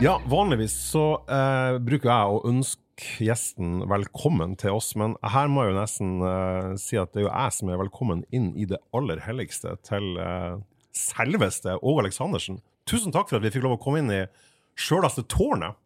[0.00, 5.66] Ja, vanligvis så eh, bruker jeg å ønske gjesten velkommen til oss, men her må
[5.66, 8.64] jeg jo nesten eh, si at det er jo jeg som er velkommen inn i
[8.70, 10.56] det aller helligste til eh,
[10.96, 12.62] selveste Åge Aleksandersen.
[12.88, 14.22] Tusen takk for at vi fikk lov å komme inn i
[14.80, 15.76] sjølaste tårnet.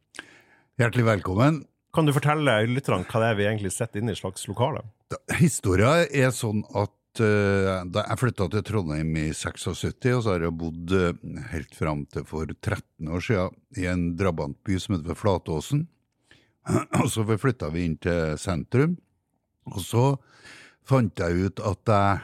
[0.78, 1.64] Hjertelig velkommen.
[1.94, 4.86] Kan du fortelle lytterne hva det er vi egentlig sitter inne i slags lokale?
[5.42, 10.56] Historia er sånn at da jeg flytta til Trondheim i 76, og så har jeg
[10.58, 15.86] bodd uh, helt fram til for 13 år siden i en drabantby som heter Flatåsen.
[17.00, 18.96] og så flytta vi inn til sentrum,
[19.70, 20.04] og så
[20.84, 22.22] fant jeg ut at jeg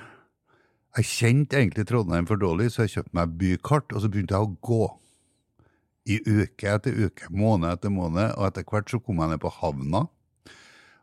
[0.99, 4.47] jeg kjente egentlig Trondheim for dårlig, så jeg kjøpte meg bykart, og så begynte jeg
[4.49, 4.87] å gå.
[6.11, 9.53] I uke etter uke, måned etter måned, og etter hvert så kom jeg ned på
[9.61, 10.09] havna.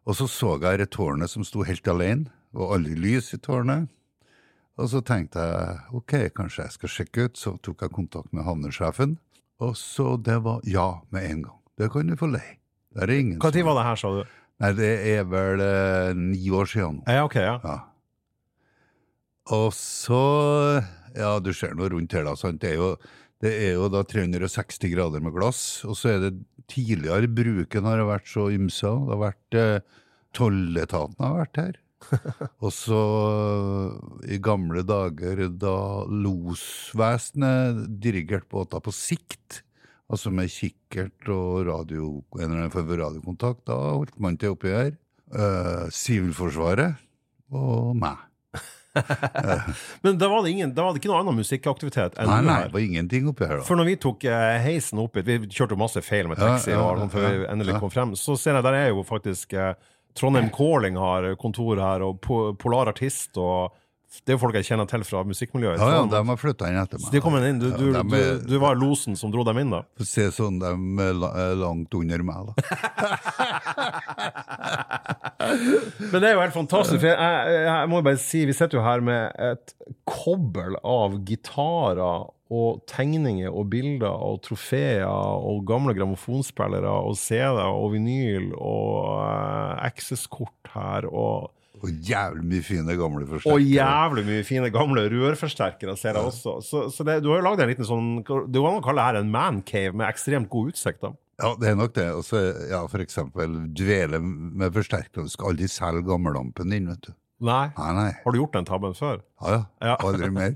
[0.03, 3.89] Og så så jeg det tårnet som sto helt alene, og aldri lys i tårnet.
[4.77, 8.45] Og så tenkte jeg ok, kanskje jeg skal sjekke ut, så tok jeg kontakt med
[8.45, 9.17] havnesjefen.
[9.65, 11.59] Og så det var ja med en gang.
[11.77, 12.59] Det kan du få leie.
[12.93, 14.21] Det er ingen var det her, sa du?
[14.61, 17.03] Nei, det er vel eh, ni år siden nå.
[17.09, 17.57] Ja, ok, ja.
[17.63, 17.77] Ja.
[19.57, 20.21] Og så
[21.17, 22.35] Ja, du ser noe rundt her, da.
[22.37, 22.61] sant?
[22.61, 22.89] Det er jo,
[23.41, 25.83] det er jo da 360 grader med glass.
[25.85, 26.33] Og så er det
[26.69, 28.91] tidligere bruken har vært så ymsa.
[29.07, 30.03] Det har vært eh,
[30.37, 31.79] Tolletaten har vært her.
[32.63, 33.01] og så
[34.29, 39.63] i gamle dager da losvesenet dirigerte båter på sikt,
[40.11, 44.55] altså med kikkert og radio, en eller annen form for radiokontakt, da holdt man til
[44.55, 44.95] oppi her.
[45.91, 46.95] Sivilforsvaret
[47.51, 48.23] uh, og meg.
[50.01, 52.55] Men da var det, ingen, da var det ikke noe annen musikkaktivitet enn Nei, nei,
[52.65, 53.65] det var ingenting oppi her, da.
[53.67, 56.81] For når vi tok eh, heisen opp vi kjørte masse feil med Ja, taxi ja,
[56.81, 57.81] og før vi endelig ja.
[57.83, 59.75] kom frem, så ser jeg der er jo faktisk eh,
[60.17, 63.75] Trondheim Calling har kontor her, og po Polar Artist, og
[64.23, 65.81] det er jo folk jeg kjenner til fra musikkmiljøet.
[65.81, 67.09] Ja, ja, de har flytta inn etter meg.
[67.11, 69.81] de kom inn, du, du, du, du var losen som dro dem inn, da?
[69.99, 70.71] For å se sånn, de
[71.07, 72.53] er langt under meg, da.
[76.11, 77.01] Men det er jo helt fantastisk.
[77.01, 79.75] For jeg, jeg, jeg må jo bare si, vi sitter jo her med et
[80.07, 87.91] kobbel av gitarer og tegninger og bilder og trofeer og gamle grammofonspillere og CD-er og
[87.97, 91.51] vinyl og uh, Access-kort her og,
[91.83, 93.53] Og jævlig mye fine gamle forsterkere.
[93.53, 96.57] og jævlig mye fine gamle rørforsterkere, ser jeg også.
[96.65, 99.03] Så, så det, du har jo lagd en liten sånn Det går an å kalle
[99.03, 101.01] det her en mancave med ekstremt god utsikt.
[101.05, 101.13] da.
[101.37, 102.07] Ja, det er nok det.
[102.17, 105.27] Og så, ja, for eksempel, dvele med forsterkere.
[105.27, 107.13] Du skal aldri selge gammellampen din, vet du.
[107.45, 107.67] Nei.
[107.77, 108.11] Nei, nei.
[108.23, 109.21] Har du gjort den tabben før?
[109.45, 109.97] Ja, ja.
[110.01, 110.55] Aldri mer.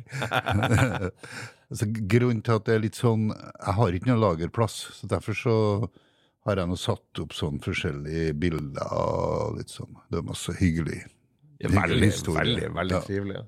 [1.70, 5.38] altså, grunnen til at det er litt sånn Jeg har ikke noe lagerplass, så derfor
[5.38, 5.58] så
[6.46, 9.94] har jeg nå satt opp sånn forskjellige bilder og litt sånn.
[10.10, 11.04] Det er masse hyggelig.
[11.62, 13.02] hyggelig Veldig, veldig, veldig Ja.
[13.06, 13.44] trivelig.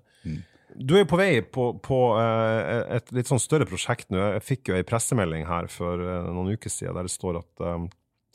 [0.76, 4.18] Du er jo på vei på, på eh, et litt sånn større prosjekt nå.
[4.34, 7.62] Jeg fikk jo ei pressemelding her for eh, noen uker siden der det står at
[7.62, 7.84] eh,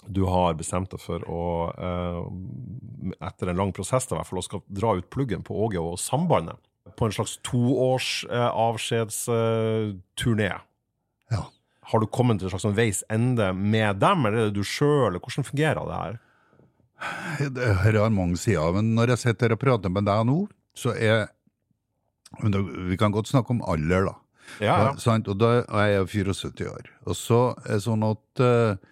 [0.06, 1.40] du har bestemt deg for å,
[3.20, 5.98] etter en lang prosess i hvert fall, å skal dra ut pluggen på Åge og
[5.98, 6.54] Sambandet.
[6.96, 10.52] På en slags toårs eh, avskjedsturné.
[11.88, 14.66] Har du kommet til en slags sånn veis ende med dem, eller er det du
[14.66, 15.16] sjøl?
[15.16, 16.18] Hvordan fungerer det her?
[17.54, 20.38] Det her har mange sider, men når jeg sitter og prater med deg nå,
[20.76, 21.28] så er
[22.42, 24.16] da, Vi kan godt snakke om alder, da.
[24.60, 24.92] Ja, ja.
[25.00, 25.28] sant?
[25.28, 26.90] Og da er jeg 74 år.
[27.08, 28.88] Og så er det sånn at eh,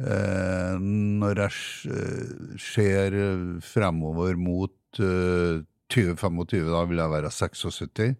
[0.00, 3.16] eh, når jeg ser
[3.64, 8.14] fremover mot eh, 2025, da vil jeg være 76,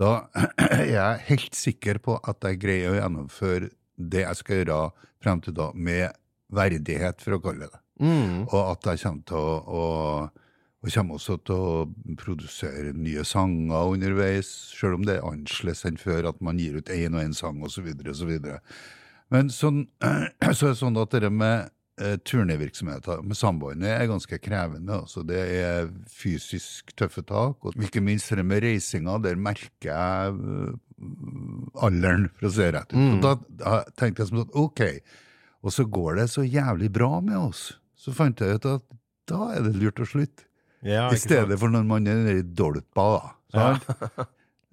[0.00, 0.12] da
[0.66, 4.80] er jeg helt sikker på at jeg greier å gjennomføre det jeg skal gjøre
[5.24, 6.12] frem til da, med
[6.52, 7.80] verdighet, for å kalle det.
[8.00, 8.44] Mm.
[8.44, 10.46] Og at jeg kommer til å, å
[10.86, 11.86] og kommer også til å
[12.20, 14.46] produsere nye sanger underveis,
[14.76, 17.58] selv om det er annerledes enn før, at man gir ut én og én sang
[17.66, 17.88] osv.
[18.12, 18.30] osv.
[19.34, 19.86] Men sånn,
[20.54, 25.02] så er det sånn at det med eh, turnévirksomheter med samboerne er ganske krevende.
[25.02, 30.34] Altså det er fysisk tøffe tak, og ikke minst det med reisinga, der merker jeg
[30.34, 30.74] eh,
[31.86, 32.98] alderen, for å se rett ut.
[32.98, 33.20] Mm.
[33.24, 34.84] da, da tenkte jeg som sånn, ok,
[35.66, 37.68] og så går det så jævlig bra med oss.
[37.98, 38.84] Så fant jeg ut at
[39.26, 40.46] da er det lurt å slutte.
[40.86, 41.60] Ja, I stedet sant?
[41.62, 43.06] for når man er i dolpa,
[43.56, 44.26] da.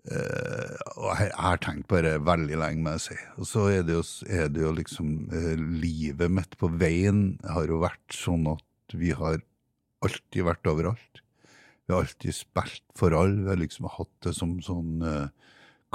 [0.03, 3.17] Eh, og jeg, har tenkt på det veldig lenge, må jeg si.
[3.39, 7.69] Og så er det jo, er det jo liksom uh, Livet mitt på veien har
[7.71, 9.39] jo vært sånn at vi har
[10.03, 11.21] alltid vært overalt.
[11.87, 13.45] Vi har alltid spilt for alle.
[13.45, 15.31] Vi har liksom hatt det som sånn uh,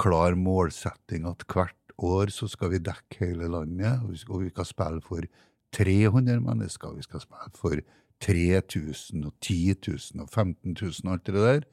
[0.01, 4.45] klar målsetting at hvert år så skal vi dekke hele landet, og vi skal, og
[4.45, 5.29] vi skal spille for
[5.75, 7.81] 300 mennesker, vi skal spille for
[8.25, 11.67] 3000 og 10 000 og 15 000 og alt det der.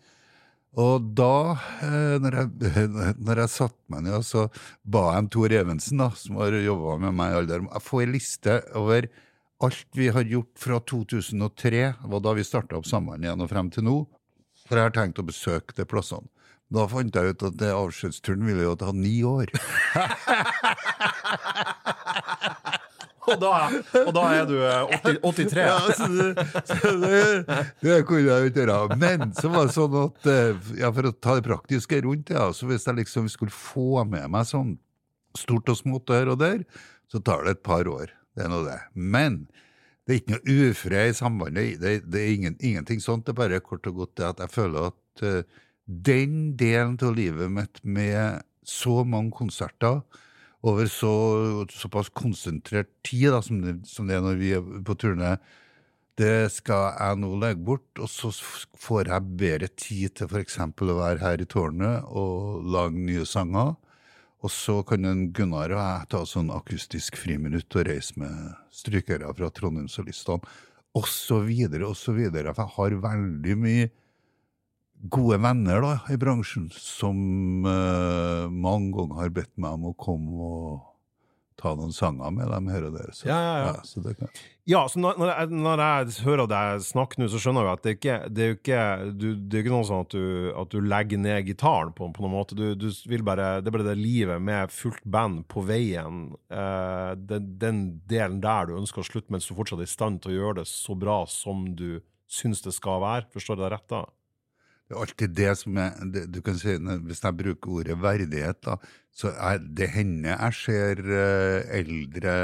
[0.77, 1.57] Og da,
[1.87, 2.49] eh, når jeg,
[3.27, 4.47] når jeg satte meg ned, så
[4.85, 8.11] ba jeg Tor Evensen, da, som har jobba med meg i alle år, få ei
[8.11, 9.09] liste over
[9.65, 11.71] alt vi har gjort fra 2003,
[12.03, 13.99] det var da vi starta opp Sambandet igjen, og frem til nå.
[14.67, 16.29] For jeg har tenkt å besøke de plassene.
[16.75, 19.53] Da fant jeg ut at avskjedsturen ville jo ta ni år.
[23.33, 23.53] Og da,
[24.05, 25.63] og da er du eh, 80, 83.
[25.67, 26.27] Ja, så det,
[27.03, 28.99] det, det kunne jeg jo ikke gjøre.
[29.01, 32.37] Men så var det sånn at eh, ja, for å ta det praktiske rundt det,
[32.39, 34.77] ja, så hvis jeg liksom skulle få med meg sånn
[35.37, 36.63] stort og smått her og der,
[37.11, 38.15] så tar det et par år.
[38.37, 38.79] Det er nå det.
[38.95, 39.45] Men
[40.07, 41.81] det er ikke noe ufred i sambandet.
[41.83, 43.27] Det, det er ingen, ingenting sånt.
[43.27, 47.17] Det er bare kort og godt det at jeg føler at uh, den delen av
[47.17, 50.03] livet mitt med så mange konserter
[50.65, 51.13] over så,
[51.71, 55.37] såpass konsentrert tid da, som, det, som det er når vi er på turné,
[56.17, 57.89] det skal jeg nå legge bort.
[58.01, 60.59] Og så får jeg bedre tid til f.eks.
[60.65, 63.75] å være her i tårnet og lage nye sanger.
[64.45, 69.33] Og så kan en Gunnar og jeg ta sånn akustisk friminutt og reise med strykere
[69.37, 70.45] fra Trondheimssolistene,
[70.97, 71.49] osv.,
[71.89, 72.21] osv.
[72.33, 73.89] For jeg har veldig mye
[75.03, 77.17] gode venner da, i bransjen som
[77.67, 80.85] uh, mange ganger har bedt meg om å komme og
[81.57, 83.13] ta noen sanger med dem her og der.
[83.17, 83.69] Så, ja, ja, ja.
[83.73, 84.33] ja, så, kan...
[84.69, 87.87] ja, så når, når, jeg, når, jeg, hører deg snakke nå, så skjønner jeg at
[87.87, 90.27] det, ikke, det er jo ikke, du, det er ikke noe sånn at du,
[90.65, 92.59] at du legger ned gitaren på, på noen måte.
[92.59, 96.27] Du, du, vil bare, det er bare det livet med fullt band på veien.
[96.53, 100.21] Uh, den, den, delen der du ønsker å slutte mens du fortsatt er i stand
[100.25, 103.31] til å gjøre det så bra som du syns det skal være.
[103.33, 104.05] Forstår du deg rett da?
[104.87, 108.61] Det er alltid det som er det, du kan si, Hvis jeg bruker ordet verdighet,
[108.63, 108.77] da,
[109.11, 112.35] så er det henne jeg ser uh, eldre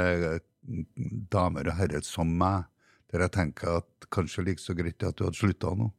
[1.31, 2.67] damer og herrer som meg,
[3.11, 5.89] der jeg tenker at kanskje like så greit at du hadde slutta nå.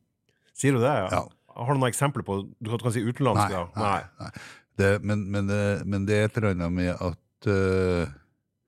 [0.54, 1.08] Sier du det, ja?
[1.12, 1.22] ja?
[1.54, 3.54] Har du noen eksempler på Du kan, si utenlandsk?
[3.54, 3.64] Nei.
[3.78, 4.30] nei, nei.
[4.74, 5.50] Det, men, men,
[5.86, 8.10] men, det er et eller annet med at uh,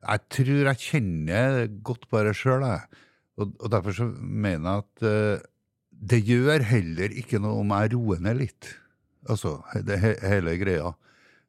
[0.07, 3.03] Jeg tror jeg kjenner godt bare sjøl, jeg.
[3.37, 5.49] Og, og, derfor så mener jeg at uh,
[5.97, 8.71] det gjør heller ikke noe om jeg roer ned litt,
[9.29, 10.93] altså, det, hele greia.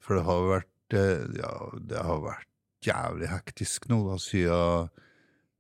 [0.04, 1.52] For det har vært eh, ja,
[1.90, 4.94] det har vært jævlig hektisk nå, da, siden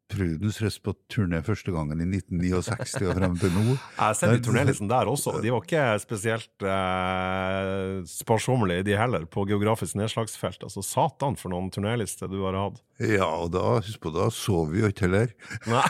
[0.07, 3.63] Prudence rest på turné første gangen i 1969 og frem til nå.
[3.75, 5.33] Jeg ser de turnélistene der også.
[5.43, 10.63] De var ikke spesielt eh, sparsommelige, de heller, på geografisk nedslagsfelt.
[10.63, 12.79] Altså, Satan for noen turnélister du har hatt.
[13.03, 15.35] Ja, og da, husk på, da sov vi jo ikke heller.
[15.67, 15.83] Nei,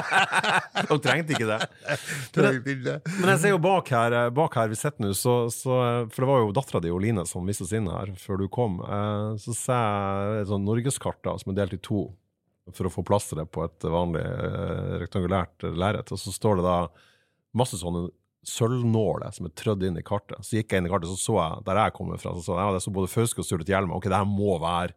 [0.86, 1.60] de trengte ikke det.
[2.40, 5.76] Men, men jeg ser jo bak her, eh, bak her vi sitter nå, så, så,
[6.12, 8.78] for det var jo dattera di Oline som viste oss inn her før du kom,
[8.86, 12.06] eh, så ser jeg et sånt norgeskart som er delt i to
[12.76, 16.10] for å få plass til det på et vanlig eh, rektangulært lerret.
[16.12, 16.78] Og så står det da
[17.56, 18.08] masse sånne
[18.46, 20.40] sølvnåler som er trødd inn i kartet.
[20.46, 22.56] Så gikk jeg inn i kartet, så så jeg der jeg kommer fra, så så
[22.56, 23.98] jeg, ja, det så både Fauske og Sturlet Hjelma.
[23.98, 24.96] Ok, det her må være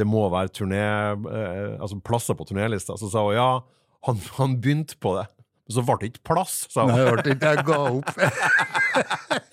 [0.00, 2.96] det må være turné, eh, altså plasser på turnélista.
[2.96, 3.48] Så sa hun ja,
[4.08, 5.26] han, han begynte på det.
[5.62, 6.92] Men så ble det ikke plass, sa hun.
[6.92, 8.08] Nei, det ble ikke, jeg ga opp.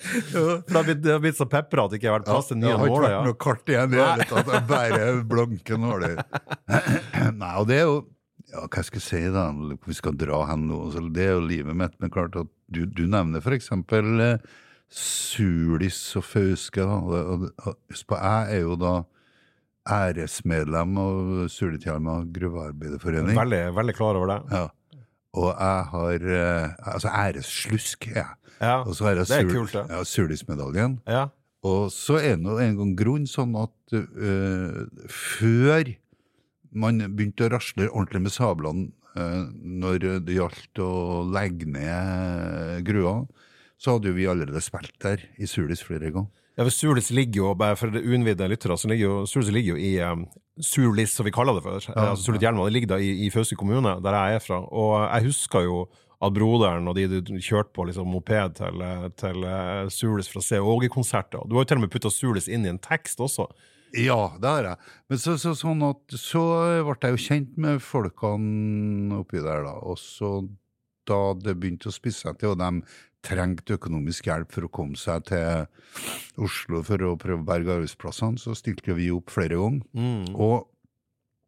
[0.09, 2.71] Det har blitt, det blitt så pepra at det ikke har vært plass til nye
[2.71, 2.79] nåler.
[2.79, 6.15] Det har ikke vært noe kart igjen i hele tatt, bare blanke nåler.
[7.41, 7.99] Nei, og det er jo
[8.49, 9.43] ja, hva skal jeg si da,
[9.85, 10.79] vi skal dra hen nå,
[11.13, 11.93] det er jo livet mitt.
[12.01, 14.49] Men klart at du, du nevner for eksempel eh,
[14.89, 16.85] Sulis og Fauske.
[16.89, 18.95] Husk på, jeg er jo da
[19.89, 23.37] æresmedlem av Sulitjelma gruvearbeiderforening.
[23.37, 24.39] Veldig, veldig klar over det.
[24.53, 24.65] Ja.
[25.37, 28.27] Og jeg har eh, Altså æresslusk, jeg.
[28.59, 28.81] Ja.
[28.83, 29.85] Og så har jeg det er kult, det.
[29.89, 30.99] Ja, Sulismedaljen.
[31.07, 31.25] Ja.
[31.63, 35.91] Og så er det en gang grunn sånn at uh, før
[36.71, 38.85] man begynte å rasle ordentlig med sablene
[39.19, 40.91] uh, når det gjaldt å
[41.27, 43.25] legge ned grua,
[43.79, 46.31] så hadde jo vi allerede spilt der i Sulis flere ganger.
[46.59, 49.83] Ja, for Sulis ligger jo, bare for uinnvidde lyttere, så ligger jo Sulis ligger jo
[49.83, 50.25] i um,
[50.59, 51.79] Surlis, som vi kaller det for.
[51.87, 52.67] Ja, altså Sulit Hjelma.
[52.67, 54.59] Det ligger da i, i Fauske kommune, der jeg er fra.
[54.67, 55.81] Og jeg husker jo
[56.19, 58.83] at broderen og de du kjørte på liksom, moped til,
[59.19, 61.45] til uh, Sulis for å se Åge-konserter.
[61.47, 63.47] Du har jo til og med putta Surlis inn i en tekst også.
[63.95, 64.89] Ja, det har jeg.
[65.09, 66.43] Men så, så, sånn at, så
[66.85, 69.77] ble jeg jo kjent med folkene oppi der, da.
[69.79, 70.41] Og så
[71.09, 72.83] da det begynte å spisse seg til, og de
[73.25, 75.65] trengte økonomisk hjelp for å komme seg til
[76.39, 79.85] Oslo for å prøve å berge arbeidsplassene, så stilte vi opp flere ganger.
[79.93, 80.35] Mm.
[80.39, 80.69] Og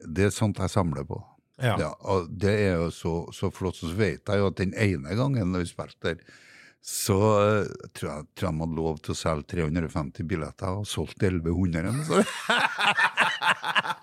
[0.02, 1.22] det er sånt jeg samler på.
[1.62, 1.76] Ja.
[1.78, 1.92] Ja,
[2.28, 3.78] det er jo så, så flott.
[3.78, 6.24] Så vet jeg jo at den ene gangen vi spilte der,
[6.82, 10.90] så uh, tror jeg, tror jeg man hadde lov til å selge 350 billetter, og
[10.90, 12.02] solgte 1100.
[12.08, 12.24] Så.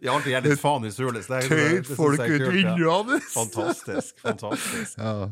[0.00, 1.28] De alltid gitt faen i Sulis.
[1.28, 2.50] Tøyt folk jeg ut ja.
[2.56, 3.20] vinduene!
[3.32, 4.18] Fantastisk.
[4.22, 5.30] fantastisk Ja.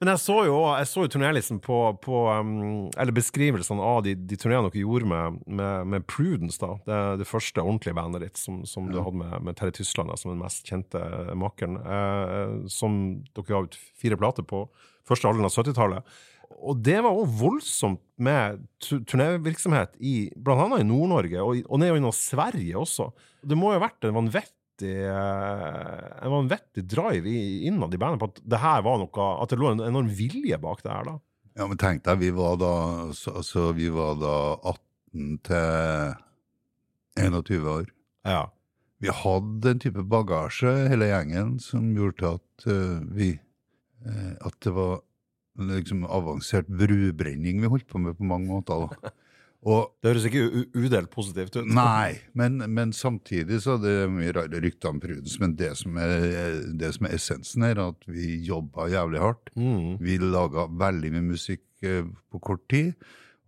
[0.00, 2.52] Men jeg så jo jeg så jo turnélisten på, på um,
[2.96, 6.76] Eller beskrivelsene av de, de turneene dere gjorde med, med, med Prudence, da.
[6.86, 10.18] Det, det første ordentlige bandet ditt som, som du hadde med, med Terje Tysland, da,
[10.20, 11.02] som den mest kjente
[11.38, 11.80] makkeren.
[11.80, 13.00] Eh, som
[13.36, 14.64] dere ga ut fire plater på
[15.08, 16.18] første halvdelen av 70-tallet.
[16.60, 21.96] Og det var òg voldsomt med turnévirksomhet i blant annet i Nord-Norge, og, og ned
[21.96, 23.10] innom Sverige også.
[23.40, 27.32] Det må jo ha vært en vanvittig eh, en vanvittig drive
[27.68, 30.60] innad i bandet på at det her var noe At det lå en enorm vilje
[30.60, 31.16] bak det her, da.
[31.58, 32.72] Ja, men tenk deg, vi var da,
[33.10, 34.36] altså, vi var da
[34.70, 36.14] 18 til
[37.20, 37.90] 21 år.
[38.28, 38.44] Ja.
[39.00, 43.32] Vi hadde en type bagasje, hele gjengen, som gjorde at uh, vi
[44.04, 45.00] uh, At det var
[45.68, 48.86] liksom avansert brubrenning vi holdt på med på mange måter.
[48.88, 49.12] da.
[49.68, 51.66] Og Det høres ikke udelt positivt ut.
[51.68, 55.36] Nei, men, men samtidig så er det mye rare rykter om Prudence.
[55.42, 59.52] Men det som, er, det som er essensen her, er at vi jobba jævlig hardt.
[59.60, 59.98] Mm.
[60.00, 62.94] Vi laga veldig mye musikk eh, på kort tid.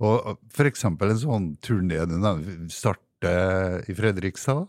[0.03, 4.67] Og for eksempel en sånn turné den starter i Fredrikstad.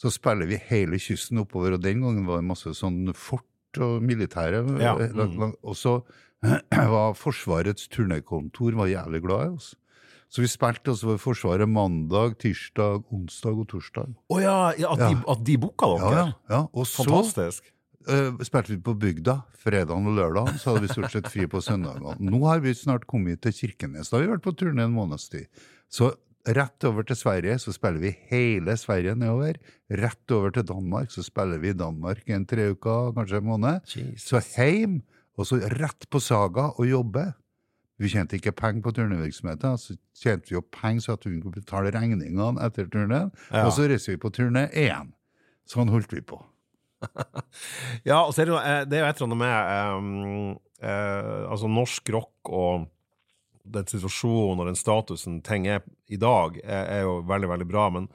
[0.00, 3.46] Så spiller vi hele kysten oppover, og den gangen var det masse sånn fort
[3.80, 4.64] og militære.
[4.82, 5.60] Ja, eh, mm.
[5.62, 6.00] Og så
[6.94, 9.72] var Forsvarets turnékontor var jævlig glad i oss.
[10.32, 14.14] Så vi spilte altså for Forsvaret mandag, tirsdag, onsdag og torsdag.
[14.32, 16.16] Å ja, ja, at, De, at de booka dere?
[16.16, 16.60] ja, ja.
[16.72, 17.68] Og så Fantastisk.
[18.08, 21.60] uh, spilte vi på bygda fredag og lørdag, så hadde vi stort sett fri på
[21.62, 22.16] søndagene.
[22.32, 24.08] Nå har vi snart kommet til Kirkenes.
[24.08, 25.50] Da har vi vært på turné en måneds tid.
[25.92, 26.14] Så
[26.48, 29.60] rett over til Sverige, så spiller vi hele Sverige nedover.
[29.92, 33.50] Rett over til Danmark, så spiller vi i Danmark i en tre uker, kanskje en
[33.52, 33.84] måned.
[33.92, 34.24] Jesus.
[34.32, 35.02] Så hjem,
[35.38, 37.30] og så rett på Saga og jobbe.
[38.02, 41.54] Vi tjente ikke penger på turnévirksomheten, så tjente vi jo penger så at vi kunne
[41.54, 43.30] betale regningene etter turneen.
[43.50, 43.66] Ja.
[43.66, 45.12] Og så reiste vi på turné igjen.
[45.68, 46.40] Sånn holdt vi på.
[48.08, 50.50] Ja, og så er det, jo, eh, det er jo et eller annet med um,
[50.82, 52.84] uh, altså norsk rock og
[53.62, 57.88] den situasjonen og den statusen ting er i dag, er, er jo veldig, veldig bra.
[57.94, 58.08] Men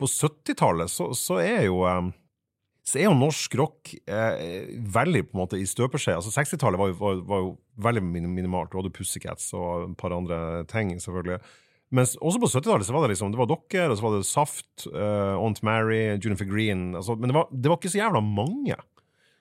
[0.00, 2.10] på 70-tallet så, så er jo ehm,
[2.90, 6.18] så er jo norsk rock eh, veldig på en måte i støpeskjeen.
[6.18, 7.50] Altså 60-tallet var, var, var jo
[7.86, 8.72] veldig minimalt.
[8.72, 11.38] Du hadde Pussycats og et par andre ting, selvfølgelig.
[11.94, 14.26] Mens også på 70-tallet så var det liksom, det var dere, og så var det
[14.28, 16.92] Saft, uh, Aunt Mary, Junifer Green.
[16.98, 18.76] Altså, men det var, det var ikke så jævla mange.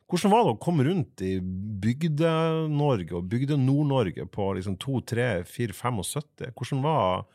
[0.10, 1.36] Hvordan var det å komme rundt i
[1.84, 6.56] Bygde-Norge og Bygde-Nord-Norge på liksom 2, 3, 4, 75?
[6.58, 7.28] Hvordan var,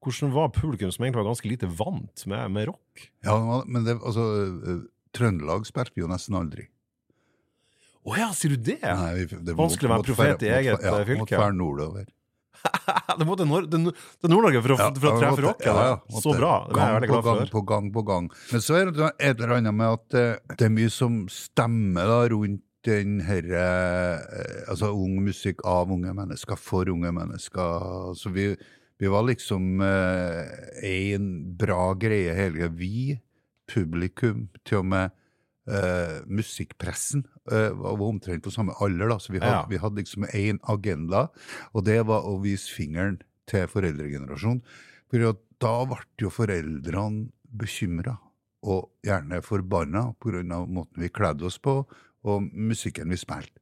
[0.00, 3.10] hvordan var publikum som egentlig var ganske lite vant med, med rock?
[3.28, 3.36] Ja,
[3.68, 4.24] men det, altså,
[4.64, 4.80] eh,
[5.16, 6.68] Trøndelag spilte vi jo nesten aldri.
[8.08, 8.78] Å ja, sier du det?
[8.82, 11.24] Nei, vi, det Vanskelig å være profet i eget, ja, eh, fylke.
[11.24, 12.06] Måtte være nordover.
[13.18, 13.78] det måtte Nord det,
[14.22, 15.44] det Nord-Norge for, Ja, for å treffe rocken?
[15.46, 15.66] rock?
[15.66, 16.54] ja, ja, så bra.
[16.68, 17.42] Det gang på gang.
[17.52, 18.30] På gang på gang.
[18.52, 22.08] Men så er det et eller annet med at eh, det er mye som stemmer
[22.10, 23.62] da rundt den herre
[24.22, 28.12] eh, Altså ung musikk av unge mennesker, for unge mennesker.
[28.18, 28.50] Så vi,
[28.98, 30.42] vi var liksom eh,
[30.88, 32.70] en bra greie hele.
[32.78, 33.18] Vi,
[33.68, 35.10] publikum, til og med
[35.68, 39.08] eh, musikkpressen, eh, var omtrent på samme alder.
[39.12, 39.66] da, Så vi hadde, Ja.
[39.68, 41.28] vi hadde liksom én agenda,
[41.74, 44.62] og det var å vise fingeren til foreldregenerasjonen.
[45.10, 45.18] For
[45.60, 48.18] da ble jo foreldrene bekymra,
[48.64, 50.42] og gjerne forbanna, pga.
[50.66, 51.86] måten vi kledde oss på,
[52.24, 53.52] og musikken vi spilte.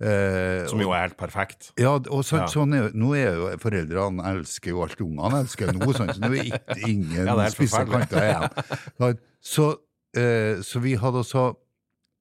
[0.00, 1.72] Eh, Som jo er helt perfekt.
[1.78, 2.46] ja, og så, Ja.
[2.46, 6.32] sånn er, nå er jo foreldrene elsker jo alt ungene elsker nå, sånn, så nå
[6.32, 8.50] er ikke, ingen Ja, spisse kanter igjen.
[9.42, 9.72] Så,
[10.16, 11.48] eh, så vi hadde også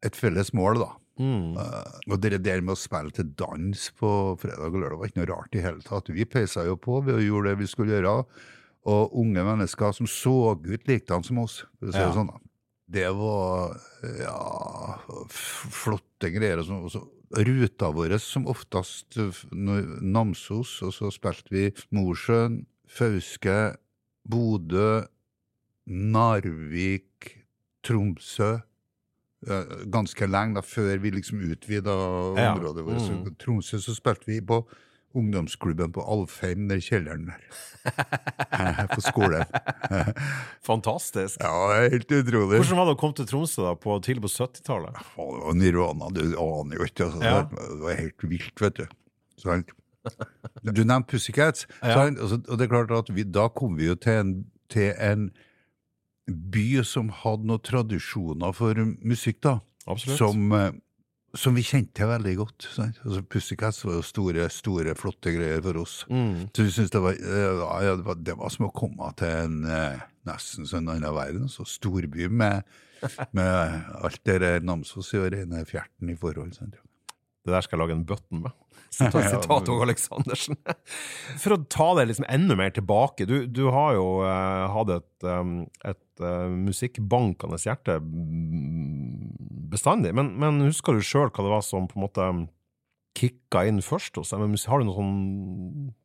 [0.06, 0.90] et felles mål, da.
[1.22, 1.58] Mm.
[1.62, 4.12] Eh, og det der med å spille til dans på
[4.42, 6.10] fredag og lørdag var ikke noe rart i hele tatt.
[6.10, 8.16] Vi peisa jo på, vi gjorde det vi skulle gjøre.
[8.90, 12.14] Og unge mennesker som så ut likedan som oss, å det Ja.
[12.16, 12.32] sånn.
[12.90, 13.78] Det var
[14.20, 14.98] ja,
[15.30, 16.60] flotte greier.
[16.60, 19.16] Og så ruta vår som oftest
[19.54, 23.78] Namsos, og så spilte vi Mosjøen, Fauske,
[24.28, 25.06] Bodø,
[25.88, 27.38] Narvik,
[27.84, 28.60] Tromsø.
[29.48, 31.96] eh, Ganske lenge da, før vi liksom utvida
[32.38, 32.54] Ja.
[32.54, 33.02] området vårt.
[33.02, 33.36] Så Mm.
[33.40, 34.66] Tromsø så spilte vi på
[35.16, 37.42] ungdomsklubben på Alfheim, den kjelleren der.
[38.54, 39.44] Eh, på skolen.
[40.64, 41.40] Fantastisk.
[41.42, 42.60] Ja, helt utrolig.
[42.62, 44.94] Hvordan var det å komme til Tromsø da, på, tidlig på 70-tallet?
[45.18, 47.06] Ja, det var Nirvana, du aner jo ikke.
[47.10, 47.22] Altså.
[47.24, 47.44] Ja.
[47.44, 48.86] Det var helt vilt, vet du.
[49.42, 49.72] Sant?
[50.64, 51.68] Du nevnte Pussycats.
[51.82, 54.32] Altså, og det er klart at vi, da kom vi jo til en,
[54.70, 55.32] til en
[56.52, 59.60] by som hadde noen tradisjoner for musikk, da.
[59.98, 60.72] Som, eh,
[61.38, 62.68] som vi kjente veldig godt.
[62.78, 66.02] Altså, Pussycats var jo store, store, flotte greier for oss.
[66.10, 66.52] Mm.
[66.54, 69.28] Så vi syntes det var, eh, ja, det var Det var som å komme til
[69.28, 71.50] en nesten nesten sånn annen verden.
[71.50, 72.64] Så storby med,
[73.38, 76.54] med alt det der Namsos i og rene fjerten i forhold.
[76.58, 76.78] Sant?
[77.42, 78.54] Det der skal jeg lage en button med.
[78.92, 80.58] Sitat sitat Åge Aleksandersen.
[81.42, 83.28] For å ta det liksom enda mer tilbake.
[83.30, 87.96] Du, du har jo uh, hatt et, um, et uh, musikkbankende hjerte
[89.72, 90.12] bestandig.
[90.18, 92.28] Men, men husker du sjøl hva det var som på en måte
[93.18, 94.44] kicka inn først hos deg?
[94.68, 95.16] Har du noe sånn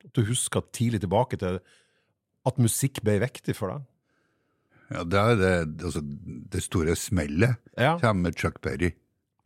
[0.07, 1.59] at du husker tidlig tilbake til
[2.47, 3.87] at musikk ble viktig for deg?
[4.95, 5.55] Ja, det er det,
[5.89, 6.03] altså,
[6.55, 7.97] det store smellet Ja.
[7.99, 8.93] kommer med Chuck Berry.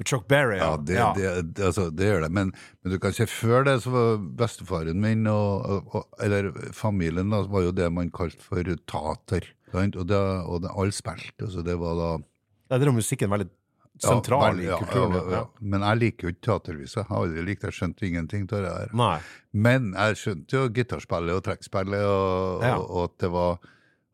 [0.07, 2.30] Chuck Berry, Ja, det, Det, det, altså, det gjør det.
[2.33, 2.52] Men,
[2.83, 7.42] men du kan se, før det så var bestefaren min, og, og, eller familien, da,
[7.50, 9.47] var jo det man kalte for tater.
[9.73, 12.11] Og, det, og det, alle spilte, altså det var da
[12.73, 13.47] Der er musikken veldig
[14.00, 15.12] sentral vel, i ja, kulturen.
[15.14, 15.42] ja, ja.
[15.61, 17.02] Men jeg liker jo ikke teaterviser.
[17.02, 17.69] Jeg har aldri likt det.
[17.71, 18.95] Jeg skjønte ingenting av det der.
[18.97, 19.19] Nei.
[19.52, 22.78] Men jeg skjønte jo gitarspillet og trekkspillet, og, Ja.
[22.78, 23.59] og, og at det var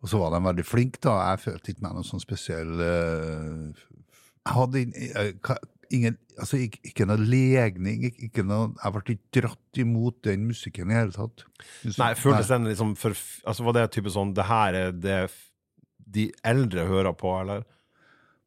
[0.03, 1.15] Og så var de veldig flinke, da.
[1.33, 3.71] Jeg følte ikke meg noe sånn spesiell uh,
[4.47, 5.39] Jeg hadde jeg,
[5.95, 10.43] ingen Altså, ikke, ikke noe legning, ikke, ikke noe Jeg ble ikke dratt imot den
[10.51, 11.47] musikken i hele tatt.
[11.97, 13.17] Nei, føltes den liksom for
[13.47, 15.21] Altså, var det type sånn Det her er det
[16.17, 17.65] de eldre hører på, eller?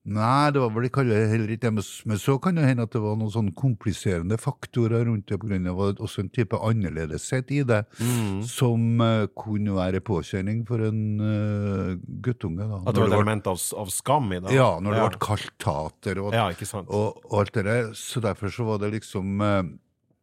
[0.06, 1.84] Nei, det var vel ikke alle- heller ikke det.
[2.08, 5.48] Men så kan det hende at det var noen sånn kompliserende faktorer rundt det, på
[5.50, 8.42] grunn av at også en type annerledeshet i det, Mm.
[8.48, 12.58] som uh, kunne være påkjenning for en uh, guttunge.
[12.64, 12.80] da.
[12.88, 14.52] At det var et element av, av skam i det?
[14.56, 15.10] Ja, når det ja.
[15.10, 16.48] ble kalt tater og, Ja,
[16.88, 17.92] og, og alt det der.
[17.94, 19.64] Så derfor så var det liksom uh,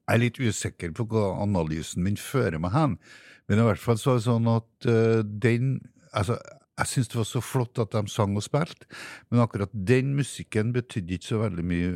[0.08, 2.98] Jeg er litt usikker på hva analysen min fører meg hen.
[3.48, 5.80] Men i hvert fall så er det sånn at den
[6.16, 6.38] Altså,
[6.76, 8.88] jeg syntes det var så flott at de sang og spilte,
[9.30, 11.92] men akkurat den musikken betydde ikke så veldig mye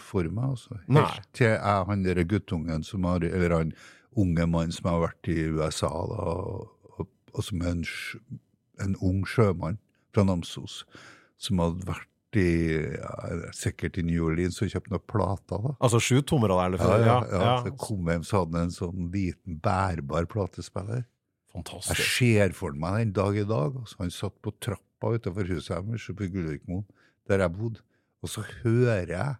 [0.00, 0.54] for meg.
[0.54, 0.78] altså.
[0.88, 3.74] Helt til jeg, han der guttungen som har Eller han
[4.16, 6.22] unge mannen som har vært i USA, da,
[6.98, 7.84] og, og, som er en,
[8.80, 9.78] en ung sjømann
[10.12, 10.82] fra Namsos,
[11.40, 12.08] som hadde vært
[12.40, 12.48] i,
[12.96, 15.60] ja, sikkert i New Orleans og kjøpt noen plater.
[15.60, 15.74] da.
[15.84, 16.80] Altså sjutommere, eller?
[16.80, 17.40] Ja, ja, ja.
[17.44, 17.56] ja.
[17.66, 21.04] Så kom hjem, så hadde han en sånn liten bærbar platespiller.
[21.52, 22.02] Jeg Fantastisk.
[22.18, 23.74] ser for meg den dag i dag.
[23.82, 26.84] Altså, han satt på trappa utenfor huset deres på i Gullvikmoen,
[27.28, 27.82] der jeg bodde,
[28.22, 29.34] og så hører jeg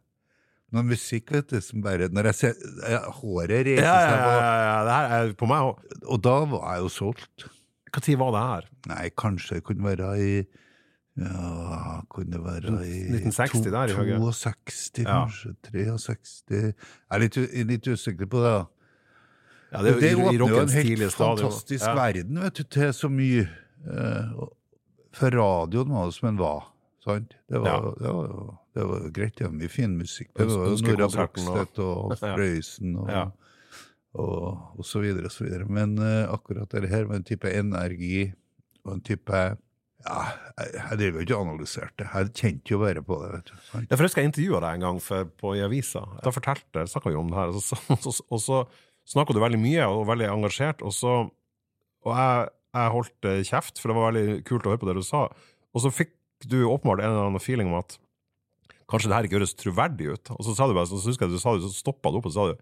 [0.73, 2.55] noe musikk vet du, som bare Når jeg ser
[2.89, 5.83] jeg, Håret reiser Ja, ja, seg, ja, ja, det her er på meg òg.
[5.85, 7.45] og, og da var jeg jo solgt.
[7.93, 8.69] Når var det her?
[8.89, 10.31] Nei, kanskje det kunne være i
[11.21, 15.53] ja, kunne det være i 1960 der 62, kanskje.
[15.77, 15.99] Ja.
[16.01, 16.73] 63 Jeg
[17.13, 17.37] er litt,
[17.69, 18.53] litt usikker på det.
[18.57, 18.65] da.
[19.73, 21.95] Ja, det det åpner jo en helt fantastisk Ja.
[21.97, 23.47] verden vet du, til så mye.
[23.87, 24.49] Uh,
[25.17, 26.67] for radioen var det som en var.
[27.05, 27.35] Sant?
[27.51, 27.95] Det var, Ja.
[27.99, 29.35] det var, det var greit.
[29.37, 30.29] Det var mye fin musikk.
[30.37, 33.25] Det var jo Nora ønskekonserten og- Frøysen og Alf Ja.
[33.25, 33.33] Og, Ja.
[34.15, 35.65] og, og så videre og så videre.
[35.69, 38.33] Men uh, akkurat det her var en type energi
[38.85, 39.33] og en type
[40.03, 40.23] ja,
[40.59, 42.09] jeg, jeg driver jo ikke og analyserte det.
[42.13, 43.33] Jeg kjente jo bare på det.
[43.37, 43.57] vet du.
[43.71, 43.87] Sant?
[43.91, 46.03] Ja, for jeg husker jeg intervjua deg en gang for, på, i avisa.
[46.25, 48.59] Da fortalte, snakka vi om det her, og så, så, og så
[49.09, 51.23] snakka du veldig mye og veldig engasjert, og så
[52.03, 54.97] Og jeg, jeg holdt eh, kjeft, for det var veldig kult å høre på det
[54.99, 55.29] du sa.
[55.71, 56.17] Og så fikk
[56.51, 57.95] du åpenbart en eller annen feeling om at
[58.91, 60.33] kanskje det her ikke høres troverdig ut.
[60.35, 62.27] Og så sa du bare, så husker jeg du sa det, så stoppa du opp
[62.27, 62.57] og sa du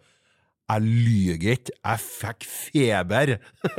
[0.70, 3.32] jeg lyver ikke, jeg fikk feber!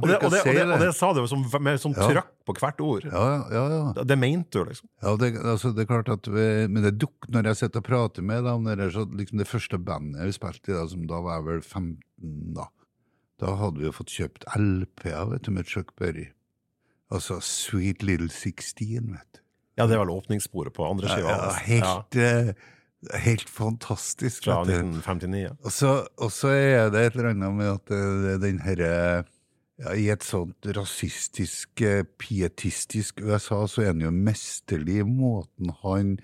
[0.00, 2.08] og, det, og, det, og, det, og det sa du som, med sånn Ja.
[2.10, 3.06] trøkk på hvert ord.
[3.10, 3.80] Ja, ja, ja.
[3.96, 4.88] Det, det mente du, liksom.
[5.02, 7.88] Ja, det, altså, det er klart at vi, Men det dukk når jeg sitter og
[7.88, 11.20] prater med dem, det, så, liksom det første bandet vi spilte i, da, som da
[11.24, 11.98] var jeg vel 15,
[12.58, 12.68] da
[13.42, 16.30] Da hadde vi jo fått kjøpt LP-er vet du, med Chuck Berry.
[17.12, 19.42] Altså Sweet Little 16, vet du.
[19.76, 21.34] Ja, det er vel åpningssporet på andre Ja, skiva.
[21.34, 22.54] ja, ja, helt, eh,
[23.14, 24.44] helt fantastisk.
[24.44, 24.98] Fra vet du.
[24.98, 25.56] 1959.
[25.64, 29.24] Og så, og så er det et eller annet med at eh, den herre
[29.76, 35.74] ja, I et sånt rasistisk, eh, pietistisk USA, så er han jo mesterlig i måten
[35.82, 36.16] han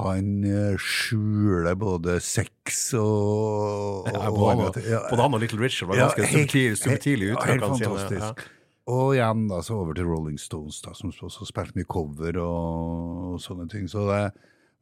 [0.00, 5.88] han eh, skjuler både sex og, Ja, både og- Ja, Både han og Little Richard
[5.90, 7.50] var ja, ganske subtil, subtile uttrykk.
[7.50, 8.46] Helt fantastisk.
[8.90, 13.34] Og igjen da, så over til Rolling Stones, da, som også spilte mye cover og,
[13.34, 13.84] og sånne ting.
[13.90, 14.22] Så det,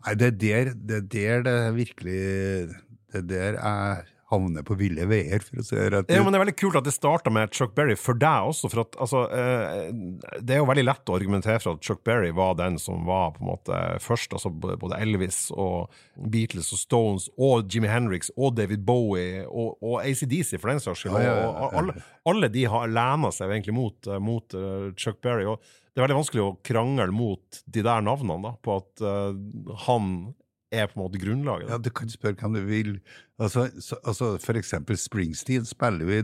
[0.04, 2.20] nei, det, er der, det er der det virkelig
[3.12, 6.34] Det er der jeg havner på ville veier, for å si det rett Ja, men
[6.34, 8.68] Det er veldig kult at det starta med Chuck Berry for deg også.
[8.68, 9.88] for at altså, eh,
[10.42, 13.32] Det er jo veldig lett å argumentere for at Chuck Berry var den som var
[13.36, 14.36] på en måte først.
[14.36, 20.02] altså Både Elvis og Beatles og Stones og Jimi Hendrix og David Bowie og, og
[20.04, 21.16] ACDC, for den saks skyld.
[21.24, 21.78] Ja, ja, og.
[21.78, 21.94] Alle,
[22.28, 25.46] alle de har lena seg egentlig mot, eh, mot eh, Chuck Berry.
[25.48, 25.62] og
[25.94, 29.06] Det er veldig vanskelig å krangle mot de der navnene da, på at
[29.86, 30.12] han
[30.72, 31.70] er på en måte grunnlaget.
[31.70, 33.00] Ja, Du kan spørre hvem du vil.
[33.40, 36.22] Altså, så, altså For eksempel Springsteen spiller vi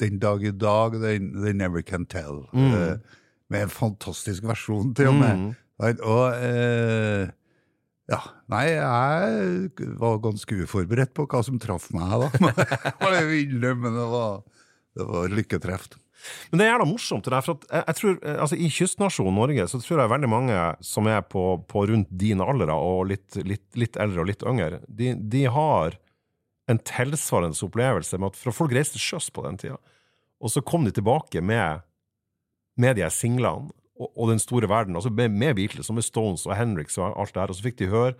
[0.00, 2.44] Den dag i dag, They, they Never Can Tell.
[2.52, 2.72] Mm.
[2.74, 2.98] uh,
[3.48, 5.36] med en fantastisk versjon, til og med.
[5.38, 5.54] Mm.
[6.02, 7.28] Og uh,
[8.06, 8.18] ja,
[8.52, 12.28] nei, jeg var ganske uforberedt på hva som traff meg da.
[13.96, 14.42] Det var,
[14.96, 15.88] det var lykketreff.
[16.50, 17.24] Men det er jævla morsomt.
[17.26, 20.30] det der, for jeg, jeg tror, eh, altså I kystnasjonen Norge så tror jeg veldig
[20.32, 24.44] mange som er på, på rundt din alder og litt, litt, litt eldre og litt
[24.46, 25.98] yngre, de, de har
[26.66, 29.76] en tilsvarende opplevelse med at for folk reiste sjøs på den tida,
[30.42, 31.84] og så kom de tilbake med,
[32.76, 36.04] med de her singlene og, og den store verden, altså med, med Beatles og med
[36.04, 38.16] Stones og Henriks og alt det her, og så fikk de høre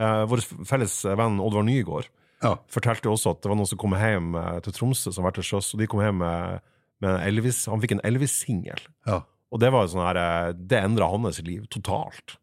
[0.00, 2.08] eh, Vår felles venn Oddvar Nygaard
[2.42, 2.54] Ja.
[2.72, 5.44] fortalte også at det var noen som kom hjem eh, til Tromsø som var til
[5.44, 6.64] sjøs, og de kom hjem med,
[7.04, 8.82] med Elvis, han fikk en Elvis-singel.
[9.08, 9.22] Ja.
[9.50, 12.36] Og det var jo sånn her, eh, det endra hans liv totalt.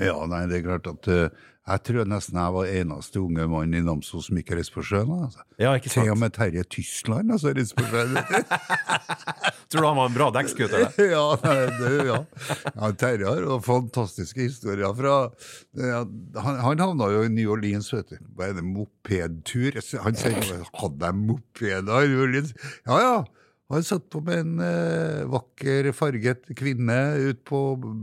[0.00, 1.28] ja, nei, det er klart at uh,
[1.70, 5.10] jeg tror nesten jeg var eneste unge mann i Namsos som ikke reiste på sjøen.
[5.26, 5.44] Altså.
[5.60, 6.22] Ja, ikke Til og sant?
[6.22, 8.16] med Terje Tyskland altså, reiste på sjøen.
[9.70, 10.86] Tror du han var en bra dekkskuter?
[11.14, 12.18] ja, nei, det, ja.
[12.72, 15.18] ja, Terje har fantastiske historier fra
[15.78, 16.00] ja,
[16.42, 18.18] Han, han havna jo i New Orleans, vet du.
[18.34, 19.78] Hva er det, mopedtur?
[20.06, 22.56] Han sier Hadde jeg mopeder i New Orleans?
[22.88, 23.14] Ja ja.
[23.70, 26.96] Han satt på med en eh, vakker, farget kvinne
[27.30, 27.60] ut på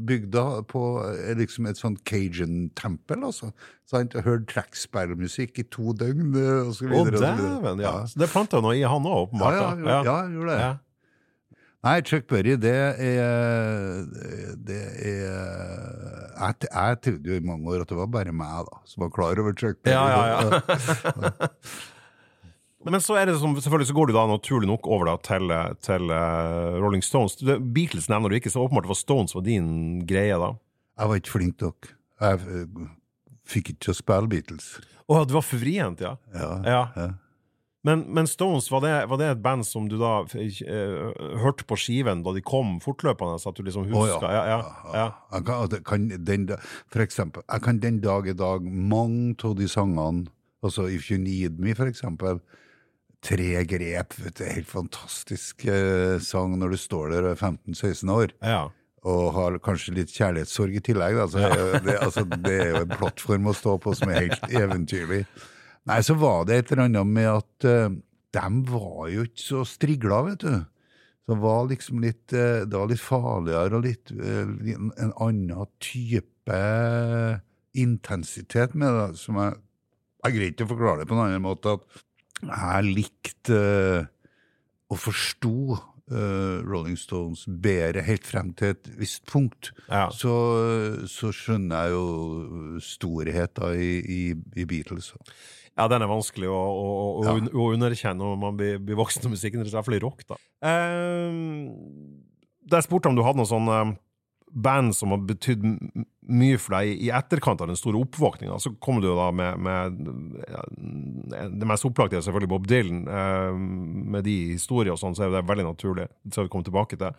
[0.07, 3.49] bygda på eh, liksom et sånt cajun-tempel, altså.
[3.87, 7.03] Så han hørte trackspillmusikk i to døgn, eh, og så Å, videre.
[7.03, 7.53] og så videre.
[7.57, 7.93] dæven, ja.
[8.07, 9.57] Så det planta noe i han òg, åpenbart.
[9.59, 10.59] ja, ja, ja, gjorde det.
[10.63, 10.73] Ja.
[11.87, 14.07] Nei, Chuck Berry, det er
[14.65, 15.19] Det er
[16.39, 19.11] Jeg, jeg trodde jo i mange år at det var bare meg da, som var
[19.13, 19.93] klar over Chuck Berry.
[19.93, 21.51] Ja, ja, ja.
[22.87, 25.51] Men så er det som, selvfølgelig så går du da naturlig nok over da til,
[25.83, 27.35] til uh, Rolling Stones.
[27.75, 30.53] Beatles nevner du ikke, så åpenbart var Stones var din greie da.
[30.97, 31.89] Jeg var ikke flink nok.
[32.23, 32.89] Jeg uh,
[33.47, 34.75] fikk ikke til å spille Beatles.
[35.07, 36.15] Å, du var for vrient, ja.
[36.35, 36.51] Ja.
[36.63, 36.83] ja.
[36.95, 37.07] ja.
[37.87, 41.03] Men, men Stones, var det, var det et band som du da uh,
[41.43, 43.39] hørte på skiven da de kom fortløpende?
[43.39, 44.45] Så at du liksom huska ja.
[44.49, 44.61] Ja,
[44.95, 46.47] ja, Jeg kan, kan den,
[46.91, 50.27] for eksempel, jeg kan den dag i dag mange av de sangene,
[50.63, 52.41] altså If You Need Me, for eksempel,
[53.25, 58.13] tre grep, vet du, helt fantastisk eh, sang når du står der og er 15-16
[58.13, 58.35] år.
[58.41, 58.67] ja.
[59.07, 61.15] og har kanskje litt kjærlighetssorg i tillegg.
[61.15, 61.27] Da.
[61.31, 64.49] Så jo det, altså, det er jo en plattform å stå på som er helt
[64.51, 65.21] eventyrlig.
[65.87, 67.93] Nei, så var det et eller annet med at uh,
[68.35, 70.57] de var jo ikke så strigla, vet du.
[71.27, 75.71] Så det var liksom litt, eh, det var litt farligere og litt eh, en annen
[75.83, 76.59] type
[77.77, 79.57] intensitet med det, som jeg
[80.25, 81.71] Jeg greier ikke å forklare det på en annen måte.
[81.77, 81.99] at
[82.43, 84.07] jeg likte uh,
[84.93, 89.71] og forsto uh, Rolling Stones bedre helt frem til et visst punkt.
[89.89, 90.07] Ja.
[90.13, 90.31] Så,
[91.11, 94.21] så skjønner jeg jo storheten i, i,
[94.55, 95.11] i Beatles.
[95.77, 96.87] Ja, den er vanskelig å, å,
[97.19, 97.35] å, Ja.
[97.53, 100.39] å underkjenne når man blir, blir voksen og musikken, i hvert fall i rock, da.
[100.65, 101.67] Um,
[102.67, 103.81] jeg spurte om du hadde noen sånne
[104.51, 105.63] band som har betydd
[106.27, 109.97] mye for deg i- etterkant av den store oppvåkninga, så kom du da med, med
[111.59, 113.07] Det mest opplagte er selvfølgelig Bob Dylan.
[113.07, 116.07] eh, med de historier og sånn, så er det veldig naturlig.
[116.31, 117.11] Skal vi komme tilbake til.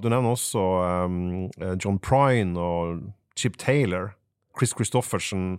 [0.00, 0.64] Du nevner også
[1.60, 4.14] eh, John Prine og Chip Taylor,
[4.58, 5.58] Chris Christoffersen.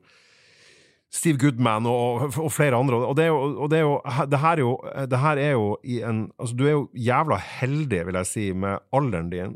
[1.14, 2.98] Steve Goodman og, og flere andre.
[3.06, 3.98] Og det er jo, og det er jo,
[4.32, 4.72] det her er jo,
[5.12, 8.46] det her er jo i en Altså, du er jo jævla heldig, vil jeg si,
[8.54, 9.54] med alderen din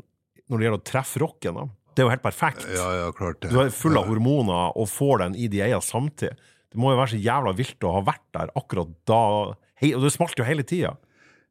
[0.48, 1.54] når det gjelder å treffe rocken.
[1.54, 1.66] da.
[1.94, 2.66] Det er jo helt perfekt.
[2.74, 3.50] Ja, ja, klart det.
[3.50, 6.36] Du er full av hormoner og får den i de eier samtidig.
[6.68, 9.20] Det må jo være så jævla vilt å ha vært der akkurat da.
[9.80, 10.94] Hei, og det smalt jo hele tida.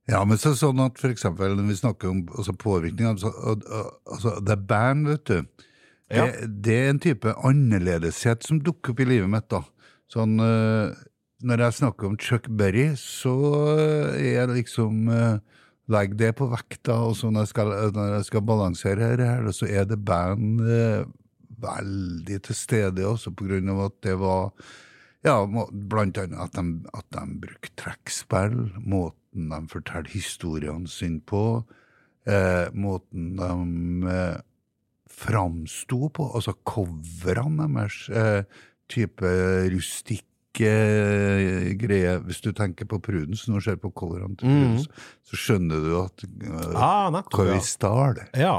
[0.07, 3.09] Ja, men så er det sånn at for eksempel når vi snakker om altså, påvirkning
[3.09, 3.31] altså,
[4.07, 5.41] altså, Det er band, vet du.
[6.07, 6.27] Det, Ja.
[6.47, 9.49] det er en type annerledeshet som dukker opp i livet mitt.
[9.49, 9.63] da.
[10.07, 10.95] Sånn, eh,
[11.43, 13.33] Når jeg snakker om Chuck Berry, så
[14.15, 15.09] eh, er det liksom
[15.87, 19.51] eh, Legg det på vekta, og så når jeg skal, når jeg skal balansere her,
[19.55, 21.05] så er det band eh,
[21.63, 24.51] veldig til stede også, på grunn av at det var
[25.25, 25.37] ja,
[25.71, 31.63] blant annet at de, at de brukte trekkspill, måten de forteller historiene sine på,
[32.27, 34.37] eh, måten de eh,
[35.17, 38.43] framsto på, altså coverne deres, eh,
[38.87, 39.29] type
[39.73, 40.23] rustikke
[40.65, 42.15] eh, greie.
[42.25, 45.13] Hvis du tenker på Prudence, når du ser på coverne til Prudence, mm.
[45.29, 47.57] så skjønner du at uh, Ah, nettopp, hva ja.
[47.59, 48.21] vi stjal.
[48.33, 48.55] Ja.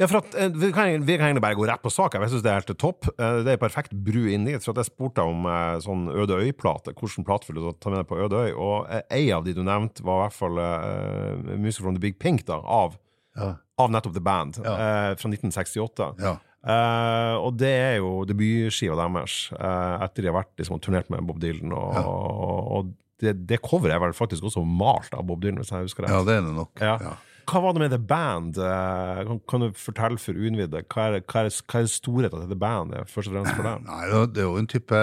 [0.00, 2.16] Ja, for at, eh, vi, kan, vi kan egentlig bare gå rett på sak.
[2.16, 3.10] Jeg synes det er helt topp.
[3.18, 4.62] Det er perfekt bru inn dit.
[4.64, 5.44] For at jeg spurte om
[5.84, 6.94] sånn Øde Øy-plate.
[6.96, 8.52] Hvilken plate vil du ta med deg på Øde Øy?
[8.56, 12.18] Og ei av de du nevnte, var i hvert fall uh, Music from the Big
[12.22, 12.96] Pink, da, av,
[13.36, 13.54] Ja.
[13.80, 14.72] av nettopp The Band, Ja.
[14.74, 16.14] uh, fra 1968.
[16.20, 16.36] Ja.
[16.60, 21.24] Eh, og det er jo debutskiva deres, uh, etter de har vært liksom, turnert med
[21.24, 21.72] Bob Dylan.
[21.72, 22.92] Og, og
[23.22, 26.14] det, det coveret er vel faktisk også malt av Bob Dylan, hvis jeg husker rett.
[26.14, 26.72] Ja, det er det nok.
[26.82, 26.96] Ja.
[27.00, 27.16] Ja.
[27.50, 28.60] Hva var det med The Band?
[28.60, 30.84] Uh, Kan, kan du fortelle for uinnvidde?
[30.92, 33.86] Hva er, hva er, hva er storheten til The Band først og fremst for dem?
[33.90, 35.00] Nei, det er jo en type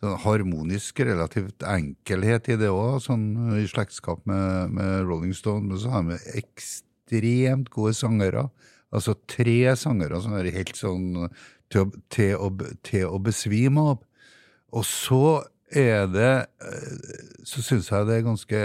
[0.00, 3.26] sånn harmonisk, relativt enkelhet i det òg, sånn
[3.58, 5.66] i slektskap med, med Rolling Stone.
[5.68, 8.46] Men så har de ekstremt gode sangere.
[8.90, 11.28] Altså tre sangere som er helt sånn
[11.70, 12.50] til å, til å,
[12.86, 14.04] til å besvime av.
[14.74, 15.24] Og så
[15.70, 16.30] er det
[16.66, 18.62] eh, Så syns jeg det er ganske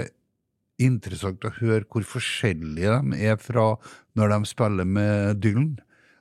[0.81, 3.75] interessant å høre hvor forskjellige de er fra
[4.19, 5.75] når de spiller med Dylan.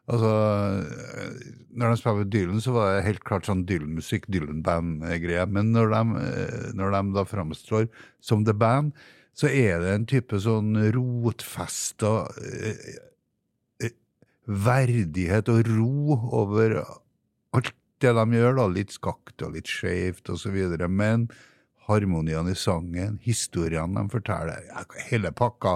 [0.06, 0.30] Altså,
[0.84, 1.32] øh,
[1.74, 5.48] når de spiller med Dylan, så var det helt klart sånn Dylan-musikk, Dylan-band-greie.
[5.50, 7.88] Men når de, øh, når de da framstår
[8.22, 8.92] som The Band,
[9.34, 12.12] så er det en type sånn rotfesta
[14.46, 16.78] verdighet og ro over
[17.54, 18.66] alt det de gjør, da.
[18.74, 20.88] Litt skakt og litt så videre.
[20.90, 21.28] Men
[21.84, 24.64] harmoniene i sangen, historiene de forteller,
[25.10, 25.74] hele pakka.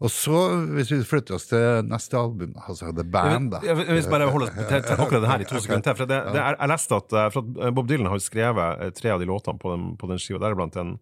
[0.00, 0.36] Og så,
[0.76, 3.60] hvis vi flytter oss til neste album, altså The Band, da.
[3.64, 5.96] Jeg, vil- jeg vil bare holde oss til, akkurat det her i to sekunder til.
[5.96, 7.36] For det, det er, jeg leste at, eh, at
[7.66, 10.40] eh, Bob Dylan har skrevet eh, tre av de låtene på den, på den skiva,
[10.44, 10.94] deriblant en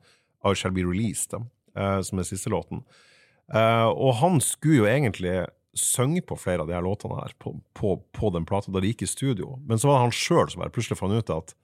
[0.46, 1.42] I Shall Be Released, da,
[2.06, 2.84] som er siste låten.
[3.50, 5.32] Og han skulle jo egentlig
[5.76, 8.92] synge på flere av de her låtene her på, på, på den plata da de
[8.92, 9.56] gikk i studio.
[9.66, 11.54] Men så var det han sjøl som bare plutselig fant ut at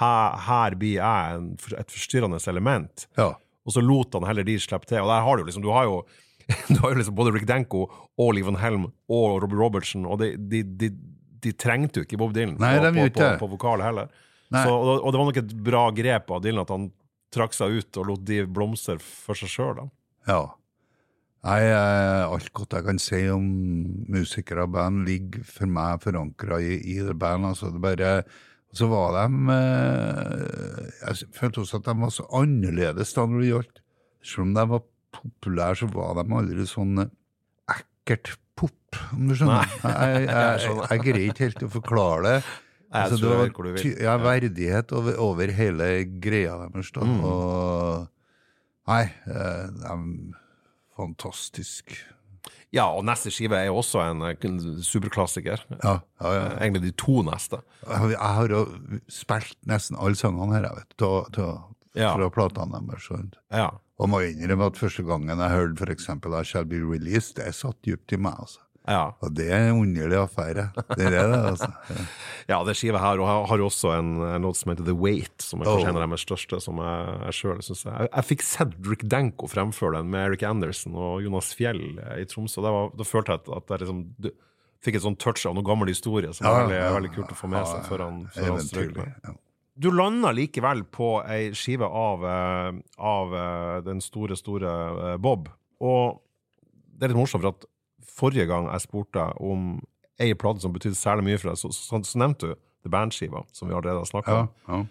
[0.00, 3.06] her, her blir jeg en, et forstyrrende element.
[3.20, 3.34] Ja.
[3.64, 5.00] Og så lot han heller de slippe til.
[5.04, 6.00] Og der har du liksom, du har jo,
[6.72, 7.86] du har jo liksom både Rick Danko
[8.20, 10.90] og Liv Van Helm og Rob Robertson, og de, de, de,
[11.44, 14.10] de trengte jo ikke Bob Dylan Nei, på, på, på, på vokal heller.
[14.54, 16.90] Så, og, og det var nok et bra grep av Dylan at han
[17.34, 19.80] trakk seg ut og lot de blomstre for seg sjøl.
[20.28, 20.44] Ja.
[21.44, 23.44] Nei, eh, alt godt jeg kan si om
[24.12, 27.50] musikere og band, ligger for meg forankra i, i det band.
[27.50, 28.12] Altså, det bare,
[28.74, 33.50] så var de eh, Jeg følte også at de var så annerledes da når det
[33.50, 33.82] gjaldt.
[34.24, 34.86] Selv om de var
[35.18, 39.68] populære, så var de aldri sånn ekkelt pop, om du skjønner.
[39.84, 39.92] Nei.
[40.14, 42.38] Jeg, jeg, jeg, jeg greier ikke helt å forklare det.
[42.94, 43.68] Altså, det var
[44.04, 45.88] ja, verdighet over, over hele
[46.22, 46.92] greia deres.
[46.94, 47.20] da, Mm.
[47.26, 48.10] Og
[48.84, 50.34] Nei, eh, de
[50.96, 51.96] fantastisk.
[52.74, 55.60] Ja, og neste skive er jo også en, en superklassiker.
[55.84, 56.48] Ja, ja, ja.
[56.58, 57.60] Egentlig de to neste.
[57.86, 58.64] Jeg har- jo
[59.08, 60.96] spilt nesten alle sangene her, jeg vet,
[61.32, 61.60] til-
[61.94, 62.10] Ja.
[62.16, 63.06] fra platene deres.
[63.52, 63.68] Ja.
[64.00, 67.76] Og må innrømme at første gangen jeg hørte eksempel I Shall Be Released, det satt
[67.86, 68.34] dypt i meg.
[68.40, 68.58] altså.
[68.88, 69.04] Ja.
[69.24, 70.66] Og det er en underlig affære.
[70.96, 71.70] Det er det, altså.
[71.90, 72.04] Ja.
[72.44, 75.40] Ja, det skiva her og jeg har også en, en låt som heter The Wait,
[75.40, 75.92] som er kanskje Oh.
[75.94, 79.48] en av deres største, som jeg, jeg sjøl syns jeg, jeg fikk sett Rick Danko
[79.48, 82.60] fremføre den med Eric Anderson og Jonas Fjell eh, i Tromsø.
[82.60, 84.28] Da, følte jeg at, jeg liksom du,
[84.84, 87.48] fikk et sånn touch av noe gammel historie som er veldig, veldig kult å få
[87.54, 89.40] med seg før han, før han strøk med.
[89.80, 95.48] Du landa likevel på ei skive av, eh, av eh, den store, store Bob.
[95.80, 96.20] Og
[96.92, 97.64] det er litt morsomt, for at
[98.08, 99.78] forrige gang jeg spurte om
[100.22, 103.40] ei plate som betydde særlig mye for deg, så, så, så nevnte du The Band-skiva,
[103.56, 104.52] som vi allerede har snakka Ja, om.
[104.68, 104.84] ja.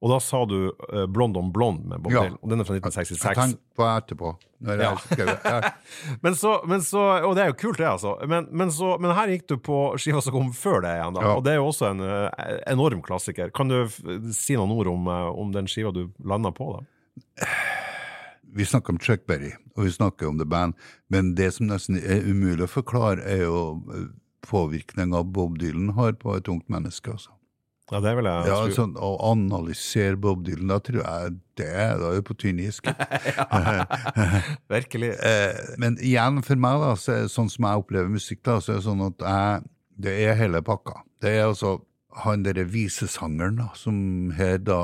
[0.00, 2.22] Og da sa du uh, Blond on Blond med Bob Ja.
[2.24, 2.38] Dylan.
[2.40, 3.36] Og den er fra Jeg 1966.
[3.36, 4.30] tenkte på etterpå.
[4.64, 5.72] Når jeg skrev, ja.
[6.24, 8.14] Men så, men så, og det er jo kult, det, altså.
[8.28, 11.26] Men, men, så, men her gikk du på skiva som kom før det igjen, da.
[11.26, 11.34] Ja.
[11.36, 12.30] Og det er jo også en uh,
[12.72, 13.52] enorm klassiker.
[13.52, 13.76] Kan du
[14.32, 17.44] si noen ord om, uh, om den skiva du landa på, da?
[18.54, 21.98] Vi snakker om Chuck Berry, og vi snakker om The Band, men det som nesten
[22.00, 23.60] er umulig å forklare, er jo
[23.94, 24.08] eh,
[24.46, 27.12] påvirkninga Bob Dylan har på et ungt menneske.
[27.12, 27.34] altså.
[27.90, 32.12] Ja, det vil jeg Ja, sånn, Å analysere Bob Dylan, da tror jeg det da
[32.14, 32.80] er på tynn is.
[34.74, 35.12] Virkelig.
[35.30, 38.80] Eh, men igjen, for meg, da, så sånn som jeg opplever musikk, da, så er
[38.80, 39.70] det sånn at jeg,
[40.06, 41.02] det er hele pakka.
[41.20, 41.80] Det er altså
[42.24, 44.80] han derre visesangeren da, som her da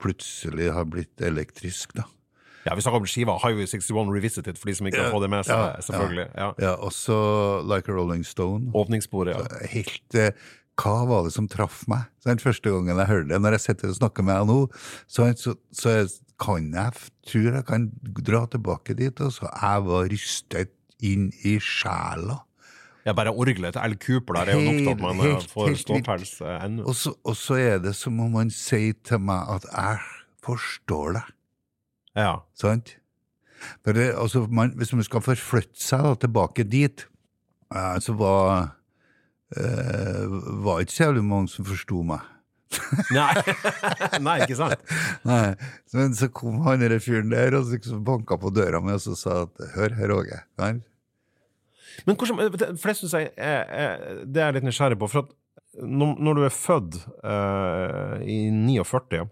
[0.00, 2.06] plutselig har blitt elektrisk, da.
[2.66, 5.30] Ja, Vi snakker om skiva Highway 61 Revisited, for de som ikke har fått det
[5.32, 5.56] med seg.
[5.56, 6.26] ja, selvfølgelig.
[6.36, 6.48] Ja.
[6.60, 7.16] Ja, også
[7.64, 8.70] Like a Rolling Stone.
[8.76, 9.66] Åpningssporet, ja.
[9.72, 10.32] helt eh,
[10.80, 12.04] Hva var det som traff meg?
[12.20, 14.58] Så den første gangen jeg hørte det, når jeg sitter og snakker med deg nå,
[15.08, 16.92] så, så, så jeg- kan jeg
[17.28, 17.82] tror jeg kan
[18.24, 19.18] dra tilbake dit.
[19.20, 19.44] Altså.
[19.60, 20.70] Jeg var rystet
[21.04, 22.38] inn i sjela.
[23.04, 23.12] ja.
[23.12, 25.74] Bare orgelet til Al Cooper der er jo nok til at man eh, Helt- får
[25.82, 26.86] ståpels eh, ennå.
[26.88, 30.00] Og så, og så er det som om han sier til meg at jeg
[30.48, 31.28] forstår deg.
[32.18, 32.40] Ja.
[32.58, 32.96] Sant?
[33.84, 37.06] For det, altså, man, hvis man skal forflytte seg da, tilbake dit,
[37.74, 38.76] eh, så var
[39.56, 40.26] eh,
[40.64, 42.24] var ikke så jævlig mange som forsto meg.
[43.16, 43.32] Nei.
[44.26, 44.84] Nei, ikke sant?
[45.28, 45.56] Nei,
[45.96, 49.16] Men så kom han der fyren der og liksom banka på døra mi og så
[49.18, 50.40] sa at hør her, Åge.
[52.06, 55.10] Men hvordan, for det syns jeg det er jeg litt nysgjerrig på.
[55.10, 55.36] For at
[55.80, 56.96] når du er født
[57.26, 59.26] eh, i 49,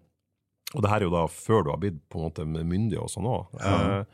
[0.75, 3.09] og det her er jo da før du har blitt på en måte myndig og
[3.13, 4.05] sånn òg, Ja.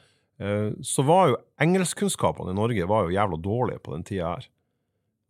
[0.82, 4.48] så var jo engelskkunnskapene i Norge var jo jævla dårlige på den tida her.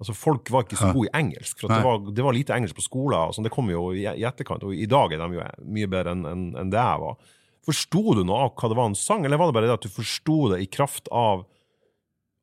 [0.00, 2.76] Altså Folk var ikke så gode i engelsk, for det, var, det var lite engelsk
[2.76, 3.30] på skolen.
[3.32, 5.44] Sånn, det kom jo i, i etterkant, og i dag er de jo
[5.76, 7.16] mye bedre enn en, en det jeg var.
[7.64, 9.87] Forsto du noe av hva det var han sang, eller var det bare det at
[9.87, 11.46] du forsto det i kraft av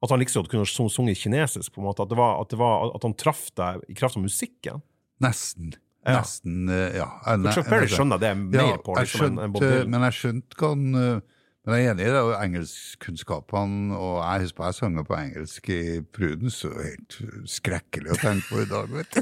[0.02, 1.74] at han liksom kunne sunge sunget kinesisk?
[1.76, 4.18] på en måte, At, det var, at, det var, at han traff deg i kraft
[4.18, 4.82] av musikken?
[5.22, 5.76] Nesten.
[6.02, 6.18] Ja.
[6.18, 7.08] Nesten, eh, ja.
[7.54, 9.92] Chuck Berry skjønner det mer på liksom, enn Bob Dylan.
[9.94, 11.22] Men jeg skjønte hva han eh,
[11.62, 15.70] Men jeg er enig i det, og engelskkunnskapene Og jeg husker jeg sang på engelsk
[15.70, 17.18] i Prudence, og helt
[17.54, 19.22] skrekkelig å tenke på i dag, vet du.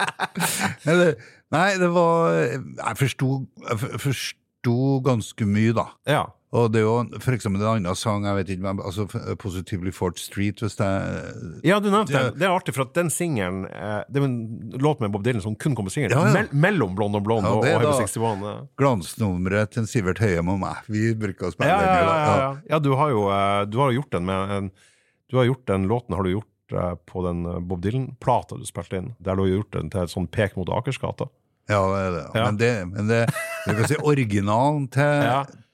[0.90, 1.12] Eller,
[1.52, 2.96] nei, det var jeg
[4.06, 5.86] forsto ganske mye, da.
[6.08, 6.24] Ja.
[6.50, 9.04] Og det er jo for eksempel en annen sang, jeg vet ikke, men altså
[9.38, 10.88] Positively Fort Street, hvis det
[11.62, 12.32] ja, du nevnte den.
[12.40, 15.44] Det er artig, for at den singelen eh, Det er en låt med Bob Dylan
[15.44, 16.16] som kun kom på singelen.
[16.18, 16.32] Ja, ja.
[16.40, 18.42] Mell mellom Blond og Blond Ja, og, det Heavy 61.
[18.48, 18.56] Ja.
[18.82, 20.82] glansnummeret til Sivert Høyem og meg.
[20.90, 22.10] Vi bruker å spille Ja, den.
[22.10, 22.82] ja, ja, ja.
[22.82, 24.72] du, har jo, eh, du har gjort den med en
[25.30, 28.66] Du har gjort den låten har du gjort eh, på den eh, Bob Dylan-plata du
[28.66, 29.12] spilte inn.
[29.22, 31.30] Der du har gjort den til et sånn pek mot Akersgata.
[31.70, 32.26] Ja, det er det.
[32.34, 33.24] Men det, men det
[33.78, 35.20] kan si originalen til.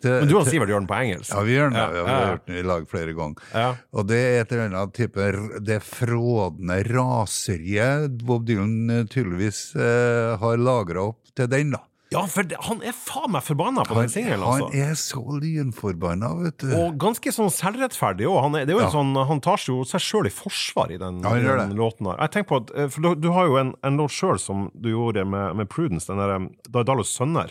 [0.06, 1.32] Til Men du og Sivert gjør den på engelsk.
[1.34, 1.78] Ja, vi gjør den.
[1.82, 3.50] Ja, Ja, vi har gjort den i lag flere ganger.
[3.52, 3.68] Ja.
[3.92, 5.28] Og det er et eller annet type
[5.66, 11.82] Det frådende raseriet Bob Dylan eh, tydeligvis eh, har lagra opp til den, da.
[12.14, 14.78] Ja, for det, han er faen meg forbanna på den singelen, han altså.
[14.78, 16.68] er så lynforbanna, vet du.
[16.78, 18.38] Og ganske sånn selvrettferdig òg.
[18.44, 18.90] Han, Ja.
[18.94, 22.06] sånn, han tar seg jo seg sjøl i forsvar i den, Ja, han den låten
[22.06, 22.16] her.
[22.22, 24.68] Jeg tenker på at, eh, for du, du har jo en, en låt sjøl som
[24.72, 26.38] du gjorde med, med Prudence, den derre
[26.70, 27.50] Daidalos sønner,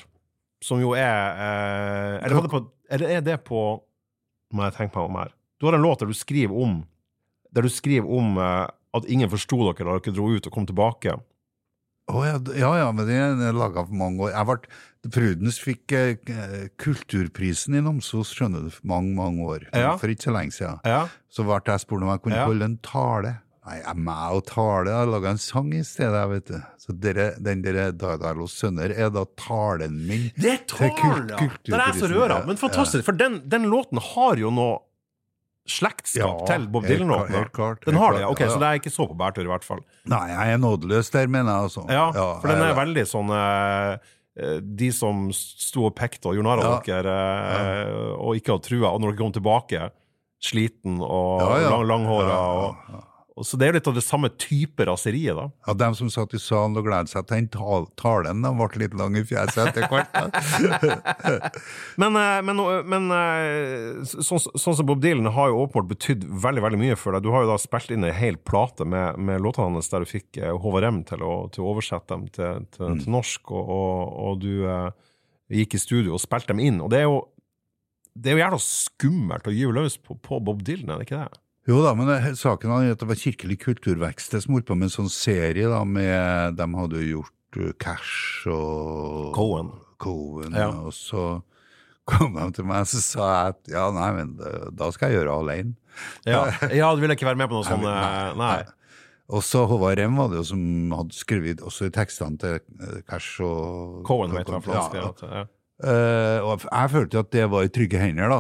[0.65, 3.61] som jo er eh, Eller var på Eller er det på
[4.55, 5.35] Må jeg tenke meg om her.
[5.59, 6.79] Du har en låt der du skriver om
[7.53, 10.65] Der du skriver om eh, at ingen forsto dere da dere dro ut og kom
[10.69, 11.17] tilbake.
[12.05, 14.29] Å ja, ja, ja, men det er laga for mange år.
[14.31, 14.77] Jeg ble,
[15.15, 19.65] Prudence fikk eh, kulturprisen i Namsos, skjønner du, for mange, mange år.
[19.73, 19.95] Ja.
[19.99, 20.79] For ikke så lenge siden.
[20.87, 21.01] Ja.
[21.27, 23.33] Så ble jeg spurt om jeg kunne holde en tale.
[23.65, 26.57] Nei, jeg meg og tale, har laga en sang i stedet, vet du.
[26.77, 30.27] Så dere, den dere Daidalos sønner er da talen min.
[30.37, 31.47] Det er talen, ja!
[31.65, 32.43] Det er jeg så røra.
[32.45, 34.75] Men fantastisk, for den, den låten har jo noe
[35.65, 37.47] slektskap til Bob Dylan-låten.
[37.87, 38.29] Den har det, ja.
[38.29, 39.81] ok, ja, så det er ikke så på bærtur, i hvert fall.
[40.13, 41.85] Nei, jeg er nådeløs der, mener jeg altså.
[41.89, 46.51] Ja, for den er veldig sånn eh, eh, De som sto og pekte og gjorde
[46.51, 46.77] narr av Ja.
[46.85, 47.17] dere,
[47.57, 49.89] eh, og ikke hadde trua, og når dere kom tilbake,
[50.45, 51.73] sliten og Ja, ja.
[51.73, 53.01] lang, langhåra Ja, ja, ja.
[53.01, 53.11] og
[53.43, 55.49] Så det er jo litt av det samme type raseriet, da.
[55.67, 58.79] Ja, dem som satt i salen og gledet seg til den tal- talen, de ble
[58.79, 60.07] litt lang i fjeset etter hvert.
[61.99, 66.63] Men, eh, men, men eh, sånn, sånn som Bob Dylan har jo åpenbart betydd veldig
[66.63, 67.25] veldig mye for deg.
[67.27, 70.09] Du har jo da spilt inn en hel plate med, med låtene hans der du
[70.09, 72.99] fikk Håvard Rem til å, til å oversette dem til, til, Mm.
[73.03, 74.91] til norsk, og, og, og du eh,
[75.59, 76.79] gikk i studio og spilte dem inn.
[76.85, 77.19] Og det er jo
[78.15, 81.19] det er jo jævla skummelt å gyve løs på, på Bob Dylan, er det ikke
[81.25, 81.39] det?
[81.65, 84.89] Jo da, men det, saken var at det var Kirkelig kulturverksted som holdt på med
[84.89, 89.71] en sånn serie da, med De hadde jo gjort Cash og Cohen.
[90.01, 90.69] Cohen, Ja.
[90.85, 91.39] Og så
[92.05, 94.35] kom de til meg og så sa jeg at ja, nei, men
[94.77, 95.75] da skal jeg gjøre det alene.
[96.27, 97.85] Ja, ja du ville ikke være med på noe sånt?
[97.85, 98.57] Nei, eh, Nei.
[99.33, 102.59] Og så Håvard Rem var det jo som hadde skrevet også i tekstene til
[103.09, 105.07] Cash og Cohen vet du hva Ja,
[105.39, 105.45] Ja.
[105.75, 108.37] Eh, og jeg følte at det var i trygge hender, da.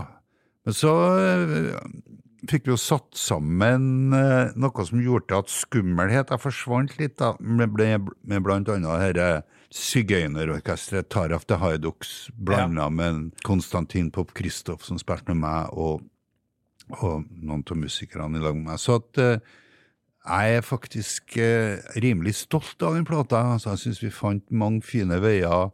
[0.63, 1.73] Men så eh,
[2.49, 7.75] fikk vi jo satt sammen eh, noe som gjorde at skummelheten forsvant litt, da, med,
[7.77, 9.43] med, med blant annet dette
[9.75, 16.05] sigøynerorkesteret Taraf de Haidoks, blanda med en Konstantin Pop Kristoff, som spilte med meg, og,
[17.01, 18.81] og noen av musikerne i lag med meg.
[18.81, 19.55] Så at eh,
[20.25, 23.43] jeg er faktisk eh, rimelig stolt av den plata.
[23.55, 25.69] Altså, jeg syns vi fant mange fine veier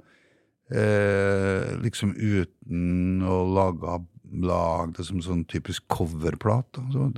[0.74, 4.02] eh, liksom uten å lage,
[4.32, 6.80] lage det som sånn typisk coverplate.
[6.86, 7.10] Altså,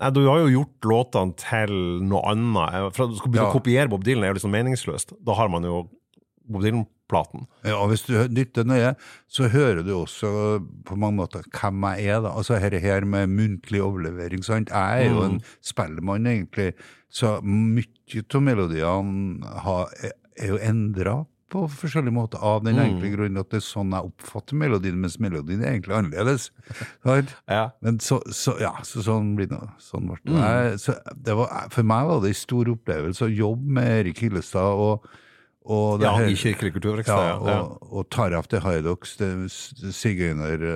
[0.00, 2.92] Nei, du har jo gjort låtene til noe annet.
[2.96, 3.52] For at du skal begynne Ja.
[3.52, 5.14] å kopiere Bob Dylan er jo liksom meningsløst.
[5.24, 5.88] Da har man jo
[6.50, 7.46] Bob Dylan-platen.
[7.64, 8.96] ja, og hvis du lytter nøye,
[9.28, 12.20] så hører du også på mange måter hvem jeg er.
[12.22, 12.30] da.
[12.34, 14.42] Altså her, her med muntlig overlevering.
[14.44, 14.68] sant?
[14.70, 16.74] Jeg er jo en spellemann, egentlig.
[17.10, 17.84] Så mye
[18.34, 19.88] av melodiene har,
[20.38, 24.08] er jo endra på forskjellige måter, av den enkle grunnen at det er sånn jeg
[24.10, 26.50] oppfatter melodien, mens melodien er egentlig annerledes.
[27.50, 27.64] Ja.
[27.82, 29.58] Men så, så, ja, så sånn blir det.
[29.82, 30.36] Sånn ble det.
[30.38, 34.22] Jeg, så det var, for meg var det en stor opplevelse å jobbe med Erik
[34.24, 35.08] Hillestad og,
[35.70, 37.14] og ja, her- i Kirkelig kulturverksted.
[37.14, 37.60] ja, Ja, ja.
[37.66, 39.16] og, og Taraf til Haidoks,
[39.94, 40.66] sigøyner...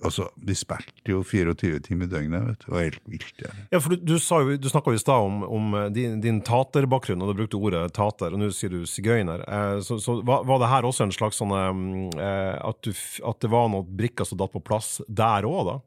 [0.00, 2.46] eh, Altså, De spilte jo 24 timer i døgnet.
[2.48, 3.42] vet du, Det var helt vilt.
[3.44, 6.40] Ja, Ja, for Du, du, jo, du snakka i stad om, om eh, din, din
[6.40, 9.44] taterbakgrunn, og du brukte ordet tater, og nå sier du sigøyner.
[9.46, 11.52] Eh, så så var, var det her også en slags sånn
[12.16, 12.90] eh, at, du,
[13.28, 15.78] at det var noen brikker som datt på plass der òg, da?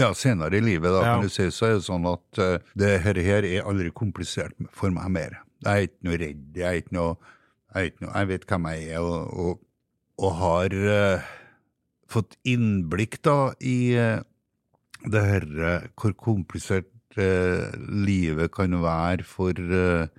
[0.00, 1.14] Ja, senere i livet da, Ja.
[1.16, 4.54] kan du si, så er det sånn at uh, det her, her er aldri komplisert
[4.72, 5.34] for meg mer.
[5.60, 7.10] Jeg er ikke noe redd, jeg er ikke noe
[7.74, 9.60] Jeg, er ikke noe, jeg vet hvem jeg er, og, og,
[10.24, 11.28] og har eh,
[12.10, 14.22] fått innblikk da i eh,
[15.10, 16.90] det her eh, hvor komplisert
[17.20, 20.10] eh, livet kan være for eh,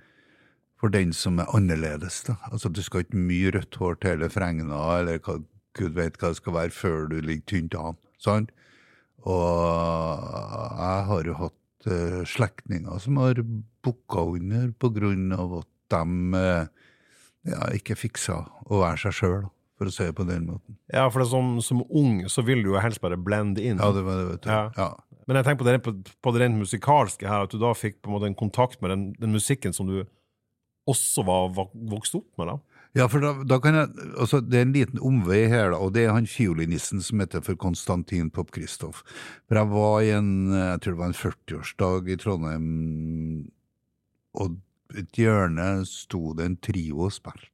[0.82, 2.24] for den som er annerledes.
[2.26, 2.34] da.
[2.50, 5.38] Altså, Du skal ikke mye rødt hår til hele fregna, eller hva,
[5.78, 7.98] gud vet hva det skal være før du ligger tynt an.
[8.18, 8.50] sant?
[9.22, 10.18] Og
[10.82, 13.38] jeg har jo hatt uh, slektninger som har
[13.86, 16.66] bukka under på grunn av at de eh,
[17.52, 19.42] ja, ikke fiksa å være seg sjøl,
[19.82, 20.78] for å si det på den måten.
[20.94, 23.82] Ja, for det som, som ung så vil du jo helst bare blende inn.
[23.82, 24.50] Ja, det var det, vet du.
[24.54, 24.64] Ja.
[24.78, 24.90] Ja.
[25.28, 27.70] Men jeg tenker på det, rent- på, på det rent musikalske her, at du da
[27.78, 30.00] fikk på en måte en kontakt med den, den musikken som du
[30.90, 32.56] også var, var vokst opp med, da.
[32.98, 33.86] Ja, for da, da kan jeg,
[34.20, 37.40] altså Det er en liten omvei her, da, og det er han fiolinisten som heter
[37.46, 39.00] for Konstantin Pop-Kristoff.
[39.48, 42.66] For jeg var i en jeg tror det var en 40-årsdag i Trondheim,
[44.36, 44.58] og
[44.98, 47.48] et hjørne sto det en trio og spilte.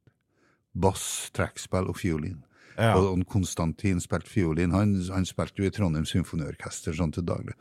[0.75, 2.43] Bass, trekkspill og fiolin.
[2.79, 2.93] Ja.
[2.95, 4.75] Og Konstantin spilte fiolin.
[4.77, 7.57] Han, han spilte jo i Trondheim Symfoniorkester sånn til daglig.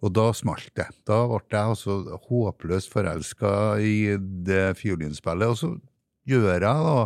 [0.00, 0.88] Og da smalt det.
[1.04, 1.98] Da ble jeg altså
[2.30, 3.52] håpløst forelska
[3.84, 5.52] i det fiolinspillet.
[5.52, 5.70] Og så
[6.30, 6.96] gjør jeg da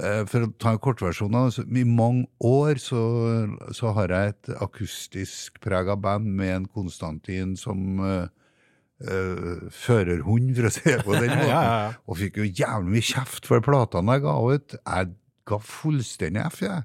[0.00, 3.04] eh, For å ta en kortversjon det, I mange år så,
[3.76, 8.00] så har jeg et akustisk prega band med en Konstantin som
[9.04, 11.48] eh, eh, førerhund, for å si det på den måten.
[11.52, 11.92] Ja, ja.
[12.08, 14.76] Og fikk jo jævlig mye kjeft for platene jeg ga ut.
[14.82, 15.12] Jeg
[15.48, 16.82] ga fullstendig F, jeg.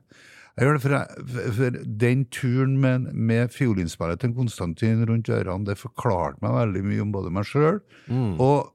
[0.54, 5.66] Jeg gjør det for, jeg, for- den turen med, med fiolinspillet til Konstantin rundt ørene,
[5.66, 7.80] det forklarte meg veldig mye om både meg sjøl
[8.12, 8.36] Mm.
[8.44, 8.70] og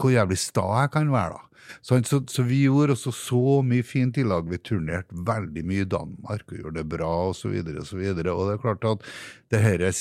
[0.00, 1.42] hvor jævlig sta jeg kan være, da.
[1.84, 4.46] Så, så, så vi gjorde også så mye fint i lag.
[4.48, 7.98] Vi turnerte veldig mye i Danmark og gjorde det bra, og så videre, og så.
[8.00, 9.04] Og det er klart at
[9.52, 9.92] det her er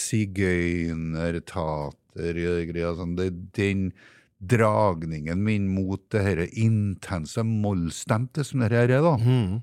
[2.16, 3.90] tater, sånn, det den
[4.46, 9.62] dragningen min mot det her intense mollstemte som det her er, da, Mm.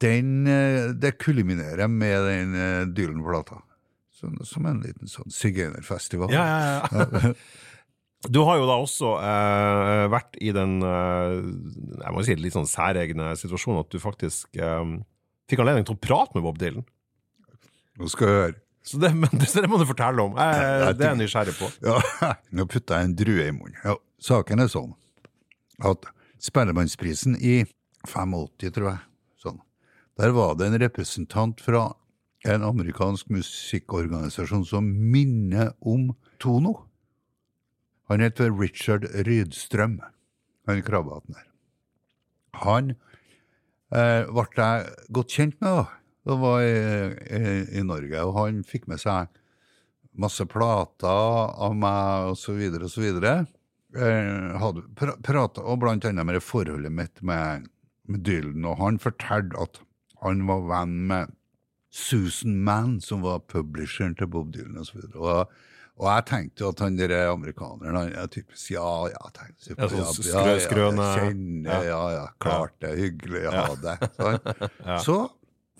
[0.00, 3.62] den, eh, det kulminerer med den eh, Dylan-plata.
[4.16, 6.30] Som, som en liten sånn sigøynerfestival.
[6.32, 7.32] Ja, ja, ja.
[8.32, 11.34] Du har jo da også eh, vært i den eh,
[12.00, 14.94] jeg må si litt sånn særegne situasjonen at du faktisk eh,
[15.50, 16.86] fikk anledning til å prate med Bob Dylan.
[18.00, 18.56] Nå skal jeg høre.
[18.86, 20.36] Så det, men, det, det må du fortelle om.
[20.38, 21.70] Jeg, jeg det er jeg nysgjerrig på.
[21.82, 21.98] Ja,
[22.56, 23.78] nå putta jeg en drue i munnen.
[23.82, 24.94] Ja, saken er sånn
[25.84, 26.06] at
[26.42, 27.64] Spellemannsprisen i
[28.06, 29.00] 85, tror jeg,
[29.42, 29.58] sånn,
[30.20, 31.88] der var det en representant fra
[32.46, 36.76] en amerikansk musikkorganisasjon som minner om Tono.
[38.06, 39.98] Han heter Richard Rydstrøm,
[40.70, 41.46] han krabaten der.
[42.62, 42.94] Han
[43.90, 45.86] eh, ble jeg godt kjent med da,
[46.26, 49.28] da var jeg i, i Norge, og han fikk med seg
[50.16, 52.56] masse plater av meg, så
[52.90, 53.04] så.
[53.96, 54.82] Eh, hadde
[55.24, 57.68] prata og blant annet med det forholdet mitt med,
[58.08, 59.80] med Dylan, og han fortalte at
[60.24, 61.32] han var venn med
[61.96, 65.00] Susan Mann, som var publisheren til Bob Dylan, og så.
[65.14, 65.54] Og,
[65.96, 69.78] og jeg tenkte jo at han der amerikaneren, han er typisk ja, ja, tenkte jeg
[69.78, 73.96] Ja, sånn ja, ja, skrøne- ja, kjenner, ja, ja, klart det, hyggelig ja, ha det.
[74.90, 74.98] Ja.
[75.00, 75.20] Så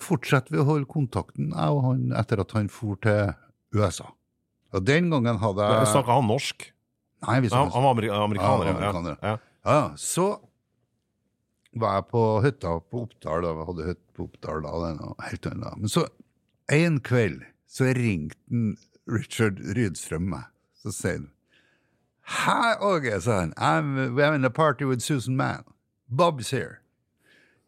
[0.01, 3.31] fortsetter vi å holde kontakten, jeg og han, etter at han for til
[3.75, 4.09] USA.
[4.75, 6.67] Og den gangen hadde jeg Snakka han norsk?
[7.25, 9.15] Nei, vi Han, han var ameri amerikaner, Ja, amerikaner.
[9.23, 9.37] ja.
[9.67, 10.27] Ja, så
[11.75, 13.53] var jeg på hytta på Oppdal, da.
[13.57, 15.77] Vi hadde hytte på Oppdal da, helt annet.
[15.81, 16.05] Men så
[16.71, 18.75] en kveld så ringte
[19.07, 20.45] Richard Rydstrøm meg.
[20.83, 21.27] Så sier han
[22.27, 23.53] Hi, Åge, sa han.
[23.57, 25.63] I'm, we're having a party with Susan Mann.
[26.11, 26.81] Bob's here.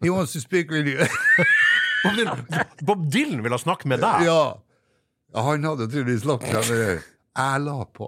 [0.02, 1.00] He wants to speak with you.
[2.04, 2.44] Bob, Dylan,
[2.82, 4.28] Bob Dylan ville snakke med deg?
[4.30, 4.42] ja.
[5.36, 7.04] Han hadde tydeligvis lagt seg ned.
[7.38, 8.08] Jeg la på.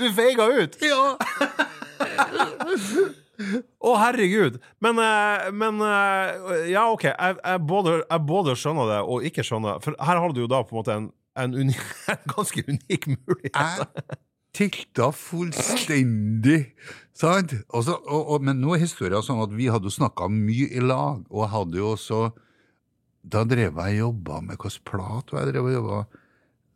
[0.00, 0.78] Du feiga ut!
[0.82, 1.02] Ja!
[3.82, 4.58] Å, herregud!
[4.82, 7.06] Men, eh, men eh, Ja, OK.
[7.10, 9.78] Jeg, jeg, både, jeg både skjønner det og ikke skjønner.
[9.84, 11.08] For her har du jo da på en måte en,
[11.38, 11.76] en, uni,
[12.12, 13.54] en ganske unik mulighet.
[13.54, 14.18] Jeg
[14.52, 16.58] tilta fullstendig,
[17.18, 17.54] sant?
[17.72, 20.82] Og og, og, men nå er historien sånn at vi hadde jo snakka mye i
[20.82, 22.22] lag, og jeg hadde jo også
[23.22, 25.98] Da drev jeg og jobba med hvilken plat var jeg drev og jobba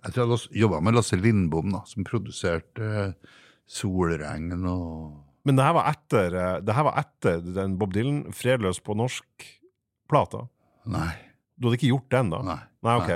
[0.05, 5.66] Jeg tror jeg jobba med Lasse Lindbom, da, som produserte eh, Solregn og Men det
[5.66, 10.47] her var etter, eh, det her var etter den Bob Dylan 'Fredløs på norsk'-plata.
[10.91, 11.12] Nei.
[11.55, 12.41] Du hadde ikke gjort den, da?
[12.43, 12.61] Nei.
[12.82, 13.12] Nei, ok.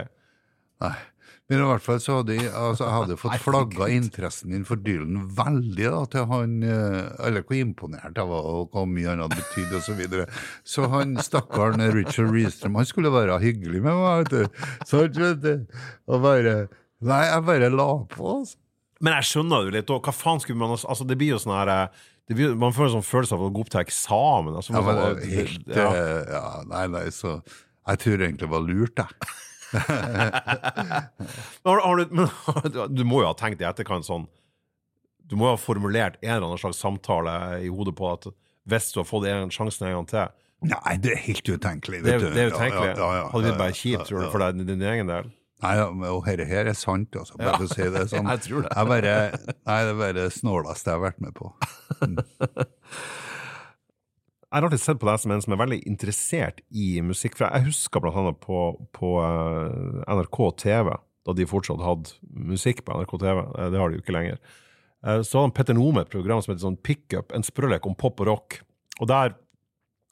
[0.84, 0.94] Nei.
[1.50, 4.78] Men i hvert fall så hadde jeg, altså, jeg hadde fått flagga interessen min for
[4.78, 9.24] Dylan veldig da, til han eh, Eller hvor imponert jeg var, og hvor mye han
[9.24, 9.88] hadde betydd, osv.
[9.90, 10.26] Så, videre.
[10.62, 14.62] så han stakkaren Richard Reestrøm, han skulle være hyggelig med meg, vet du.
[14.86, 16.54] Så vet du, og bare
[17.00, 18.58] Nei, jeg bare la på, altså.
[19.00, 19.90] Men jeg skjønner jo litt.
[19.90, 20.04] òg.
[20.04, 22.96] hva faen skulle man Altså, det blir jo sånn her eh, blir, Man får en
[22.98, 24.58] sånn følelse av å gå opp til eksamen.
[24.60, 25.86] Altså, Ja, men helt ja.
[25.88, 29.32] eh, ja, Nei, nei, så Jeg tror egentlig det var lurt, jeg.
[31.64, 32.28] Har, har du, men,
[32.90, 34.26] du må jo ha tenkt i etterkant sånn
[35.30, 38.30] Du må jo ha formulert en eller annen slags samtale i hodet på at
[38.70, 40.26] hvis du har fått en sjansen en gang til
[40.60, 42.02] Nei, det er helt utenkelig.
[42.04, 42.90] Det, det er utenkelig.
[42.90, 45.30] Ja, ja, ja, Hadde blitt bare kjipt, tror du, for deg, din egen del?
[45.64, 45.72] Nei,
[46.08, 47.38] og dette her er sant, altså.
[47.40, 48.28] Bare for å si det sånn.
[48.28, 48.74] Jeg tror det.
[48.76, 49.14] Jeg bare,
[49.56, 51.52] nei, det er bare det snåleste jeg har vært med på.
[52.00, 52.68] Jeg
[54.58, 57.36] har alltid sett på deg som en som er veldig interessert i musikk.
[57.38, 58.58] For jeg husker blant annet på,
[58.96, 60.90] på eh, NRK TV,
[61.28, 62.16] da de fortsatt hadde
[62.50, 63.38] musikk på NRK TV.
[63.46, 64.40] Eh, Det har de jo ikke lenger.
[65.06, 68.18] Eh, Så hadde Petter Nome et program som heter sånn Pickup, en sprølek om pop
[68.24, 68.60] og rock.
[69.00, 69.36] Og der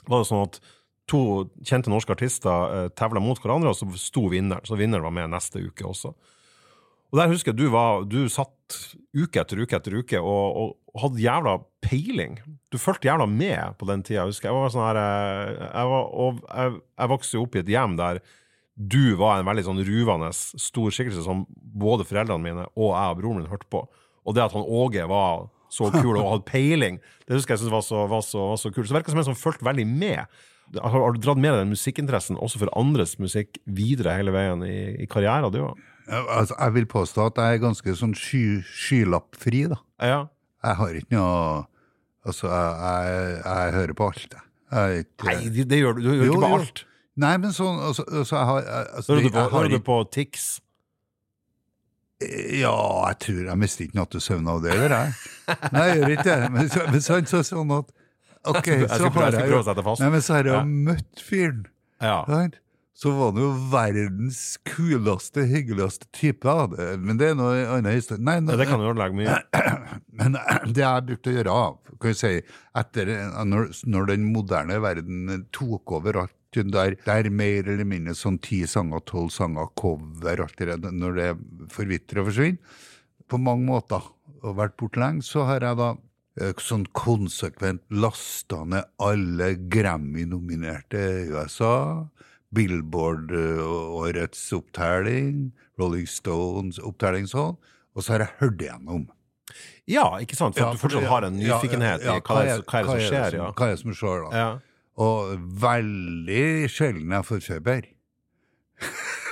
[0.07, 0.61] var det sånn at
[1.09, 1.21] to
[1.65, 4.63] kjente norske artister tevla mot hverandre, og så sto vinneren.
[4.69, 6.13] Så vinneren var med neste uke også.
[7.09, 8.55] Og der husker jeg du var Du satt
[9.17, 11.53] uke etter uke etter uke og, og, hadde jævla
[11.85, 12.39] peiling.
[12.73, 14.25] Du fulgte jævla med på den tida.
[14.25, 17.55] Jeg husker jeg var sånn her eh, Jeg, var, og jeg, jeg vokste jo opp
[17.57, 18.21] i et hjem der
[18.79, 23.17] du var en veldig sånn ruvende stor skikkelse som både foreldrene mine og jeg og
[23.19, 23.81] broren min hørte på.
[24.29, 27.75] Og det at han Åge var så kul og hadde peiling, det husker jeg synes
[27.75, 28.87] var, så- var, så- var så kult.
[28.87, 30.27] Så det virka som en som fulgte veldig med.
[30.79, 34.63] Har, har du dratt med deg den musikkinteressen også for andres musikk videre hele veien
[34.63, 35.59] i, i karrieren, du?
[35.65, 35.73] Ja,
[36.09, 39.79] Altså, jeg vil påstå at jeg er ganske sånn sky, skylappfri, da.
[40.01, 40.21] Ja.
[40.65, 41.67] Jeg har ikke noe
[42.29, 44.47] Altså, jeg, jeg, jeg hører på alt, jeg.
[44.75, 46.01] jeg ikke, Nei, det, det gjør du.
[46.03, 46.57] Du hører Jo, ikke på jo.
[46.59, 46.83] alt.
[47.19, 49.97] Nei, men sånn altså, altså, jeg har altså, Hører du på, har hører du på
[50.15, 50.49] Tix?
[52.59, 52.75] Ja,
[53.09, 55.17] jeg tror jeg mister ikke nattesøvnen av det, gjør jeg.
[55.71, 56.53] Nei, jeg gjør ikke det.
[56.55, 57.93] Men, så, men så, så, sånn at
[58.53, 59.63] Ok, så har jeg jeg jo.
[60.03, 61.65] Nei, men så har jeg jo møtt fyren.
[62.03, 62.21] Ja.
[62.29, 62.59] sant?
[62.99, 66.43] Så var han jo verdens kuleste, hyggeligste type.
[66.43, 66.97] da.
[66.99, 68.25] Men det er noe annet historie.
[68.27, 69.37] Nei, Ja, det kan jo lage mye.
[70.19, 70.35] Men
[70.75, 71.61] det jeg brukte å gjøre,
[72.03, 72.33] kan jeg si,
[72.83, 73.13] etter
[73.47, 78.63] når, når den moderne verden tok over alt der, der mer eller mindre sånn ti
[78.67, 81.31] sanger, tolv sanger, cover, alt det der, når det
[81.71, 82.85] forvitrer og forsvinner,
[83.29, 84.07] på mange måter,
[84.43, 85.91] og vært borte lenge, så har jeg da
[86.41, 92.09] eh, sånn konsekvent lasta ned alle Grammy-nominerte i USA,
[92.55, 97.59] Billboard eh, opptelling, Rolling Stones opptelling sånn,
[97.95, 99.07] og så har jeg hørt igjennom.
[99.89, 100.57] Ja, ikke sant?
[100.57, 102.89] For Ja, at du fortsatt har en nyfikenhet ja, ja, i hva er, hva er
[102.89, 103.39] det som skjer.
[103.39, 103.53] Ja.
[103.53, 104.43] Hva er det som skjer, da?
[104.43, 104.49] Ja.
[104.99, 107.89] Og veldig sjelden jeg får feber.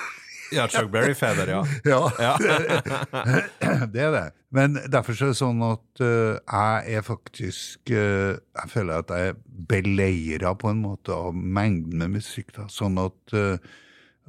[0.54, 1.62] ja, Chuck Berry-feber, ja.
[1.84, 2.36] Ja,
[3.92, 4.26] det er det.
[4.54, 9.10] Men derfor så er det sånn at uh, jeg er faktisk uh, Jeg føler at
[9.10, 12.54] jeg er beleira på en måte av mengden med musikk.
[12.56, 13.58] da, Sånn at uh,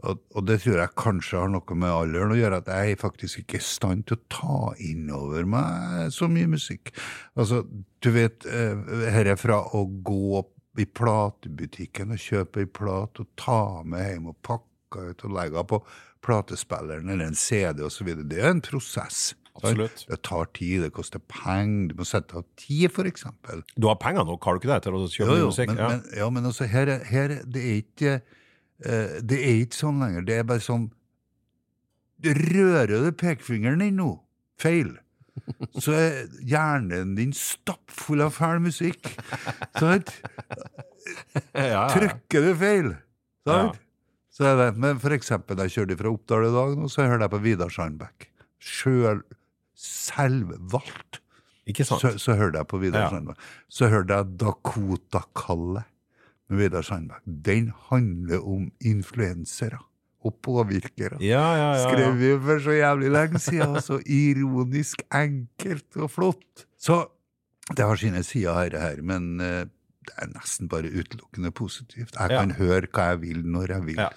[0.05, 2.99] og, og det tror jeg kanskje har noe med alderen å gjøre, at jeg er
[3.01, 6.91] faktisk ikke i stand til å ta inn over meg så mye musikk.
[7.33, 7.63] Altså,
[8.05, 8.77] du vet, uh,
[9.13, 10.43] her er fra å gå
[10.77, 15.63] i platebutikken og kjøpe ei plate og ta med hjem og pakke ut og legge
[15.71, 15.81] på
[16.27, 18.11] platespilleren eller en CD osv.
[18.27, 19.29] Det er en prosess.
[19.57, 20.03] Absolutt.
[20.05, 23.63] Det tar tid, det koster penger, du må sette av tid, eksempel.
[23.73, 25.71] Du har penger nok, har du ikke det, til å kjøpe Jo, jo, musikk?
[25.71, 25.87] men, ja.
[25.95, 29.79] men, ja, men altså, her, er- her er- det er ikke uh, Det er ikke
[29.79, 30.27] sånn lenger.
[30.29, 30.85] Det er bare sånn
[32.27, 34.11] Rører du pekefingeren din nå
[34.61, 34.95] feil,
[35.77, 36.15] så er
[36.49, 39.11] hjernen din stappfull av fæl musikk.
[39.81, 40.09] Sant?
[41.53, 42.89] Trykker du feil,
[43.45, 43.77] sant?
[44.37, 47.25] Så er det, men for eksempel, jeg kjørte fra Oppdal i dag, nå, så hørte
[47.25, 48.27] jeg på Vidar Sandbekk.
[48.61, 49.23] Sjøl
[49.77, 51.21] selvvalgt.
[51.67, 52.03] Ikke sant?
[52.03, 53.09] Så, så hørte jeg på Vidar Ja.
[53.15, 53.41] Sandbekk.
[53.67, 55.89] Så hørte jeg Dakota-kallet
[56.47, 57.25] med Vidar Sandbekk.
[57.25, 59.81] Den handler om influensere
[60.27, 61.17] og påvirkere.
[61.23, 61.87] Ja, ja, ja.
[61.87, 63.81] Skrev vi for så jævlig lenge siden.
[63.81, 66.67] Så ironisk enkelt og flott.
[66.77, 67.07] Så
[67.73, 69.65] det har sine sider, her, her men eh,
[70.07, 72.15] det er nesten bare utelukkende positivt.
[72.17, 72.39] Jeg Ja.
[72.41, 73.95] kan høre hva jeg vil når jeg vil.
[74.01, 74.09] Ja.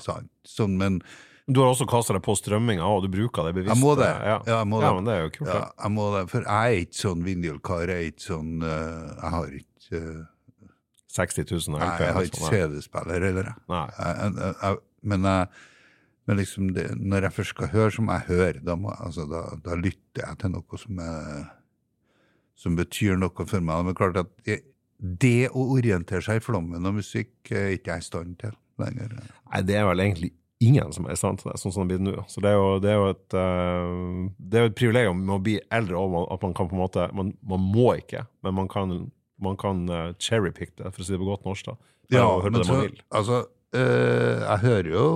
[0.47, 1.03] Sånn, men
[1.51, 3.74] Du har også kasta deg på strømminga, og du bruker det bevisst.
[3.74, 4.07] Jeg må det.
[4.07, 4.95] Ja, Ja, jeg må ja det.
[4.95, 5.49] men det er jo kult.
[5.51, 6.30] ja, jeg må det.
[6.30, 7.86] For jeg er ikke sånn vinylkar.
[7.88, 10.26] Jeg er ikke sånn uh, Jeg har ikke uh,
[11.11, 11.99] 60 000 Nei, LP.
[12.05, 12.55] jeg har ikke sånn.
[12.55, 13.55] CD-spiller heller, jeg.
[13.68, 13.86] Nei.
[13.99, 15.49] Jeg- jeg- jeg- Men, jeg,
[16.26, 18.64] men liksom det, når jeg først skal høre, så må jeg høre.
[18.64, 21.51] Da, må, altså, da, da lytter jeg til noe som, er,
[22.55, 23.84] som betyr noe for meg.
[23.86, 24.62] Men klart at det,
[25.01, 28.57] det å orientere seg i flommen av musikk er ikke jeg i stand til.
[28.81, 29.17] lenger.
[29.21, 31.97] Nei, det er vel egentlig ingen som er i stand til det, sånn som det
[31.97, 32.25] blir nå.
[32.29, 35.35] Så det er jo, det er jo et, uh, det er jo et privilegium med
[35.39, 38.57] å bli eldre og at man kan på en måte Man, man må ikke, men
[38.59, 38.97] man kan,
[39.41, 41.73] man kan uh, cherrypick det, for å si det på godt norsk.
[41.73, 41.95] da.
[42.11, 42.81] Ja, men det så,
[43.15, 43.39] altså,
[43.77, 45.07] eh, jeg hører jo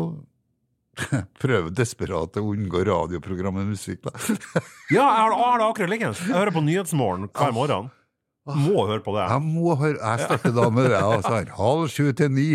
[1.43, 4.13] Prøve desperat å unngå radioprogrammet musikk, da.
[4.95, 6.21] Ja, jeg har, jeg har det akkurat liggende.
[6.23, 7.89] Jeg hører på Nyhetsmorgen hver morgen.
[8.45, 9.25] Må høre på det.
[9.31, 11.01] Jeg må høre Jeg starter da med det.
[11.25, 12.49] sånn, halv sju til ni.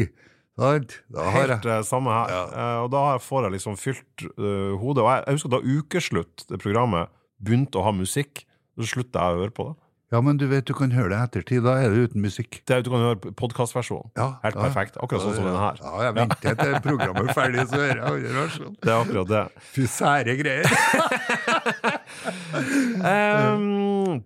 [0.60, 1.00] Sant?
[1.10, 2.34] Da har Helt jeg eh, samme her.
[2.36, 2.44] Ja.
[2.52, 5.06] Eh, og da får jeg liksom fylt uh, hodet.
[5.06, 8.44] Og jeg, jeg husker da Ukeslutt, det programmet, begynte å ha musikk.
[8.78, 9.78] Så slutta jeg å høre på det.
[10.10, 11.62] Ja, men du vet du kan høre det i ettertid.
[11.66, 12.62] Da er det uten musikk.
[12.66, 14.10] det er, du kan høre podkastversjonen.
[14.18, 14.64] Ja, Helt ja.
[14.66, 14.98] perfekt.
[14.98, 15.82] Akkurat sånn som denne her.
[15.84, 18.74] Ja, jeg venter til programmet er ferdig, så hører jeg andre versjon.
[18.82, 19.44] Det er akkurat det.
[19.76, 20.66] Fy sære greier.
[23.10, 24.24] Ehm,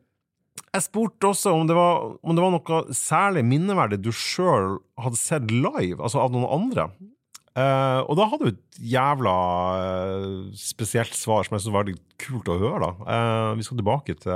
[0.73, 5.19] jeg spurte også om det, var, om det var noe særlig minneverdig du sjøl hadde
[5.19, 6.87] sett live, altså av noen andre.
[7.53, 9.33] Uh, og da hadde du et jævla
[9.77, 10.23] uh,
[10.57, 12.87] spesielt svar som jeg syntes var veldig kult å høre.
[12.87, 12.89] da.
[13.05, 14.33] Uh, vi skal tilbake til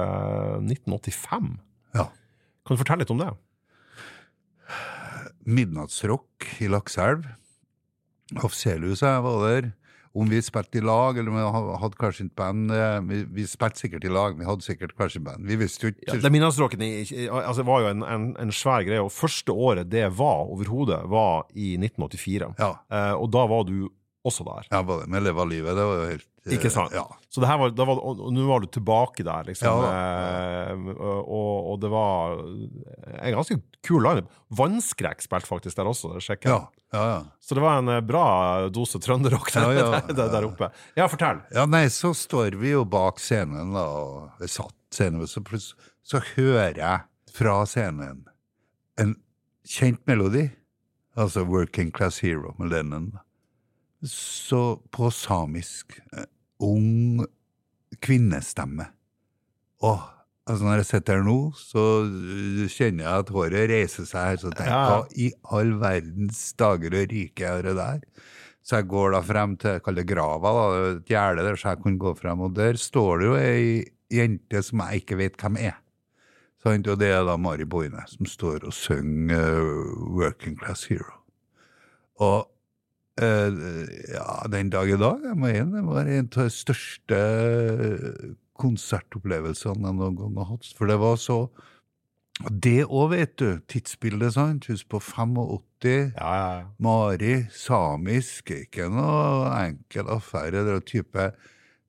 [0.62, 1.56] 1985.
[1.98, 2.06] Ja.
[2.62, 3.32] Kan du fortelle litt om det?
[5.50, 7.26] Midnattsrock i Lakselv.
[8.38, 9.72] Offisiellhuset var der.
[10.16, 13.46] Om vi spilte i lag, eller om vi hadde hver sitt band eh, Vi, vi
[13.50, 15.46] spilte sikkert i lag, vi hadde sikkert hver sitt band.
[15.48, 16.82] Vi visste jo ikke Ja, det Midnattsrocken
[17.42, 21.46] altså, var jo en, en, en svær greie, og første året det var overhodet, var
[21.56, 22.54] i 1984.
[22.60, 23.88] Ja, Eh, og da var du
[24.28, 24.66] også der.
[24.72, 25.76] ja bare med Leva livet.
[25.76, 26.92] Det var jo helt eh, Ikke sant?
[26.96, 27.06] Ja.
[27.32, 29.84] Så det her var, var, og nå var du tilbake der, liksom.
[29.84, 29.92] Ja,
[30.68, 34.28] Eh, og, og det var en ganske kul lineup.
[34.58, 36.44] Vannskrekk spilte faktisk der også, jeg.
[36.48, 37.18] Ja, ja, ja.
[37.44, 38.26] Så det var en eh, bra
[38.74, 40.70] dose trønderrock der, Ja, der, der oppe.
[40.96, 41.42] Ja, fortell.
[41.56, 45.94] Ja, nei, så står vi jo bak scenen, da, og jeg satt scenen, så plutselig
[46.08, 48.22] så hører jeg fra scenen
[49.02, 49.18] en
[49.68, 50.46] kjent melodi,
[51.20, 53.10] altså Working Class Hero med Lennon.
[54.08, 56.30] Så på samisk, eh,
[56.64, 57.26] ung
[58.00, 58.88] kvinnestemme.
[59.84, 60.06] Åh,
[60.48, 64.42] altså når jeg sitter her nå, så øh, kjenner jeg at håret reiser seg her,
[64.42, 65.30] så tenker jeg, hva i
[65.60, 68.02] all verdens dager og rike er det der?
[68.68, 71.84] Så jeg går da frem til kall det grava, da, et gjerde der, så jeg
[71.84, 73.68] kunne gå frem, og der står det jo ei
[74.12, 75.78] jente som jeg ikke vet hvem er.
[76.64, 76.90] Sant?
[76.90, 81.20] Og det er da Mari Boine som står og synger uh, Working Class Hero.
[82.24, 82.48] Og
[83.22, 83.62] uh,
[84.10, 87.22] ja, den dag i dag, jeg må inn, det var en av de største
[88.62, 90.70] konsertopplevelsene jeg noen gang har hatt.
[90.78, 91.48] For det var så
[92.62, 93.48] Det òg, vet du.
[93.66, 94.68] Tidsbildet, sant.
[94.70, 96.12] Husk på 85.
[96.20, 96.66] Ja, ja, ja.
[96.86, 100.62] Mari, samisk, ikke noe enkel affære.
[100.68, 101.26] Det er type,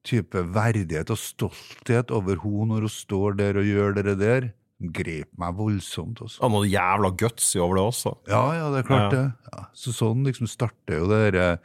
[0.08, 4.48] type verdighet og stolthet over henne når hun står der og gjør det der.
[4.80, 6.20] Grep meg voldsomt.
[6.24, 6.40] Også.
[6.40, 8.14] Og noe jævla gutsy over det også.
[8.30, 9.18] Ja, ja, det er klart Ja.
[9.18, 9.52] det.
[9.52, 9.64] Ja.
[9.74, 11.56] Så sånn liksom starter jo det eh,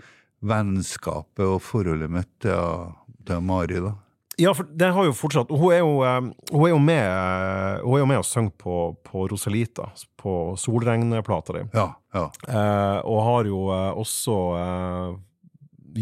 [0.44, 2.92] vennskapet og forholdet mitt til,
[3.28, 3.94] til Mari, da.
[4.42, 6.22] Ja, for det har jo fortsatt Hun er jo, eh,
[6.52, 10.34] hun er jo med eh, Hun er jo med og synger på, på Rosalita, på
[10.58, 11.64] Solregnplata di.
[11.76, 12.24] Ja, ja.
[12.48, 15.14] Eh, og har jo eh, også eh,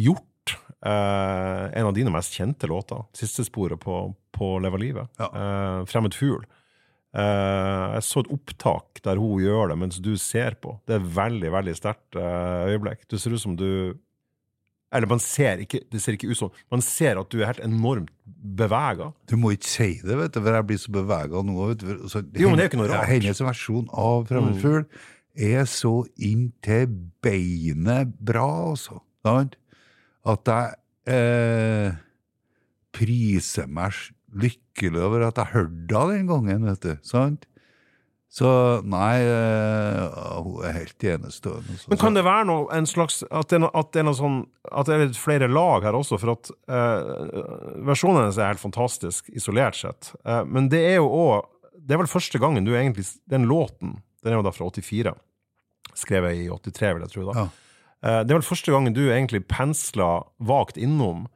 [0.08, 0.56] gjort
[0.86, 4.00] eh, en av dine mest kjente låter, siste sporet på,
[4.32, 5.28] på Leva livet, Ja.
[5.28, 6.46] eh, 'Fremmed fugl'.
[7.12, 10.78] Eh, jeg så et opptak der hun gjør det mens du ser på.
[10.88, 13.04] Det er veldig, veldig sterkt øyeblikk.
[13.12, 13.98] Du ser ut som du
[14.92, 17.64] Eller man ser ikke, det ser ikke ut som Man ser at du er helt
[17.64, 19.12] enormt bevega.
[19.30, 21.58] Du må ikke si det, vet du, for jeg blir så bevega nå.
[21.72, 21.92] Vet du.
[22.12, 23.08] Så, Jo, men det er jo ikke noe rart.
[23.08, 23.14] Mm.
[23.14, 24.84] Hennes versjon av Fremmedfugl
[25.52, 26.90] er så inntil
[27.24, 29.00] beinet bra, altså.
[29.24, 30.74] At jeg
[31.16, 31.94] eh,
[32.96, 33.96] priser meg
[34.42, 36.94] lykkelig over at jeg hørte henne den gangen, vet du.
[37.08, 37.48] Sant?
[38.32, 38.48] Så
[38.88, 41.74] nei, eh, hun er helt enestående.
[41.74, 41.90] altså.
[41.92, 44.38] Men kan det være noe, en slags At det er, at det er, sånn,
[44.72, 46.16] at det er litt flere lag her også?
[46.22, 50.14] For at eh, versjonen hennes er helt fantastisk, isolert sett.
[50.24, 53.98] Eh, men det er jo òg Det er vel første gangen du egentlig Den låten,
[54.24, 55.12] den er jo da fra 84.
[55.98, 57.26] Skrevet i 83, vil jeg tro.
[57.34, 57.40] da.
[57.42, 57.48] Ja.
[58.02, 61.28] Eh, det er vel første gangen du egentlig pensla vagt innom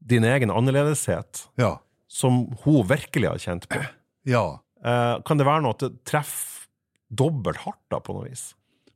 [0.00, 1.76] din egen annerledeshet, Ja.
[2.08, 3.84] som hun virkelig har kjent på.
[4.24, 4.46] ja.
[4.82, 6.66] Eh, kan det være noe at det treffer
[7.12, 8.52] dobbelt hardt, da, på noe vis?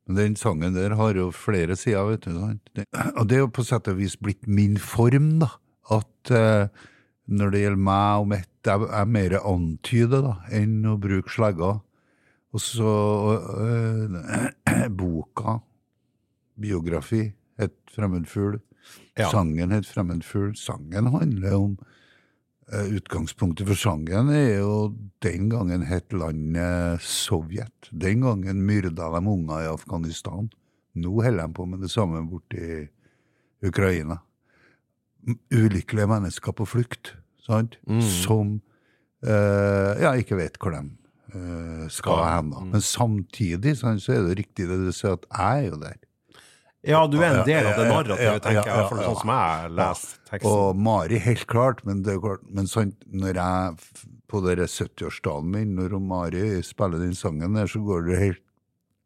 [0.07, 2.37] Den sangen der har jo flere sider, vet du.
[3.19, 5.51] Og det er jo på sett og vis blitt min form, da.
[5.91, 6.67] At eh,
[7.27, 11.31] når det gjelder meg og mitt, jeg jeg er mer antyder da, enn å bruke
[11.31, 11.81] slegger.
[12.55, 12.93] Og så
[13.63, 15.59] eh, boka,
[16.59, 17.27] biografi,
[17.59, 18.61] het Fremmedfugl.
[19.19, 19.29] Ja.
[19.31, 20.55] Sangen het Fremmedfugl.
[20.55, 21.77] Sangen handler om
[22.67, 24.89] Utgangspunktet for sangen er jo
[25.23, 27.87] den gangen het landet Sovjet.
[27.91, 30.49] Den gangen myrda de unger i Afghanistan.
[30.99, 32.89] Nå holder de på med det samme borti
[33.63, 34.19] Ukraina.
[35.51, 37.13] Ulykkelige mennesker på flukt,
[37.43, 37.79] sant?
[37.87, 38.01] Mm.
[38.01, 38.59] som
[39.23, 40.83] eh, ja, ikke vet hvor de
[41.33, 42.23] eh, Skal.
[42.23, 42.51] hen.
[42.51, 42.69] Mm.
[42.75, 45.97] Men samtidig sant, så er det riktig det du sier, at jeg er jo der.
[46.87, 48.89] Ja, du er en del av det narrativet, tenker jeg, ja.
[48.91, 50.51] sånn som jeg leser teksten.
[50.51, 52.15] Og Mari, helt klart, men, det
[52.47, 57.81] men sånn, når jeg på denne 70-årsdagen min, når Mari spiller den sangen der, så
[57.83, 58.43] går det helt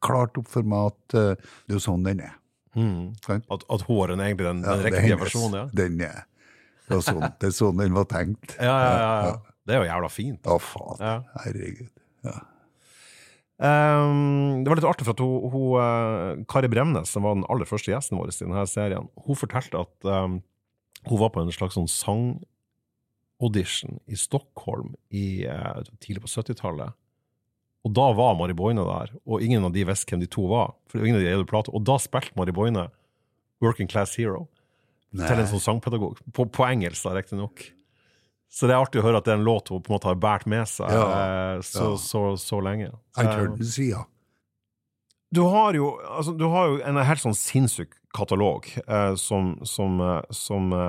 [0.01, 2.37] klart opp for meg at uh, det er jo sånn den er.
[2.77, 3.11] Mm.
[3.27, 5.65] At, at håren er egentlig den, den riktige versjonen, ja.
[5.77, 6.23] Den er.
[6.87, 8.55] Det, er, sånn, det er sånn den var tenkt.
[8.57, 9.35] Ja, ja, ja, ja.
[9.67, 10.47] Det er jo jævla fint.
[10.49, 11.27] Å, faen.
[11.43, 11.91] Herregud.
[12.25, 12.37] Ja.
[13.61, 17.49] Ehm, det var litt artig, for at hun, hun, eh, Kari Bremnes, som var den
[17.51, 20.33] aller første gjesten vår i denne serien, hun fortalte at um,
[21.05, 26.89] hun var på en slags sånn sang-audition i Stockholm i, uh, tidlig på 70-tallet.
[27.85, 30.69] Og da var Mari Boine der, og ingen av de visste hvem de to var.
[30.89, 31.73] For ingen av de hadde plate.
[31.73, 32.83] Og da spilte Mari Boine
[33.61, 34.47] Working Class Hero
[35.11, 36.21] til en sånn sangpedagog.
[36.33, 37.57] På, på engelsk, riktignok.
[38.51, 40.09] Så det er artig å høre at det er en låt hun på en måte
[40.09, 41.99] har båret med seg Ja, eh, så, ja.
[42.03, 42.91] så, så lenge.
[43.15, 44.03] Jeg Eh, sida.
[45.31, 50.01] du har jo, altså, du har jo en helt sånn sinnssyk katalog eh, som, som,
[50.03, 50.81] eh, som eh,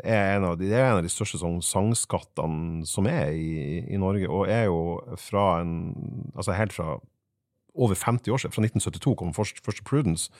[0.00, 3.84] er, en av de, det er en av de største sånn sangskattene som er i,
[3.84, 4.80] i Norge, og er jo
[5.20, 5.74] fra en
[6.32, 6.94] Altså helt fra
[7.74, 8.54] over 50 år siden.
[8.54, 10.30] Fra 1972 kom først, første Prudence,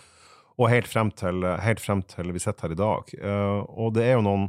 [0.56, 3.12] og helt frem til, helt frem til vi sitter her i dag.
[3.20, 4.48] Eh, og det er jo noen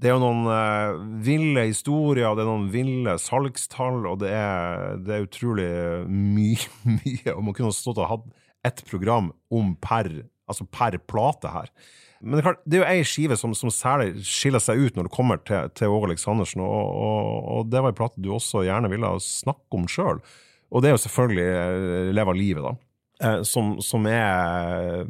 [0.00, 4.94] det er jo noen eh, ville historier, det er noen ville salgstall, og det er,
[5.04, 5.70] det er utrolig
[6.08, 6.70] mye,
[7.00, 7.34] mye.
[7.34, 8.30] Og man kunne stått og hatt
[8.66, 10.08] ett program om per,
[10.48, 11.68] altså per plate her.
[12.20, 14.96] Men det er klart, det er jo ei skive som, som særlig skiller seg ut
[14.96, 18.32] når det kommer til, til Åge Aleksandersen, og, og, og det var ei plate du
[18.36, 20.20] også gjerne ville snakke om sjøl.
[20.70, 22.89] Og det er jo selvfølgelig Leva Leve av livet, da.
[23.20, 25.04] Eh, som, som er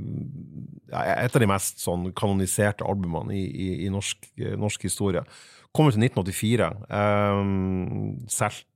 [0.90, 5.22] et av de mest sånn kanoniserte albumene i, i, i norsk, norsk historie.
[5.70, 6.66] Ut i 1984.
[6.90, 8.66] Um, Solgt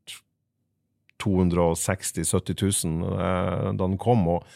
[1.24, 4.46] 260 000-70 000 uh, da den kom, og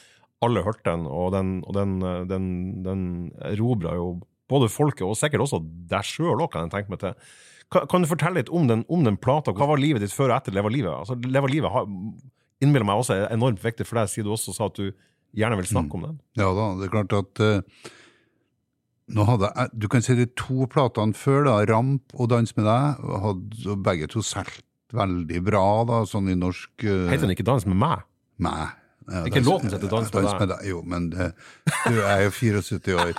[0.44, 2.48] alle hørte den, og den, og den, eh, den,
[2.84, 3.04] den
[3.42, 4.10] erobra jo
[4.50, 5.58] både folket, og sikkert også
[5.90, 7.32] deg sjøl òg, kan jeg tenke meg til.
[7.74, 9.50] Kan, kan du fortelle litt om den, om den plata?
[9.56, 10.92] Hva var livet ditt før og etter Leva livet?
[10.94, 11.88] Altså, Leve livet har,
[12.64, 14.90] innbiller meg også er enormt viktig for deg, siden du også sa at du
[15.36, 16.18] gjerne vil snakke om den.
[16.40, 17.92] Ja da, det er klart at uh,
[19.14, 22.68] nå hadde jeg, Du kan si de to platene før, da, Ramp og Dans med
[22.68, 24.64] deg, hadde begge to solgt
[24.96, 28.04] veldig bra, da, sånn i norsk uh, Heter den ikke Dans med meg?
[28.42, 28.76] Meg.
[29.08, 30.64] Ja, Ikke låten som heter Dans med deg.
[30.68, 31.30] Jo, men det,
[31.88, 33.12] du er jo 74 år.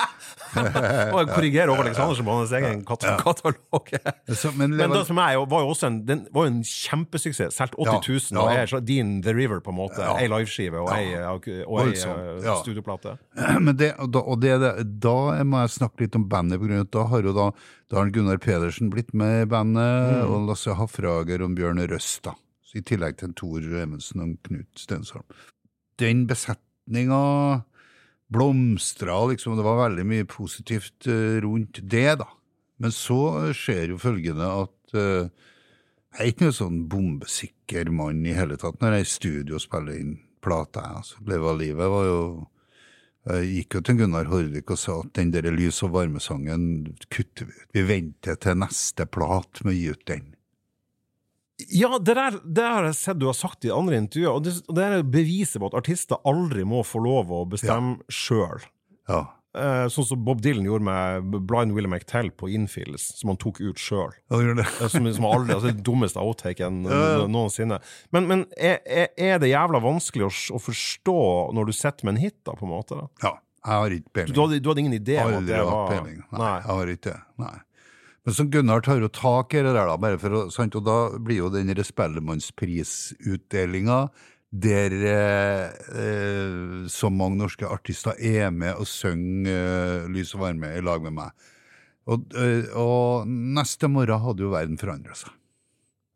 [0.55, 3.89] Og jeg korrigerer over Aleksandersen på hans egen katalog.
[4.37, 7.57] Så, men, Men meg er var jo også en, den var jo en kjempesuksess.
[7.57, 8.61] Solgt 80 000, Ja, og ja.
[8.63, 9.99] er så- din The River, på en måte.
[10.01, 10.15] Ja.
[10.21, 12.55] Ei liveskive og ei, og eh, ja.
[12.61, 13.17] studioplate.
[13.65, 14.73] Men det, og da, og det, det,
[15.03, 17.47] da må jeg snakke litt om bandet, på grunn av at da har jo da,
[17.89, 20.29] da har Gunnar Pedersen blitt med i bandet, Mm.
[20.33, 22.33] og Lasse Hafrager og Bjørn Røsta.
[22.65, 25.25] Så I tillegg til Tor Evensen og Knut Stensholm.
[25.99, 27.23] Den besetninga
[28.29, 32.27] blomstra, liksom, det var veldig mye positivt eh, rundt det, da.
[32.79, 35.27] Men så skjer jo følgende at uh,
[36.09, 39.57] jeg er ikke noen sånn bombesikker mann i hele tatt når jeg er i studio
[39.57, 40.81] og spiller inn plate.
[40.81, 41.19] Altså.
[41.27, 42.23] Leve av livet var jo
[43.29, 47.49] Jeg gikk jo til Gunnar Horvik og sa at den der Lys og varmesangen kutter
[47.49, 47.67] vi ut.
[47.75, 50.23] Vi venter til neste plat med å gi ut den.
[51.75, 54.53] Ja, det der, det har jeg sett du har sagt i andre intervjuer, og det,
[54.69, 58.63] og det er beviset på at artister aldri må få lov å bestemme sjøl.
[59.11, 59.25] Ja.
[59.57, 63.59] Eh, sånn som Bob Dylan gjorde med Blind Willie McTell på Infields, som han tok
[63.65, 64.13] ut sjøl.
[64.29, 64.67] Ja, det.
[64.93, 67.27] Som, som aldri, altså det dummeste outtaken Ja, ja.
[67.27, 67.79] noensinne.
[68.13, 68.77] Men, men er,
[69.17, 71.17] er- det jævla vanskelig å, å forstå
[71.57, 72.95] når du sitter med en hit, da, på en måte?
[73.01, 73.09] da?
[73.25, 73.35] ja.
[73.59, 74.33] Jeg har ikke Du, peiling.
[74.33, 76.19] du, hadde, du hadde ingen idé om at Aldri det hatt var peiling.
[76.31, 76.51] Nei, Nei.
[76.61, 77.17] jeg har ikke det.
[77.43, 77.55] Nei.
[78.25, 80.75] Men så Gunnar tar jo tak i det der, da, bare for sant?
[80.75, 83.99] og da blir jo den Spellemannsprisutdelinga
[84.49, 85.65] der eh,
[86.01, 90.97] eh, så mange norske artister er med og synger eh, Lys og varme i lag
[91.05, 91.29] med meg.
[92.09, 95.29] Og, eh, og neste morgen hadde jo verden forandra seg.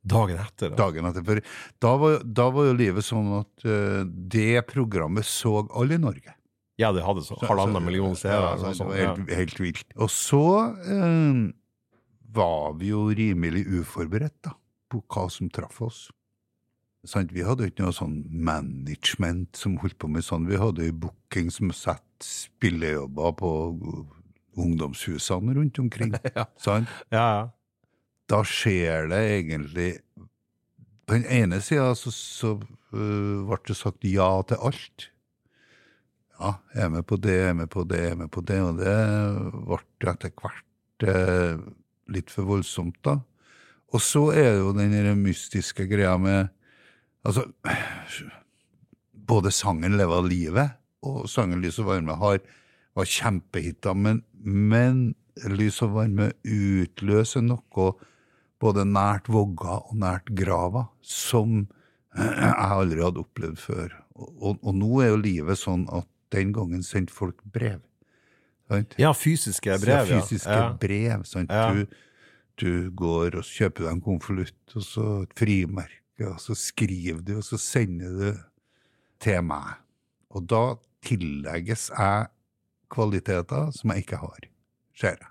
[0.03, 0.73] Dagen etter.
[0.73, 0.77] Da.
[0.81, 1.23] Dagen etter.
[1.27, 1.39] For
[1.85, 6.33] da var, da var jo livet sånn at eh, det programmet så alle i Norge.
[6.81, 8.57] Ja, det hadde så halvannen million seere.
[8.57, 8.87] Ja, ja.
[8.97, 9.85] helt, helt vilt.
[10.01, 10.41] Og så
[10.89, 11.53] eh,
[12.33, 14.55] var vi jo rimelig uforberedt da,
[14.91, 16.01] på hva som traff oss.
[17.07, 17.33] Sant?
[17.35, 20.47] Vi hadde jo ikke noe sånn management som holdt på med sånn.
[20.47, 23.49] Vi hadde jo booking som satte spillejobber på
[24.59, 26.15] ungdomshusene rundt omkring.
[26.35, 26.47] Ja.
[26.57, 26.91] sant?
[27.11, 27.43] Ja, ja.
[28.31, 29.89] Da skjer det egentlig
[31.03, 35.09] På den ene sida så, så uh, ble det sagt ja til alt.
[36.39, 38.41] Ja, jeg er med på det, jeg er med på det, jeg er med på
[38.47, 38.59] det.
[38.63, 38.95] Og det
[39.67, 41.59] ble etter hvert eh,
[42.11, 43.19] litt for voldsomt, da.
[43.93, 46.51] Og så er det jo den mystiske greia med
[47.23, 47.45] Altså,
[49.15, 50.73] både sangen 'Leve av livet'
[51.07, 52.39] og sangen 'Lys og varme' har,
[52.95, 57.93] var kjempehiter, men, men 'Lys og varme' utløser noe
[58.59, 61.67] både nært vogga og nært grava som
[62.15, 63.95] jeg aldri hadde opplevd før.
[64.15, 67.81] Og, og, og nå er jo livet sånn at den gangen sendte folk brev.
[68.71, 68.95] Sant?
[69.01, 70.21] Ja, fysiske brev, ja.
[70.21, 70.69] Fysiske ja.
[70.79, 71.51] brev, sant?
[71.51, 71.73] Ja.
[71.73, 71.85] Du,
[72.61, 77.35] du går og kjøper deg en konvolutt, og så et frimerke, og så skriver du,
[77.41, 78.41] og så sender du
[79.23, 79.75] til meg.
[80.33, 80.63] Og da
[81.05, 82.27] tillegges jeg
[82.93, 84.49] kvaliteter som jeg ikke har,
[84.97, 85.29] ser jeg.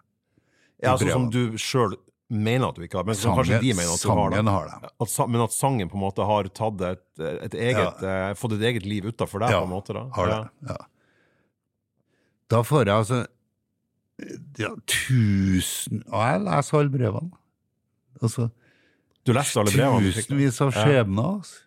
[0.83, 1.95] Ja, sånn som du sjøl
[2.33, 4.33] mener at du ikke har, men som kanskje de mener at du har.
[4.33, 4.43] det.
[4.51, 4.91] Har det.
[5.05, 8.64] At, men at sangen på en måte har tatt et, et eget, eh, fått et
[8.72, 9.95] eget liv utafor deg, Ja, på en måte?
[9.97, 10.07] da.
[10.16, 10.41] Har det,
[10.72, 10.78] Ja.
[12.53, 13.22] Da får jeg altså
[14.61, 17.38] ja, tusen Og jeg leser alle brevene.
[18.22, 18.48] Altså,
[19.26, 20.12] Du leste alle brevene?
[20.12, 21.38] tusenvis av skjebner.
[21.40, 21.62] Altså.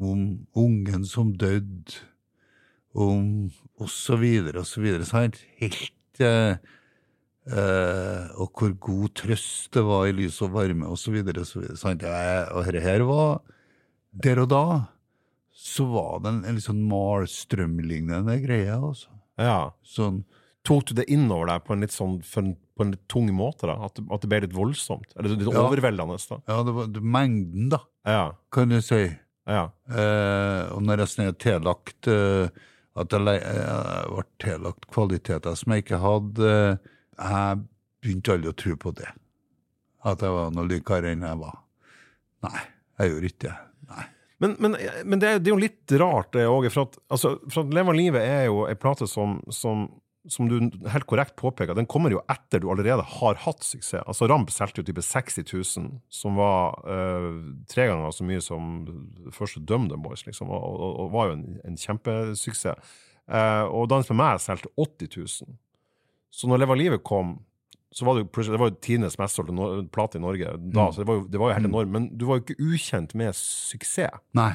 [0.00, 0.24] Om
[0.60, 1.96] ungen som døde,
[2.92, 3.48] om
[3.80, 5.06] og så videre og så videre.
[5.08, 5.38] Sant?
[5.60, 6.58] Helt eh,
[7.48, 11.48] eh, Og hvor god trøst det var i lys og varme og så videre og
[11.48, 11.78] så videre.
[11.80, 12.04] Sant?
[12.04, 13.40] Jeg, og dette her var
[14.12, 14.64] Der og da
[15.60, 18.72] så var det en, en litt sånn Marstrøm-lignende greie.
[18.72, 19.10] Altså.
[19.40, 19.72] Ja.
[19.86, 20.22] Sånn
[20.68, 23.64] Tok du det innover deg på en litt sånn en, på en litt tung måte?
[23.64, 23.78] da?
[23.86, 25.08] At, at det ble litt voldsomt?
[25.16, 25.62] Eller litt Ja.
[25.64, 26.18] overveldende?
[26.28, 26.36] da?
[26.52, 28.26] Ja, det var det, mengden, da, Ja.
[28.52, 29.06] kan du si.
[29.48, 29.70] ja.
[29.88, 32.50] Eh, og når jeg sånn tillagt eh,
[33.00, 36.76] at jeg eh, ble tillagt kvaliteter som jeg ikke hadde, eh,
[37.24, 37.64] jeg
[38.04, 39.08] begynte aldri å tro på det.
[40.04, 41.56] At jeg var noe likere enn jeg var.
[42.44, 42.60] Nei,
[43.00, 43.56] jeg gjorde ikke det.
[44.40, 46.70] Men, men, men det, er, det er jo litt rart, det òg.
[46.72, 49.82] For, at- altså, for at 'Leve av livet' er jo ei plate som, som,
[50.28, 50.56] som du
[50.88, 54.00] helt korrekt påpeker, den kommer jo etter du allerede har hatt suksess.
[54.08, 55.44] Altså Ramp solgte jo type 60
[55.76, 57.36] 000, som var øh,
[57.68, 58.70] tre ganger så mye som
[59.36, 62.96] første DumDum Boys, liksom, og, og, og var jo en, en kjempesuksess.
[63.30, 65.12] Uh, og Dans med meg solgte 80
[65.44, 65.54] 000.
[66.34, 67.36] Så når 'Leve av livet' kom,
[67.92, 70.84] så var det jo plutselig, det var jo tidenes mest solgte plate i Norge da,
[70.94, 71.90] så det var jo, det var jo helt enormt.
[71.96, 74.20] Men du var jo ikke ukjent med suksess.
[74.38, 74.52] Nei.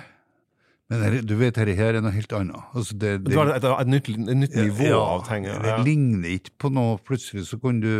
[0.90, 2.62] Men her, du vet, dette her er noe helt annet.
[2.78, 5.48] Altså, det, Du har et, et, nytt, et nytt nivå Ja, av ting.
[5.50, 5.58] Ja.
[5.64, 7.00] Det ligner ikke på noe.
[7.02, 7.96] Plutselig så kunne du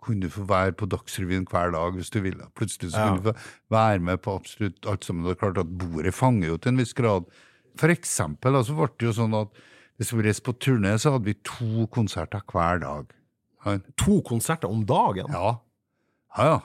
[0.00, 2.46] kunne du få være på Dagsrevyen hver dag hvis du ville.
[2.56, 3.08] Plutselig så Ja.
[3.10, 3.34] kunne du få
[3.74, 5.26] være med på absolutt alt sammen.
[5.26, 7.26] Det er klart at bordet fanger jo til en viss grad.
[7.76, 9.48] For eksempel altså, ble det jo sånn at
[9.98, 13.12] hvis vi reiste på turné, så hadde vi to konserter hver dag.
[13.64, 15.30] Ja, To konserter om dagen!
[15.34, 15.54] ja.
[16.36, 16.50] ja.
[16.52, 16.58] ja.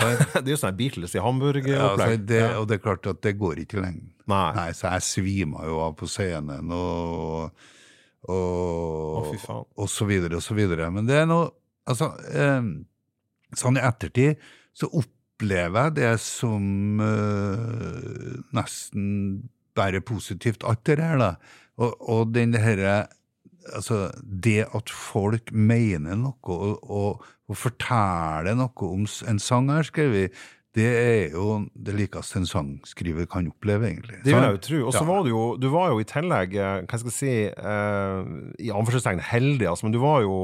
[0.40, 2.22] Det er jo sånn her Beatles i Ja, altså, Hamburg-opplegg.
[2.24, 4.14] det, og det er klart at det går ikke lenge.
[4.30, 4.46] Nei.
[4.56, 7.52] Nei, så jeg svima jo av på scenen og
[8.28, 10.90] og, oh, og så videre og så videre.
[10.92, 11.48] Men det er noe
[11.88, 12.60] Altså, eh,
[13.56, 14.42] sånn i ettertid
[14.76, 19.06] så opplever jeg det som eh, nesten
[19.74, 21.30] bare positivt, alt det her, da.
[21.80, 23.08] Og, og den herre
[23.76, 29.76] Altså, det at folk mener noe og, og, og forteller noe om en sang jeg
[29.82, 30.40] har skrevet,
[30.78, 34.20] det er jo det likeste en sangskriver kan oppleve, egentlig.
[34.22, 34.80] Det vil jeg jo tro.
[34.86, 37.32] Og så var du jo Du var jo i tillegg, eh, hva skal jeg si,
[37.50, 38.30] eh,
[38.62, 40.36] i anførselstegn heldig, altså, men du var jo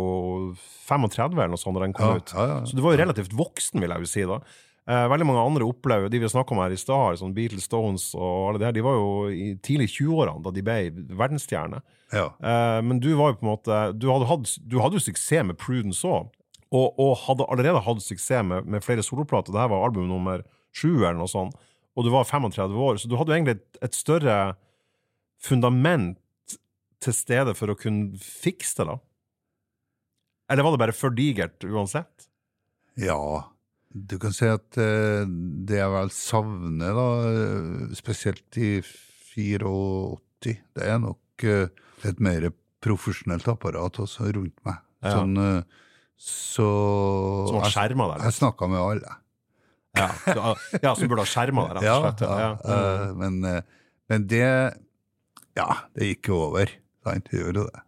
[0.88, 2.34] 35 eller noe sånt da den kom Ja, ut.
[2.34, 2.58] ja, ja.
[2.66, 4.40] Så du var jo relativt voksen, vil jeg jo si da.
[4.86, 8.04] Eh, veldig mange andre opplever, de vi snakket om her i stad, sånn Beatles, Stones
[8.14, 10.76] og alle det her, de var jo i tidlig 20-årene da de ble
[11.18, 11.80] verdensstjerne.
[12.14, 12.28] Ja.
[12.38, 15.42] Eh, men du var jo på en måte Du hadde, hatt, du hadde jo suksess
[15.48, 16.28] med Prudence òg,
[16.70, 19.50] og, og hadde allerede hatt suksess med, med flere soloplater.
[19.56, 21.58] Dette var album nummer sju, eller noe sånt,
[21.96, 24.38] og du var 35 år, så du hadde jo egentlig et, et større
[25.42, 26.20] fundament
[27.02, 28.98] til stede for å kunne fikse det, da.
[30.52, 32.28] Eller var det bare for digert uansett?
[33.02, 33.18] Ja,
[33.96, 35.24] du kan si at eh,
[35.68, 41.68] det jeg vel savner, da, eh, spesielt i 84, det er nok eh,
[42.08, 42.50] et mer
[42.84, 44.82] profesjonelt apparat også rundt meg.
[45.04, 45.14] Ja.
[45.16, 45.38] Sånn,
[46.16, 46.66] så
[47.50, 48.24] Som har skjerma deg?
[48.28, 49.16] jeg snakka med alle.
[49.96, 52.20] Ja, du- ja, som burde ha skjerma deg, rett Ja, og slett.
[52.28, 53.40] ja, Ja, men,
[54.12, 54.42] men det
[55.56, 56.68] Ja, det gikk jo over.
[57.04, 57.28] Sant?
[57.30, 57.82] Det gjorde det.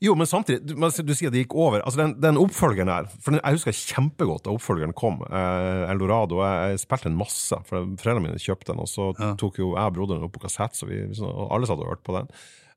[0.00, 1.80] Jo, men samtidig, du, du sier det gikk over.
[1.82, 6.38] Altså, den, den oppfølgeren der for den, Jeg husker kjempegodt da oppfølgeren kom, eh, Eldorado.
[6.44, 8.84] Jeg, jeg spilte den masse, for foreldrene mine kjøpte den.
[8.84, 9.32] Og så Ja.
[9.40, 11.90] tok jo jeg og broderen opp på kassett, så vi, så, og alle satt og
[11.90, 12.30] hørte på den.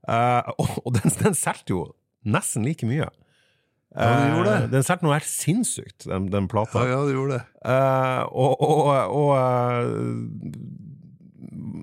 [0.09, 1.83] Eh, og og den, den solgte jo
[2.25, 3.09] nesten like mye.
[3.91, 4.49] Ja, de.
[4.55, 6.87] Eh, den solgte noe helt sinnssykt, den, den plata.
[6.87, 7.45] Ja, ja, de gjorde det.
[7.69, 10.51] Eh, og og, og eh,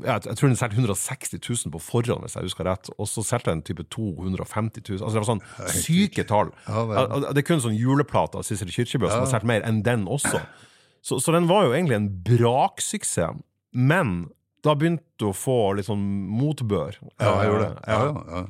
[0.05, 2.91] jeg, jeg tror den solgte 160 000 på forhånd, hvis jeg husker rett.
[2.99, 5.03] Og så solgte den type 250 000.
[5.03, 6.53] Altså det var sånn syke tall.
[6.69, 6.85] Ja,
[7.33, 10.41] det er- kun sånn juleplater av Sissel Kyrkjebø som har solgt mer enn den også.
[11.03, 13.39] Så, så den var jo egentlig en braksuksess.
[13.73, 14.29] Men
[14.65, 16.03] da begynte du å få litt sånn
[16.35, 16.97] motbør.
[17.21, 17.83] Ja, jeg gjorde det.
[17.87, 17.99] Ja,
[18.39, 18.47] ja.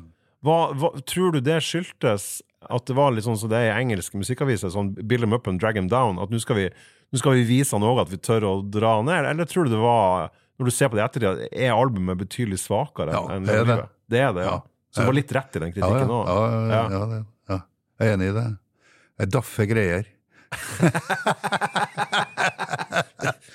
[0.46, 2.28] Hva, hva, tror du det skyldtes
[2.70, 5.46] at det var litt sånn som det er i engelske musikkaviser, sånn build them up
[5.50, 6.66] and drag them down, at nå skal vi,
[7.12, 9.82] nå skal vi vise òg at vi tør å dra ned, eller tror du det
[9.82, 13.54] var, når du ser på det i ettertid, er albumet betydelig svakere Ja, enn det
[13.60, 13.76] er det.
[14.10, 14.56] Det er det, ja.
[14.90, 16.30] Så det var litt rett i den kritikken òg.
[16.32, 16.38] ja,
[16.72, 17.20] ja, Ja.
[17.52, 17.58] ja.
[18.00, 18.46] Jeg er enig i det.
[19.18, 20.04] Jeg daffer greier.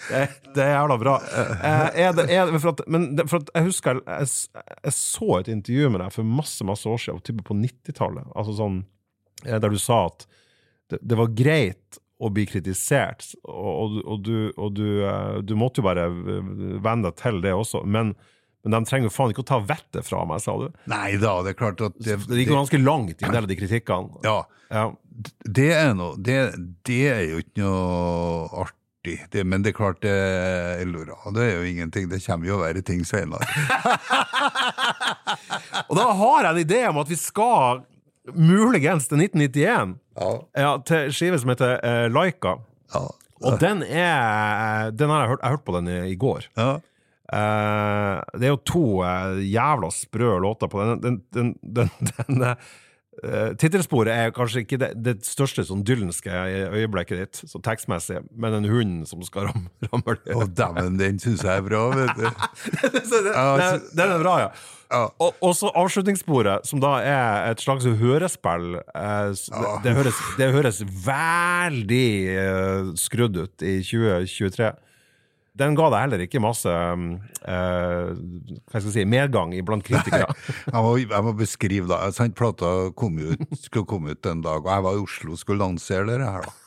[0.09, 1.13] Det, det er jævla bra.
[1.23, 5.29] Eh, er det, er for at, men for at jeg husker jeg, jeg, jeg så
[5.39, 8.81] et intervju med deg for masse masse år siden, type på 90-tallet, altså sånn,
[9.45, 10.27] eh, der du sa at
[10.91, 14.85] det, det var greit å bli kritisert, og, og, du- og, du,
[15.41, 18.13] du, eh, måtte jo bare venne deg til det også, men,
[18.63, 20.69] men de trenger jo faen ikke å ta vettet fra meg, sa du.
[20.91, 23.43] Nei da, det er klart at det, Det gikk jo ganske langt i en del
[23.43, 24.21] av de kritikkene.
[24.23, 24.43] Ja,
[24.73, 24.85] Ja.
[25.45, 26.37] det er noe Det,
[26.87, 28.79] det er jo ikke noe artig.
[29.33, 30.13] Det, men det er klart, det,
[30.79, 32.07] Eldorado er jo ingenting.
[32.07, 33.43] Det kommer jo å være ting senere.
[35.89, 37.83] Og da har jeg en idé om at vi skal
[38.31, 39.97] muligens til 1991
[40.55, 40.77] Ja.
[40.85, 42.55] til skive som heter uh, Laika.
[42.93, 43.03] Ja.
[43.43, 46.47] Og den er Den har jeg hørt, jeg hørte på den i, i går.
[46.57, 46.79] ja.
[47.33, 50.99] Uh, det er jo to uh, jævla sprø låter på den.
[51.01, 51.89] den, den, den,
[52.27, 52.43] den
[53.23, 56.43] eh, Tittelsporet er kanskje ikke det, det største sånn dyllenske
[56.75, 61.43] øyeblikket ditt, så tekstmessig, men den hunden som skal ram, ramle Å, dæven, den syns
[61.45, 62.29] jeg er bra, vet du.
[63.09, 63.35] Så det,
[63.95, 64.53] Den er bra, ja.
[64.93, 65.07] Ja.
[65.17, 68.75] Og, og så avslutningssporet, som da er et slags hørespill.
[68.77, 74.69] Eh, det, det, høres, det høres veldig eh, skrudd ut i 2023.
[75.53, 76.71] Den ga deg heller ikke masse
[77.45, 80.33] jeg si, medgang blant kritikere.
[80.65, 81.99] Jeg må, jeg må beskrive da.
[82.15, 85.41] Sant, plata kom ut, skulle komme ut en dag, og jeg var i Oslo og
[85.41, 86.47] skulle lansere det her.
[86.47, 86.59] da.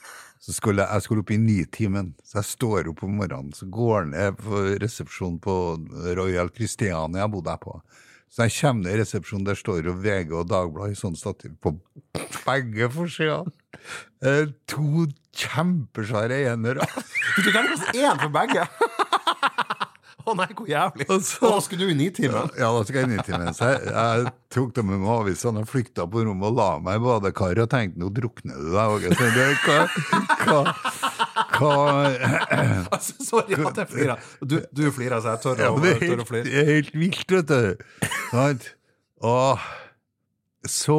[0.47, 3.67] Så skulle jeg, jeg skulle opp i nitimen, så jeg står opp om morgenen, så
[3.67, 5.55] går jeg ned på resepsjonen på
[6.15, 7.81] Royal Christiania, bodde her på.
[8.31, 11.57] Så jeg kommer ned i resepsjonen, der står jo VG og Dagbladet i sånn stativ
[11.63, 11.75] på
[12.47, 13.51] begge forsidene.
[14.25, 15.07] Eh, to
[15.37, 16.87] kjempesvære enere.
[17.45, 18.65] Du kan kaste én for begge!
[20.27, 21.05] Å nei, hvor jævlig!
[21.07, 22.49] Og så- da skulle du i Nitimen?
[22.59, 23.53] Ja, da skal jeg i timen.
[23.55, 26.99] Så jeg, jeg tok dem med meg avisene og flykta på rommet og la meg
[26.99, 29.07] i badekaret og tenkte nå drukner du deg, òg.
[29.63, 29.79] Hva,
[30.43, 30.59] hva,
[31.61, 31.77] hva
[32.97, 34.27] Altså, sorry at jeg flirer.
[34.43, 36.43] Du, du flirer, så jeg tør, ja, å, det, er flire.
[36.49, 38.67] det er helt vilt, vet du.
[39.31, 39.63] Og
[40.67, 40.99] så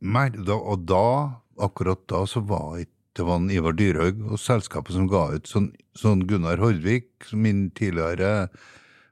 [0.00, 4.38] mer, da, Og da, akkurat da, så var ikke det var en Ivar Dyrhaug og
[4.38, 8.46] selskapet som ga ut sånn, sånn Gunnar Horvik, min tidligere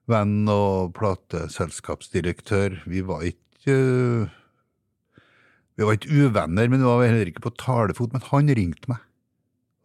[0.07, 2.85] venn og plateselskapsdirektør.
[2.87, 3.75] Vi var ikke
[5.77, 8.15] Vi var ikke uvenner, men vi var heller ikke på talefot.
[8.15, 9.03] Men han ringte meg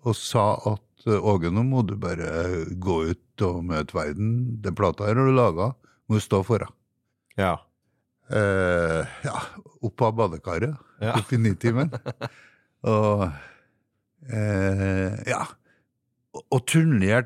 [0.05, 4.61] og sa at Åge, nå må du bare gå ut og møte verden.
[4.61, 5.71] Den plata her har du laga,
[6.05, 6.77] må du stå for henne.
[7.41, 7.55] Ja.
[8.29, 9.39] Eh, ja,
[9.81, 10.77] opp av badekaret.
[11.01, 11.15] Ja.
[11.19, 11.91] Opp i nitimen.
[12.87, 13.25] og
[14.29, 15.43] eh, ja.
[16.31, 16.75] Og, og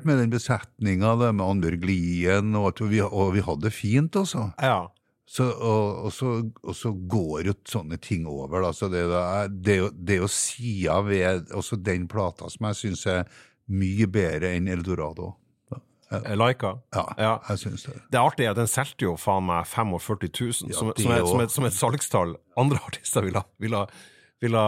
[0.02, 4.50] med den besetninga med Annbjørg Lien, og, vi, og vi hadde det fint, altså.
[4.58, 4.86] ja.
[5.26, 8.62] Så, og, og, så, og så går jo sånne ting over.
[8.62, 8.68] Da.
[8.70, 9.02] Så det,
[9.58, 13.24] det, det er jo sida ved også den plata som jeg syns er
[13.66, 15.32] mye bedre enn Eldorado.
[16.10, 16.74] Laika.
[16.94, 17.32] Ja, Ja.
[17.48, 17.94] jeg syns det.
[18.12, 21.24] Det artige er at den solgte jo faen meg 45 000, Ja, som, som, er,
[21.26, 23.80] som, et, som et salgstall andre artister ville, ville,
[24.42, 24.62] ville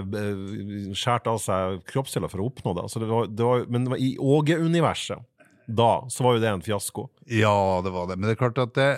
[0.00, 2.82] eh, skjært av seg kroppsdeler for å oppnå det.
[2.88, 5.22] Altså det var, det var, men det var i Åge-universet,
[5.64, 7.06] da, så var jo det en fiasko.
[7.32, 7.54] Ja,
[7.86, 8.18] det var det.
[8.18, 8.90] Men det er klart at det,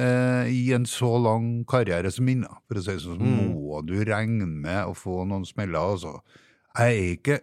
[0.00, 3.82] eh, i en så lang karriere som min, for å si det sånn, så må
[3.84, 5.76] du regne med å få noen smeller.
[5.96, 6.14] Altså.
[6.78, 7.36] Jeg er ikke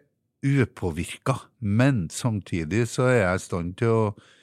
[0.44, 4.34] upåvirka, men samtidig så er jeg i stand til å jeg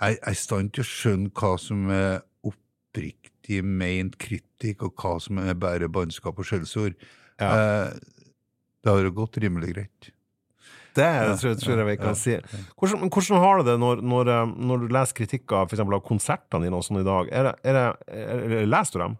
[0.00, 5.18] jeg er i stand til å skjønne hva som er oppriktig meint kritikk, og hva
[5.20, 6.96] som er bare bannskap og skjellsord.
[7.40, 7.50] Ja.
[7.50, 7.92] Eh,
[8.80, 10.10] det har jo gått rimelig greit.
[10.96, 11.06] Det
[11.38, 12.34] tror, tror jeg vi kan si.
[12.80, 15.76] Hvordan, men hvordan har du det når, når, eh, når du leser kritikk av, for
[15.76, 17.28] eksempel, av konsertene dine og sånn i dag?
[17.30, 19.18] Er det, er det, er, leser du dem?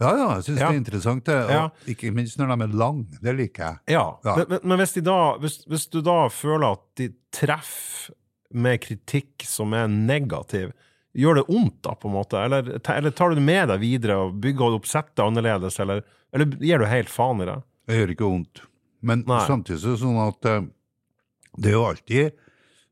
[0.00, 0.68] Ja, ja, jeg syns Ja.
[0.68, 1.36] det er interessant, det.
[1.44, 1.68] Og Ja.
[1.90, 3.18] ikke minst når de er lange.
[3.22, 3.78] Det liker jeg.
[3.96, 4.36] Ja, Ja.
[4.48, 8.14] Men, men, hvis, da, hvis, hvis du da føler at de treffer
[8.54, 10.70] med kritikk som er negativ,
[11.18, 12.38] gjør det vondt da, på en måte?
[12.44, 16.46] Eller, eller tar du det med deg videre og bygger opp settet annerledes, eller, eller
[16.62, 17.58] gir du helt faen i det?
[17.88, 18.62] Det gjør ikke vondt.
[19.02, 19.40] Men Nei.
[19.46, 20.68] samtidig så er det sånn at eh,
[21.58, 22.32] det er jo alltid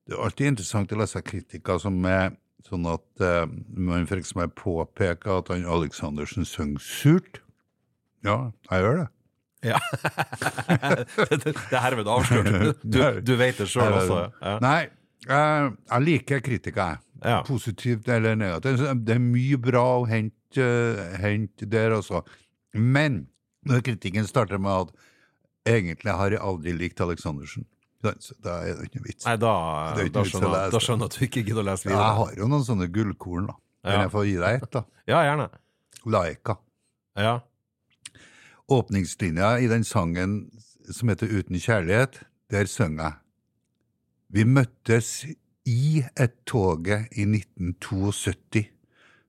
[0.07, 2.37] Det er alltid interessant å lese kritikker som er
[2.67, 3.45] sånn at eh,
[3.77, 4.35] man f.eks.
[4.59, 7.41] påpeker at han Aleksandersen synger surt.
[8.27, 9.09] Ja, jeg gjør det.
[9.67, 9.81] Ja.
[11.31, 12.83] det, det er herved avslørt.
[12.83, 14.21] Du, du vet det sjøl også.
[14.43, 14.57] Ja.
[14.62, 14.81] Nei,
[15.27, 17.03] eh, jeg liker kritikere, jeg.
[17.25, 17.39] Ja.
[17.47, 18.83] Positivt eller negativt.
[19.07, 22.23] Det er mye bra å hente, eh, hente der, altså.
[22.77, 23.25] Men
[23.67, 24.93] når kritikken starter med at
[25.67, 27.67] egentlig har jeg aldri likt Aleksandersen,
[28.07, 28.13] da,
[28.45, 29.27] da er det ikke noe vits.
[29.27, 29.53] Nei, da,
[30.15, 32.49] da, skjønner, da skjønner jeg at du ikke gidder å lese Ja, jeg har jo
[32.53, 33.59] noen sånne gullkorn, da.
[33.87, 34.83] Kan jeg få gi deg ett, da?
[35.11, 35.51] Ja, gjerne.
[36.11, 36.57] Laika.
[37.19, 37.37] Ja.
[38.73, 40.39] Åpningslinja i den sangen
[40.91, 43.23] som heter Uten kjærlighet, der synger jeg
[44.35, 45.11] Vi møttes
[45.67, 48.67] i et toget i 1972.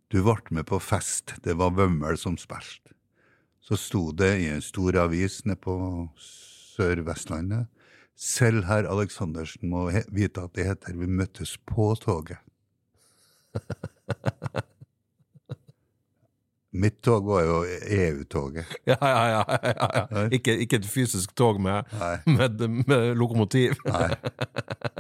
[0.10, 2.94] Du ble med på fest, det var Vømmøl som spilte.
[3.62, 5.76] Så sto det i en stor avis nede på
[6.18, 7.68] Sør-Vestlandet
[8.18, 12.38] Selv herr Aleksandersen må vite at det heter Vi møttes på toget.
[16.78, 18.66] Mitt tog var jo EU-toget.
[18.86, 20.24] Ja, ja, ja, ja, ja.
[20.36, 21.84] Ikke, ikke et fysisk tog med,
[22.38, 23.74] med, med lokomotiv.
[23.88, 24.10] Nei.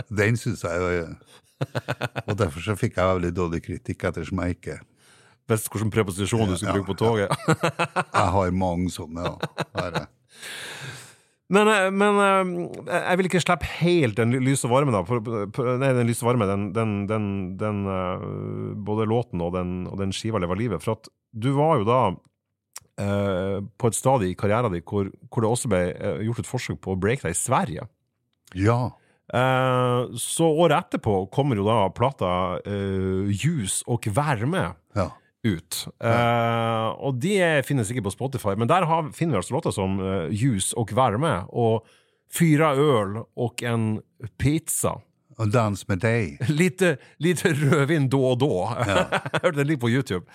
[0.09, 1.15] Den syns jeg jo
[2.27, 4.77] Og derfor så fikk jeg veldig dårlig kritikk, ettersom jeg ikke
[5.47, 7.29] Visste hvilken preposisjon du skulle bruke på toget.
[7.47, 9.35] Jeg har mange sånne, ja.
[9.77, 10.09] Her er-
[11.53, 15.03] Men, eh, men eh, jeg vil ikke slippe helt den lyse varme, da.
[15.79, 17.27] Nei, den lyse varme, den, den, den,
[17.59, 18.25] den eh,
[18.87, 20.83] Både låten og den, og den skiva Leva livet.
[20.83, 22.01] For at du var jo da
[22.99, 26.49] eh, på et stadie i karrieren din hvor, hvor det også ble eh, gjort et
[26.49, 27.87] forsøk på å breake deg i Sverige.
[28.57, 28.81] Ja.
[29.27, 32.29] Eh, så året etterpå kommer jo da plata
[32.63, 35.09] uh, Ljus og värme ja.
[35.47, 35.79] Ut.
[36.03, 37.37] Eh, og de
[37.67, 40.91] finnes ikke på Spotify, men der har, finner vi altså låter som uh, Ljus og
[40.97, 41.87] Varme og
[42.27, 43.97] Fyra øl og en
[44.39, 44.97] pizza.
[45.37, 46.39] Og dans med deg.
[46.61, 48.55] Lite, lite rødvin da og da.
[48.89, 50.25] Jeg hørte det ligger på YouTube.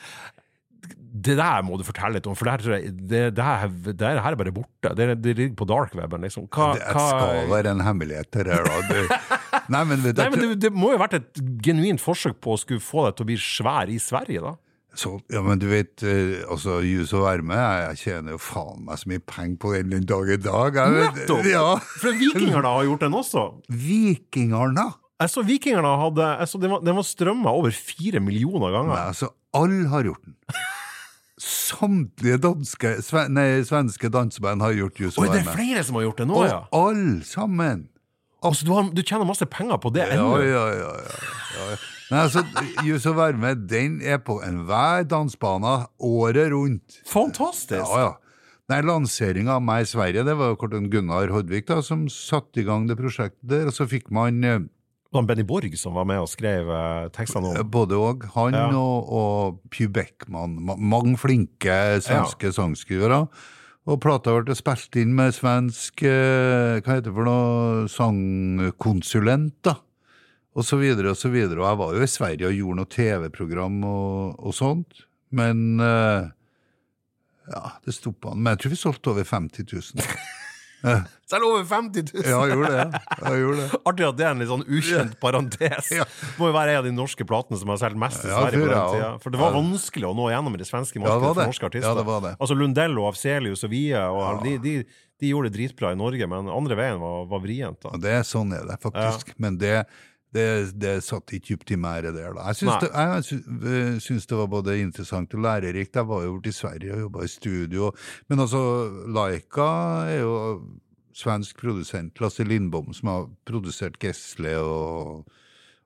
[1.12, 2.78] Det der må du fortelle litt om, for det
[3.10, 4.94] det, det, her, det her er bare borte.
[4.96, 6.46] Det, det ligger på darkweben, liksom.
[6.48, 9.18] Hva, Det skal være en hemmelighet, det der, da.
[9.74, 12.62] Nei, men Nei, men det, det må jo ha vært et genuint forsøk på å
[12.62, 14.54] skulle få deg til å bli svær i Sverige, da.
[14.94, 19.00] Så, ja, men du vet, eh, altså, Jus og varme, jeg, tjener jo faen meg
[19.00, 20.76] så mye penger på den den dag i dag.
[20.98, 21.46] Nettopp!
[21.48, 21.64] Ja.
[22.02, 23.46] For vikingene har gjort den også.
[23.72, 24.90] Vikingerne!
[25.22, 28.92] Jeg så vikingene hadde jeg så Den var, den var strømma over fire millioner ganger.
[28.96, 30.36] Nei, altså, alle har gjort den.
[31.42, 35.96] Samtlige danske, sven, nei, svenske danseband har gjort Jus og Oi, det er flere som
[35.98, 36.60] har gjort det nå, Og ja!
[36.76, 37.88] alle sammen!
[38.42, 40.36] Altså, du, har, du tjener masse penger på det Ja, ennå?
[40.42, 40.92] ja, ja.
[41.00, 41.80] ja, ja.
[42.12, 42.42] Nei, altså,
[42.84, 46.98] Jus og varme, den er på enhver dansebane året rundt.
[47.08, 47.80] Fantastisk!
[47.88, 48.12] Ja, ja.
[48.70, 52.60] Nei, Lanseringa av meg i Sverige, det var jo Korten Gunnar Hodvik da, som satte
[52.62, 53.66] i gang det prosjektet der.
[53.72, 57.08] Og så fikk man eh, Det var Benny Borg som var med og skrev eh,
[57.16, 58.68] tekstene om både og, han Ja.
[58.78, 63.24] og, og Pew Beckman, mange flinke svenske sangskrivere.
[63.90, 69.74] Og plata ble spilt inn med svensk eh, hva heter det for noe, sangkonsulent, da.
[70.52, 71.62] Og så videre og så videre.
[71.62, 75.06] Og jeg var jo i Sverige og gjorde noe TV-program og, og sånt.
[75.32, 76.28] Men uh,
[77.48, 78.42] ja, det stoppa han.
[78.44, 80.06] Men jeg tror vi solgte over 50 000.
[81.30, 82.24] Selv over 50 000!
[82.26, 83.00] Ja, jeg gjorde det.
[83.22, 83.66] Jeg gjorde det.
[83.88, 85.90] Artig at det er en litt sånn ukjent parentes.
[86.02, 86.06] Ja.
[86.40, 88.64] Må jo være en av de norske platene som har solgt mest i Ja, Sverige
[88.66, 89.10] på den tida.
[89.22, 89.60] For det var Ja.
[89.62, 91.88] vanskelig å nå gjennom i det svenske Ja, markedet ja, for norske artister.
[91.88, 92.32] Ja, det var det.
[92.42, 94.74] Altså Lundell og Afselius og Vie og de, de,
[95.22, 97.86] de gjorde det dritbra i Norge, men andre veien var, var vrient.
[98.02, 99.32] det er sånn er det faktisk.
[99.38, 99.84] Men det,
[100.32, 100.46] det,
[100.80, 102.32] det satt ikke dypt i meg, det der.
[102.36, 102.46] da.
[102.50, 105.98] Jeg syns det, jeg eh, syns det var både interessant og lærerikt.
[105.98, 107.90] Jeg var jo borte i Sverige og jobba i studio.
[108.32, 108.62] Men altså,
[109.12, 109.68] Laika
[110.08, 110.34] er jo
[111.12, 115.28] svensk produsent, Lasse Lindbom, som har produsert Gesle og,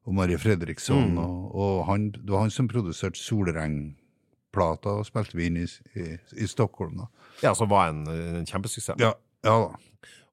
[0.07, 1.17] og Marie Fredriksson.
[1.17, 1.19] Mm.
[1.25, 5.67] Og, og han, det var han som produserte Solreng-plata, og spilte vi inn i,
[5.99, 7.03] i, i Stockholm.
[7.03, 7.11] da.
[7.43, 8.95] Ja, som var en, en kjempesuksess.
[9.03, 9.83] Ja, ja da.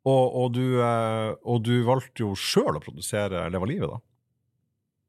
[0.03, 4.01] Og, og, du, eh, og du valgte jo sjøl å produsere Leva livet, da.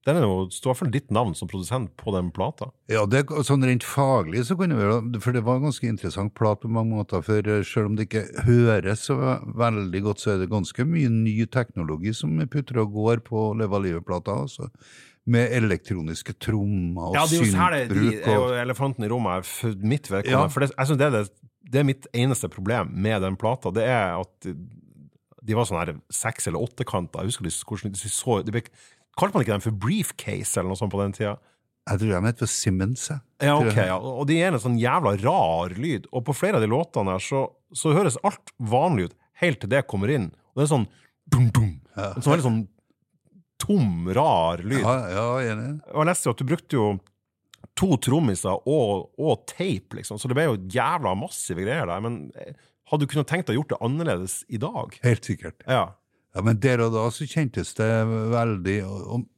[0.05, 2.69] Den er jo, står i hvert fall ditt navn som produsent på den plata.
[2.93, 6.61] Ja, det, sånn rent faglig så kunne vi For det var en ganske interessant plat
[6.61, 7.25] på mange måter.
[7.25, 9.17] For eh, selv om det ikke høres så
[9.57, 13.81] veldig godt, så er det ganske mye ny teknologi som putter og går på Leva
[13.81, 14.37] livet-plata.
[14.45, 14.69] Altså.
[15.25, 18.21] Med elektroniske trommer og Ja, det er jo det, de, syntbruk.
[18.21, 20.51] er jo Og, elefanten i rommet er for mitt vedkommende.
[20.51, 20.53] Ja.
[20.53, 23.73] For det, jeg synes det, er det, det er mitt eneste problem med den plata.
[23.73, 24.53] Det er at
[25.45, 27.23] de var sånn her seks- eller åttekanter.
[27.23, 28.65] Jeg husker de, hvordan de så de ble,
[29.15, 31.37] Kalte man ikke dem for briefcase eller noe sånt på den tida?
[31.85, 33.03] jeg tror de het for Simmons.
[33.45, 33.97] Ja, ok, ja.
[33.99, 36.07] Og de er en sånn jævla rar lyd.
[36.17, 37.45] Og på flere av de låtene her så,
[37.77, 40.31] så høres alt vanlig ut, helt til det kommer inn.
[40.55, 40.87] Og det er sånn
[41.29, 41.75] dum, dum.
[41.99, 42.63] En sånn veldig sånn
[43.61, 44.81] tom, rar lyd.
[44.81, 45.69] Ja, ja, enig.
[45.93, 46.87] Og jeg leste jo at du brukte jo
[47.77, 52.01] to trommiser og, og teip, liksom, så det ble jo jævla massive greier der.
[52.05, 52.57] Men eh,
[52.91, 54.97] hadde du kunnet tenkt deg å gjort det annerledes i dag?
[55.05, 55.63] Helt sikkert.
[55.67, 55.95] Ja.
[56.35, 57.91] Ja, Men der og da så kjentes det
[58.33, 59.29] veldig og, og,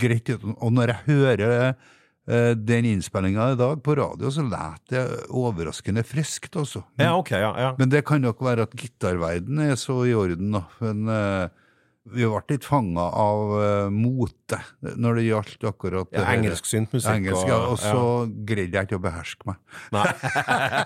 [0.00, 0.42] greit ut.
[0.58, 6.02] Og når jeg hører uh, den innspillinga i dag på radio, så lät det overraskende
[6.06, 6.82] friskt, altså.
[7.00, 7.70] ja, ok, ja.
[7.78, 10.64] Men det kan nok være at gitarverden er så i orden, da.
[10.82, 11.63] Men eh,
[12.04, 17.14] vi ble litt fanga av uh, mote når det gjaldt akkurat ja, Engelsksynt musikk.
[17.14, 17.48] engelsk.
[17.48, 19.62] Ja, og så greide jeg ikke å beherske meg.
[19.94, 20.04] Nei.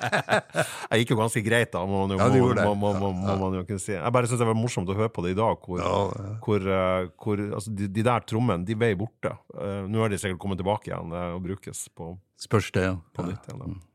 [0.92, 3.36] jeg gikk jo ganske greit, da, må man jo, Ja, må, må, må, må, må
[3.42, 3.96] man jo kunne si.
[3.96, 6.36] Jeg bare syns det var morsomt å høre på det i dag, hvor, Ja, ja.
[6.46, 9.34] hvor, uh, hvor altså, de, de der trommene, de ble borte.
[9.58, 12.94] Uh, nå har de sikkert kommet tilbake igjen og brukes på, Spørs det, ja.
[13.18, 13.64] på nytt igjen.
[13.64, 13.87] Da.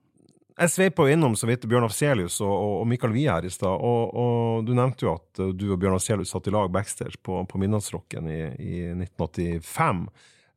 [0.53, 4.11] Jeg sveipa innom så vidt Bjørn Afselius og, og, Mikael Wie her i stad, og,
[4.13, 7.39] og du nevnte jo at eh, du og Bjørn Afselius satt i lag backstage på,
[7.49, 10.05] på Midnattsrocken i, i 1985.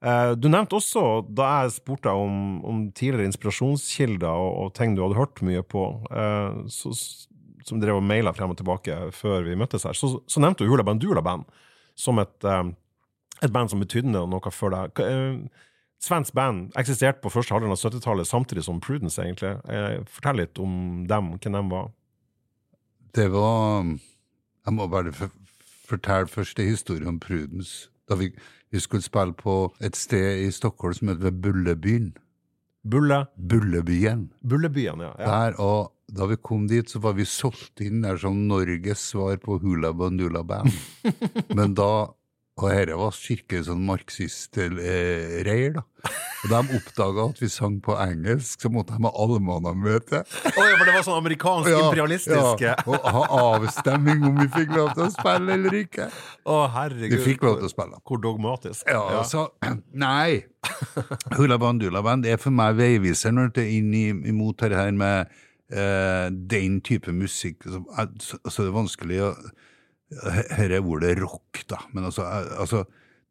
[0.05, 4.97] Eh, Du nevnte også, da jeg spurte deg om, om tidligere inspirasjonskilder og, og ting
[4.97, 6.93] du hadde hørt mye på, eh, så,
[7.67, 10.71] som drev og maila frem og tilbake før vi møttes her, så, så nevnte du
[10.71, 11.49] Hula Bandula Band
[11.97, 12.67] som et, eh,
[13.41, 15.07] et band som betydde noe for deg.
[16.03, 19.55] Svensk band eksisterte på første halvdel av 70-tallet samtidig som Prudence, egentlig.
[19.73, 21.91] Eh, Fortell litt om dem, hvem de var.
[23.17, 23.87] Det var
[24.67, 25.13] Jeg må bare
[25.87, 27.89] fortelle først en historie om Prudence.
[28.09, 28.31] Da vi,
[28.71, 32.13] vi skulle spille på et sted i Stockholm som heter Bullebyen.
[32.87, 34.29] Bulle, Bullebyen.
[34.43, 35.15] Bullebyen, ja.
[35.19, 35.27] ja.
[35.27, 39.41] Der, og da vi kom dit, så var vi solgt inn der som Norges svar
[39.43, 40.71] på Hula Bandula Band.
[41.57, 42.13] Men da
[42.57, 45.83] Og dette var skikkelig sånn marxist-reir, da.
[46.47, 50.23] Og de oppdaga at vi sang på engelsk, så måtte de ha allmannamøte.
[50.25, 54.95] Oi, for det var sånn amerikansk imperialistisk ja, og ha avstemning om vi fikk lov
[54.97, 56.09] til å spille eller ikke.
[56.49, 57.19] Å, herregud.
[57.19, 58.01] Vi fikk lov til å spille.
[58.09, 58.89] Hvor dogmatisk.
[58.89, 59.51] Ja, så
[59.93, 60.47] Nei.
[61.37, 63.93] Hula Bandula Band er for meg veiviseren er inn
[64.25, 65.29] imot det her med
[65.77, 67.69] uh, den type musikk.
[67.69, 67.85] Så,
[68.17, 69.33] så, så det er vanskelig å
[70.07, 71.81] Her er ordet rock, da.
[71.93, 72.85] Men altså, eh, altså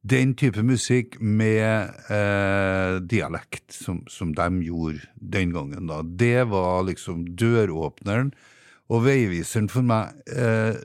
[0.05, 6.83] den type musikk med eh, dialekt, som, som de gjorde den gangen, da, det var
[6.89, 8.33] liksom døråpneren
[8.93, 10.13] og veiviseren for meg.
[10.29, 10.77] Eh,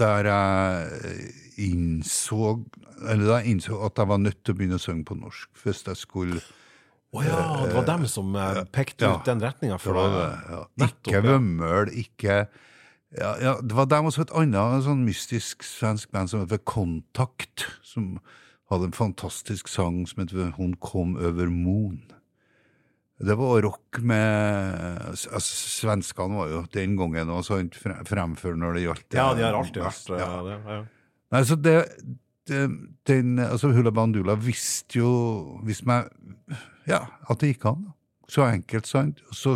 [0.00, 2.56] der jeg innså
[3.04, 5.60] Eller da jeg innså at jeg var nødt til å begynne å synge på norsk
[5.62, 6.40] hvis jeg skulle
[7.12, 9.18] Å ja, det var dem som eh, pekte ja.
[9.18, 10.14] ut den retninga for deg.
[10.48, 10.62] ja.
[10.88, 11.20] Ikke.
[11.26, 12.38] Vømmøl, ikke
[13.18, 16.62] ja, ja, Det var dem og så et annet sånn mystisk svensk band som heter
[16.64, 18.16] Kontakt, som
[18.72, 22.00] hadde en fantastisk sang som heter Hun kom over moon.
[23.22, 27.60] Det var rock med altså, Svenskene var jo den gangen også
[28.08, 30.26] fremfor når det gjaldt Ja, de har alltid vært ja.
[30.26, 30.58] eh, det.
[30.66, 30.78] Ja.
[31.32, 31.76] Nei, så det,
[32.50, 32.62] det
[33.06, 35.12] den, altså Hula Bandula visste jo
[35.68, 36.10] Visste meg
[36.88, 37.84] Ja, at det gikk an.
[38.26, 39.20] Så enkelt, sant.
[39.30, 39.54] Og så,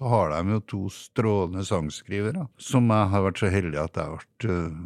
[0.00, 4.06] så har de jo to strålende sangskrivere, som jeg har vært så heldig at jeg
[4.06, 4.78] har vært øh,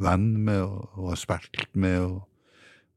[0.00, 2.22] venn med og, og har spilt med, og,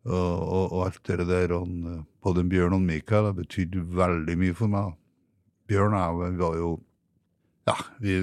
[0.07, 1.51] og, og, og alt det der.
[1.57, 4.95] Og, øh, både Bjørn og Mikael har betydd veldig mye for meg.
[5.67, 6.71] Bjørn og jeg var jo
[7.67, 8.21] Ja, vi,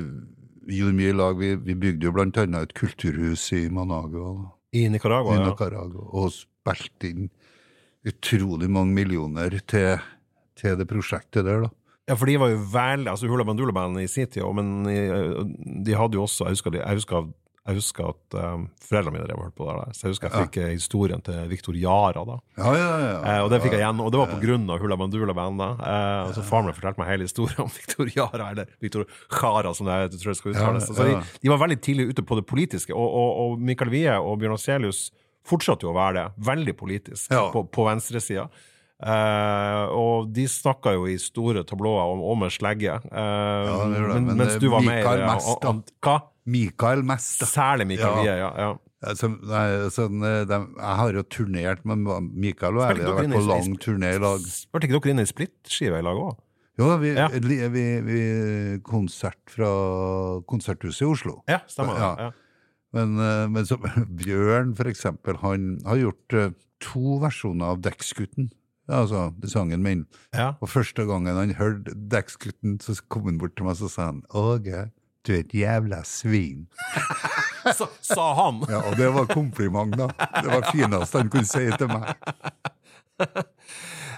[0.65, 1.37] vi gjorde mye i lag.
[1.37, 4.49] Vi, vi bygde jo blant annet et kulturhus i Managua.
[4.73, 6.05] Da I Nicaragua, i ja.
[6.09, 7.29] Og spilte inn
[8.09, 10.01] utrolig mange millioner til,
[10.57, 11.84] til det prosjektet der, da.
[12.05, 15.41] Ja, for de var jo veldig Altså Hula Bandula Band i sin tid, men eh,
[15.87, 17.31] de hadde jo også Jeg husker, jeg husker,
[17.65, 19.95] jeg husker at um, foreldrene mine drev og hørte på det der.
[19.97, 20.67] Så jeg husker jeg fikk ja.
[20.75, 22.35] historien til Victor Jara, da.
[22.59, 23.15] Ja, ja, ja.
[23.23, 25.63] Eh, og det fikk jeg igjen, og det var på grunn av Hula Bandula Band.
[25.65, 29.89] Eh, så Faren min fortalte meg hele historien om Victor Jara, eller Victor Jara, som
[29.89, 30.91] det jeg tror det skal uttales.
[30.91, 33.95] Ja, Så de, de var veldig tidlig ute på det politiske, og, og, og Michael
[33.97, 35.07] Wie og Bjørn Afselius
[35.49, 36.27] fortsatte jo å være det.
[36.53, 38.51] Veldig politisk på, på venstresida.
[39.03, 42.95] Eh, og de snakka jo i store tablåer om, om en slegge.
[42.95, 45.73] Eh, det det, men, men, mens du var Mikael med mest, eh, da.
[45.75, 46.17] an- Hva?
[46.55, 47.49] Mikael mest, da.
[47.51, 48.51] Særlig Mikael Wie, ja.
[48.65, 48.71] ja.
[49.05, 50.07] Altså, nei, så,
[50.49, 54.15] dem- jeg har jo turnert med Mikael og Erling, har vært på i- lang turné
[54.15, 54.41] i lag.
[54.49, 56.39] Spilte ikke dere inn i splittskive i lag òg?
[56.81, 57.29] Jo, vi, Ja.
[57.29, 58.23] vi, vi, vi
[58.83, 59.69] konsert fra
[60.49, 61.37] Konserthuset i Oslo.
[61.49, 62.01] Ja, stemmer det.
[62.01, 62.15] Ja.
[62.19, 62.31] Ja.
[62.95, 63.15] Men,
[63.53, 63.77] men så,
[64.23, 66.39] Bjørn, for eksempel, han har gjort
[66.81, 68.49] to versjoner av Dekksgutten.
[68.89, 70.05] Ja, altså, det sangen min.
[70.37, 70.53] Ja.
[70.61, 74.21] Og første gangen han hørte Dekksgutten, så kom han bort til meg og sa han,
[74.37, 74.91] Åge,
[75.25, 76.67] du er et jævla svin.
[77.79, 78.61] sa, sa han.
[78.69, 80.11] Ja, Og det var kompliment, da.
[80.37, 82.13] Det var fineste han kunne si til meg.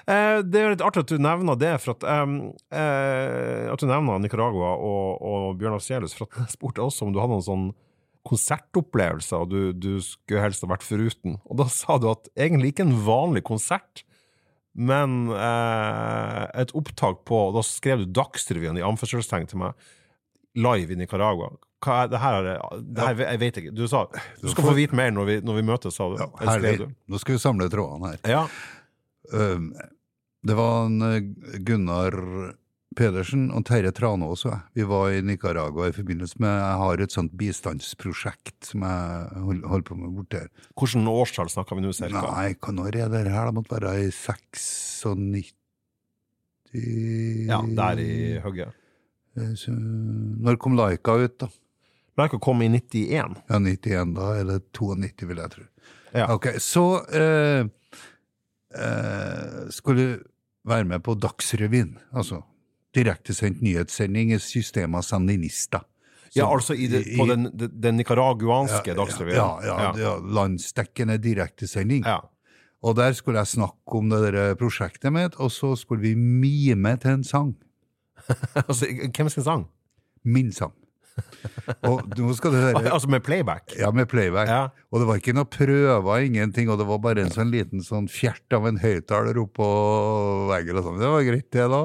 [0.06, 4.20] Eh, det er litt artig at du nevner det, for at, eh, at du nevner
[4.22, 6.14] Nicaragua og, og Bjørnar Afselius.
[6.14, 7.64] For at jeg spurte også om du hadde noen sånn
[8.26, 11.40] konsertopplevelser du, du skulle helst ha vært foruten.
[11.50, 14.05] Og da sa du at egentlig ikke en vanlig konsert,
[14.76, 19.72] men eh, et opptak på Da skrev du Dagsrevyen i anførselstegn til meg,
[20.56, 21.48] live i Nicaragua.
[21.84, 22.34] Hva er det her?
[22.34, 23.74] er det- Det her jeg vet ikke.
[23.76, 24.06] Du sa
[24.42, 26.16] du skal få vite mer når vi, når vi møtes, sa du.
[26.20, 26.92] Ja, herlig.
[27.08, 28.18] Nå skal vi samle trådene her.
[28.28, 28.46] Ja.
[29.32, 29.72] Um,
[30.46, 32.12] det var en eh, Gunnar
[32.96, 34.62] Pedersen og Terje Tranås og jeg.
[34.78, 39.62] Vi var i Nicaragua i forbindelse med Jeg har et sånt bistandsprosjekt som jeg hol-
[39.68, 40.48] holder på med borte her.
[40.76, 42.22] Hvilket årstall snakker vi nå, cirka?
[42.24, 43.50] Nei, hva når er det her?
[43.50, 45.52] Det måtte være i 96
[47.48, 48.72] Ja, der i hugget.
[49.36, 51.48] Eh, så- Når kom Laika ut, da?
[52.18, 53.36] Laika kom i 91.
[53.48, 55.62] Ja, 91, da eller 92, vil jeg tro.
[56.14, 56.26] Ja.
[56.32, 57.64] Ok, så eh,
[58.74, 60.22] eh, skulle du
[60.64, 62.42] være med på Dagsrevyen, altså
[62.96, 65.84] direktesendt nyhetssending i Systema Sandinista.
[66.36, 69.36] Ja, altså i det, på den, den, den nicaraguanske Dagsrevyen.
[69.38, 72.04] Ja, ja, ja, ja, landsdekkende direktesending.
[72.04, 72.18] ja.
[72.84, 76.96] Og der skulle jeg snakke om det der prosjektet mitt, og så skulle vi mime
[77.02, 77.54] til en sang.
[78.68, 78.86] altså,
[79.16, 79.64] hvem sin sang?
[80.24, 80.74] Min sang.
[81.88, 83.72] Og nå skal du høre Altså med playback?
[83.78, 84.50] Ja, med playback.
[84.50, 84.60] Ja.
[84.92, 88.06] Og det var ikke noe prøver, ingenting, og det var bare en sånn liten sånn
[88.12, 89.66] fjert av en høyttaler oppå
[90.50, 90.76] veggen.
[90.80, 91.00] og sånn.
[91.00, 91.80] Det var greit, det, da.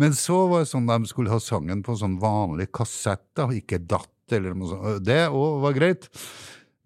[0.00, 3.82] Men så var det sånn de skulle ha sangen på sånn vanlig kassett, da, ikke
[3.82, 5.04] datt eller noe sånt.
[5.04, 6.06] Det òg var greit.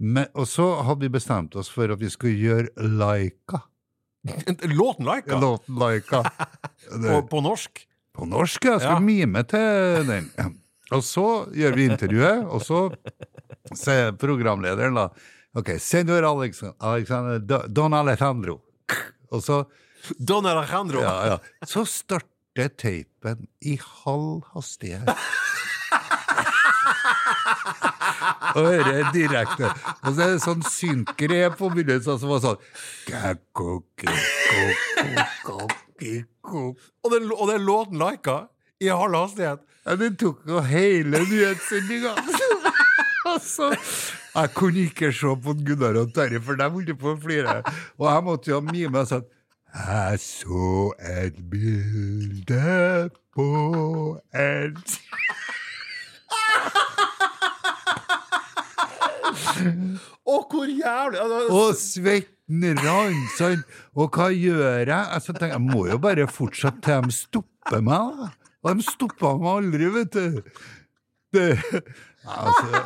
[0.00, 3.62] Men, og så hadde vi bestemt oss for at vi skulle gjøre Laika.
[4.80, 5.36] Låten Laika?
[5.38, 6.24] Låten Laika.
[7.04, 7.84] På, på norsk?
[8.14, 8.76] på norsk, ja.
[8.78, 9.00] Skal Ja.
[9.02, 10.28] mime til den.
[10.92, 12.80] Og så gjør vi intervjuet, og så
[13.72, 15.08] sier programlederen da
[15.54, 18.56] Ok, senor Alexander, Alexander Don Alejandro.
[19.30, 19.60] Og så,
[20.18, 21.00] Don Alejandro!
[21.00, 21.36] ja, ja.
[21.62, 25.14] så starter teipen i halv hastighet.
[28.54, 29.70] Og hører direkte.
[30.02, 32.58] Og så er det sånn synkgrep på begynnelsen som var sånn.
[36.44, 38.36] Og, den, og er låten Laika
[38.82, 39.62] i halv hastighet.
[39.84, 42.14] Ja, det tok jo hele nyhetssendinga.
[43.34, 43.70] altså,
[44.34, 47.60] jeg kunne ikke se på Gunnar og Terje, for de holdt på å flire.
[48.00, 49.20] Og jeg måtte jo mime og si
[49.74, 53.48] Jeg så et bilde på
[54.38, 54.78] en
[60.24, 61.18] Å, hvor jævlig!
[61.20, 63.62] Altså, Og svetten rant, sånn.
[63.98, 64.94] Og hva gjør jeg?
[64.94, 68.24] Altså, tenker, jeg må jo bare fortsette til de stopper meg.
[68.64, 70.42] Og de stoppa meg aldri, vet du.
[71.34, 71.46] Det,
[72.24, 72.84] altså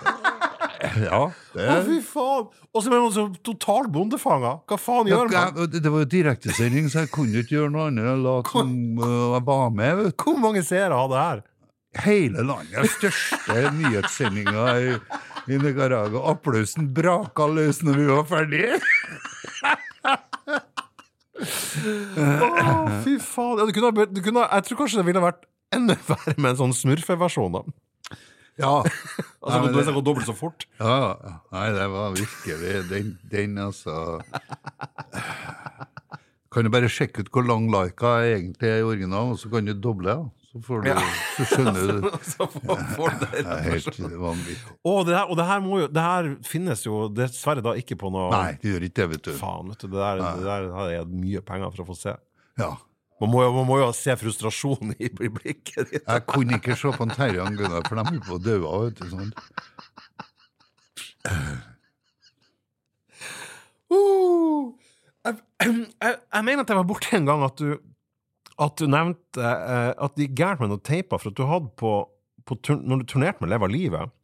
[1.03, 1.19] Ja,
[1.55, 2.47] det Å, fy faen!
[2.71, 4.53] Og så er man så totalt bondefanga.
[4.71, 5.59] Hva faen gjør man?
[5.59, 8.53] jeg- det, var jo direktesending, så jeg kunne ikke gjøre noe annet enn å late
[8.55, 8.71] som
[9.03, 9.97] øh, jeg var med.
[10.03, 10.23] vet du.
[10.25, 11.43] Hvor mange seere hadde det her?
[12.05, 14.95] Hele landets største nyhetssendinga i,
[15.51, 16.21] i Nicaragua.
[16.35, 18.79] Applausen braka løs når vi var ferdige.
[21.39, 22.73] Å,
[23.05, 23.61] fy faen.
[23.63, 27.53] Ja, kunne, kunne, jeg tror kanskje det ville vært enda verre med en sånn smurfeversjon.
[27.59, 27.65] da.
[28.59, 28.73] Ja.
[29.49, 30.65] Altså, Nei, det det- går dobbelt så fort.
[30.81, 30.95] ja.
[31.24, 31.35] ja.
[31.55, 34.19] Nei, det var virkelig Den, den altså
[36.53, 39.65] Kan du bare sjekke ut hvor lang Laika egentlig er i originalen, og så kan
[39.69, 40.27] du doble, ja.
[40.49, 40.90] Så, får du,
[41.36, 42.07] så skjønner du.
[42.32, 44.77] Så får, får det Det er helt vanvittig.
[44.81, 48.09] Å, det her, og det her, jo, det her finnes jo dessverre da ikke på
[48.15, 49.32] noe Nei, det gjør ikke det, vet du.
[49.36, 49.90] Faen, vet du.
[49.93, 52.15] Det der, det der har jeg mye penger for å få se.
[52.59, 52.70] Ja.
[53.19, 56.05] Man må jo, man må jo se frustrasjonen i, i blikket ditt.
[56.05, 58.59] Jeg kunne ikke se på en Terje og Gunnar, for de holdt på å dø.
[58.62, 59.32] vet du, Sånn.
[63.89, 64.70] Uh,
[65.27, 65.35] jeg,
[65.65, 67.74] jeg, jeg mener at jeg var borte en gang at du,
[68.61, 71.73] at du nevnte uh, at det gikk gærent med noen teiper, for at du hadde
[71.81, 71.97] på,
[72.47, 74.15] på turn, Når du turnerte med Leva livet,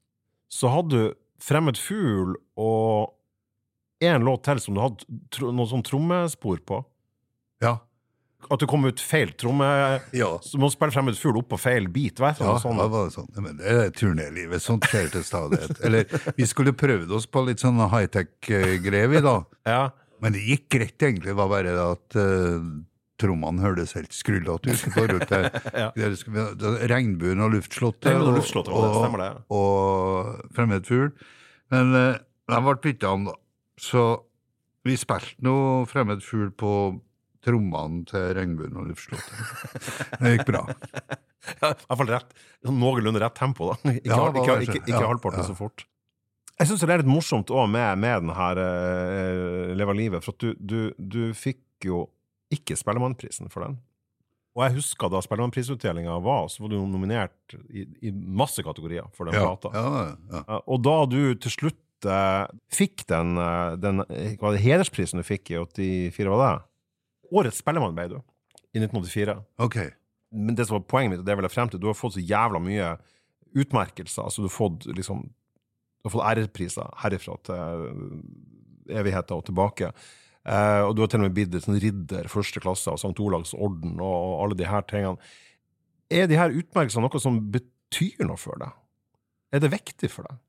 [0.52, 3.10] så hadde du Fremmed fugl og
[4.04, 6.78] en låt til som du hadde tro, noe sånn trommespor på.
[7.64, 7.74] Ja.
[8.52, 9.66] At det kom ut feil tromme...
[10.16, 10.30] Ja.
[10.44, 12.20] Så må spille et fugl opp på feil bit.
[12.20, 12.76] Vet Ja, sånn.
[12.80, 13.28] da var det sånn.
[13.40, 14.62] Men det er turnélivet.
[14.64, 15.78] Sånt skjer til stadighet.
[15.84, 16.04] Eller
[16.36, 19.36] vi skulle prøvd oss på litt sånn high-tech-greier, vi, da.
[19.68, 19.84] Ja.
[20.22, 21.30] Men det gikk greit, egentlig.
[21.32, 22.68] Det var bare det at uh,
[23.20, 25.32] trommene hørtes helt skrullete ut
[25.82, 25.90] Ja.
[25.94, 28.12] det- Regnbuen og luftslottet.
[28.18, 29.32] Og luftslottet, og, det stemmer det.
[29.54, 31.10] Og fremmed fugl.
[31.74, 32.20] Men uh,
[32.52, 33.36] de ble bytta om, da.
[33.80, 34.04] Så
[34.84, 36.70] vi spilte noe fremmed fugl på
[37.44, 40.18] trommene til Regnbuen og luftslottet.
[40.20, 40.64] Det gikk bra.
[41.44, 42.30] Ja, I hvert fall rett,
[42.64, 43.74] sånn noenlunde rett tempo, da.
[43.92, 45.48] Ikke, Ja, ikke, ikke, ikke, Ja, halvparten ja.
[45.50, 45.82] så fort.
[46.56, 50.32] Jeg syns det er litt morsomt òg med, med den her uh, Leva livet, for
[50.32, 52.06] at du, du, du fikk jo
[52.54, 53.76] ikke Spellemannprisen for den.
[54.56, 59.28] Og jeg husker da Spellemannprisutdelinga var, så var du nominert i, i masse kategorier for
[59.28, 59.74] den Ja, plata.
[59.76, 60.04] ja,
[60.38, 60.60] ja.
[60.64, 65.26] Og da du til slutt eh, fikk den, eh, den eh, hva det, hedersprisen du
[65.28, 66.54] fikk i 84, var det?
[67.35, 68.19] Årets Spellemann ble du,
[68.74, 69.36] i 1984.
[69.65, 69.78] Ok.
[70.35, 72.16] Men det som var poenget mitt, og det vil jeg frem til, du har fått
[72.16, 72.90] så jævla mye
[73.55, 74.27] utmerkelser.
[74.27, 77.93] Altså, du har fått liksom Du har fått ærepriser herifra til
[78.93, 79.89] evigheter og tilbake.
[80.44, 83.16] Eh, og du har til og med blitt sånn ridder første klasse av St.
[83.24, 85.16] Olavs orden og alle de her tingene.
[86.12, 88.74] Er de her utmerkelsene noe som betyr noe for deg?
[89.56, 90.43] Er det viktig for deg?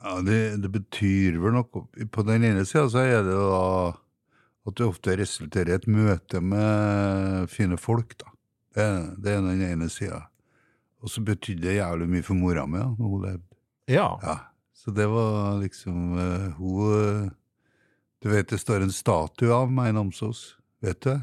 [0.00, 3.64] Ja, det, det betyr vel noe På den ene sida så er det da
[4.70, 8.32] at det ofte resulterer i et møte med fine folk, da.
[8.74, 8.86] Det,
[9.24, 10.24] det er den ene sida.
[11.00, 13.46] Og så betydde det jævlig mye for mora mi, da, hun levde.
[13.90, 14.06] Ja.
[14.22, 14.36] Ja,
[14.76, 17.30] så det var liksom uh, Hun eh,
[18.22, 20.44] Du vet det står en statue av meg i Namsos,
[20.84, 21.16] vet du?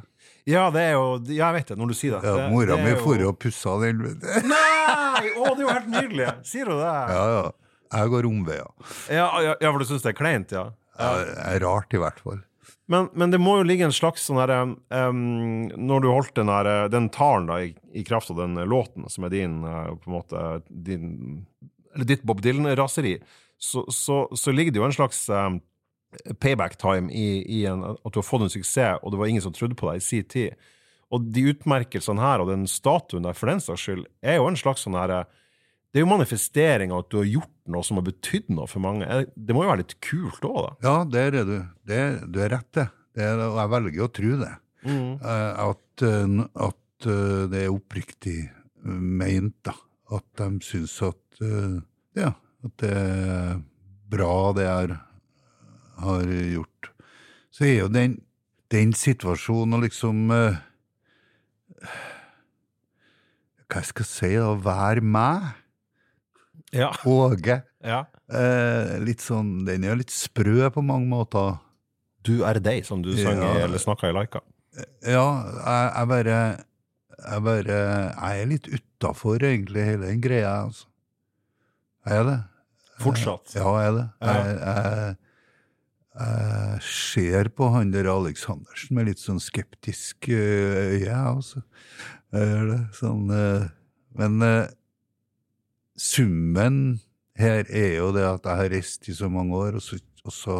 [0.49, 2.28] Ja, det er jo Ja, jeg vet det, når du sier det.
[2.28, 4.03] Ja, mora det mi dro jo- og pussa den.
[4.49, 5.32] Nei!
[5.32, 6.28] Å, det er jo helt nydelig!
[6.48, 6.98] Sier du det?
[7.14, 7.45] Ja, ja.
[7.88, 8.68] Jeg går omveier.
[9.14, 10.65] Ja, ja, ja for du syns det er kleint, ja?
[10.98, 12.41] Ja, Det er rart, i hvert fall.
[12.88, 16.51] Men, men det må jo ligge en slags sånn herre um, Når du holdt den,
[16.51, 20.07] her, den talen da, i, i kraft av den låten, som er din eh, på
[20.07, 21.09] en måte din,
[21.95, 23.18] Eller ditt Bob Dylan-raseri,
[23.59, 25.59] så, så, så ligger det jo en slags um,
[26.39, 29.43] payback time i, i en, at du har fått en suksess, og det var ingen
[29.43, 30.69] som trodde på deg i sin tid.
[31.11, 34.59] Og de utmerkelsene her, og den statuen der, for den saks skyld, er jo en
[34.59, 35.26] slags sånn herre
[35.93, 38.84] Det er jo manifestering av at du har gjort noe som har betydd noe for
[38.84, 39.07] mange.
[39.07, 40.72] Eh, Det må jo være litt kult òg, da?
[40.84, 41.57] Ja, der er du.
[41.88, 42.01] Det,
[42.31, 42.88] du er rett, det.
[43.15, 44.53] det er, og jeg velger å tro det.
[44.88, 45.18] Mm.
[45.23, 46.35] at, eh,
[46.68, 48.38] at eh, det er oppriktig
[48.88, 49.73] meint, da.
[50.14, 51.41] At de syns at
[52.18, 52.30] Ja,
[52.65, 53.57] at det er
[54.09, 54.95] bra, det jeg
[55.99, 56.89] har, gjort.
[57.51, 58.15] Så er jo den,
[58.72, 60.53] den situasjonen og liksom Hva
[63.68, 64.53] Hva jeg skal si, da?
[64.64, 65.49] Være meg.
[66.77, 66.91] Ja.
[67.09, 67.61] Åge.
[67.83, 68.03] ja.
[68.29, 71.57] Eh, litt sånn, den er jo litt sprø på mange måter.
[72.27, 73.53] Du er deg, som du sang Ja.
[73.63, 74.41] eller snakka i Laika.
[75.07, 75.23] Ja,
[75.57, 76.39] jeg, jeg bare
[77.17, 77.77] Jeg bare
[78.13, 80.85] Jeg er litt utafor, egentlig, hele den greia, altså.
[82.05, 82.35] Jeg er det.
[83.01, 83.55] Fortsatt.
[83.55, 84.05] Ja, jeg er det.
[84.21, 85.15] Jeg, jeg,
[86.17, 91.61] jeg ser på han der Aleksandersen med litt sånn skeptisk eh, øye, jeg også.
[92.33, 92.79] Jeg gjør det.
[92.97, 93.67] Sånn eh,
[94.17, 94.67] Men eh,
[95.98, 96.99] summen
[97.38, 100.34] her er jo det at jeg har reist i så mange år, og så, og
[100.34, 100.57] så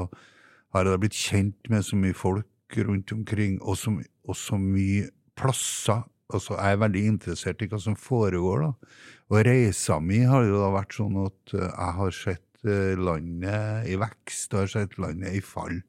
[0.76, 3.96] har jeg blitt kjent med så mye folk rundt omkring, og så,
[4.28, 5.08] og så mye
[5.38, 6.04] plasser.
[6.28, 8.96] Altså, jeg er veldig interessert i hva som foregår, da.
[9.32, 13.88] Og reisa mi har jo da vært sånn at eh, jeg har sett eh, landet
[13.92, 15.80] i vekst, jeg har sett landet i fall.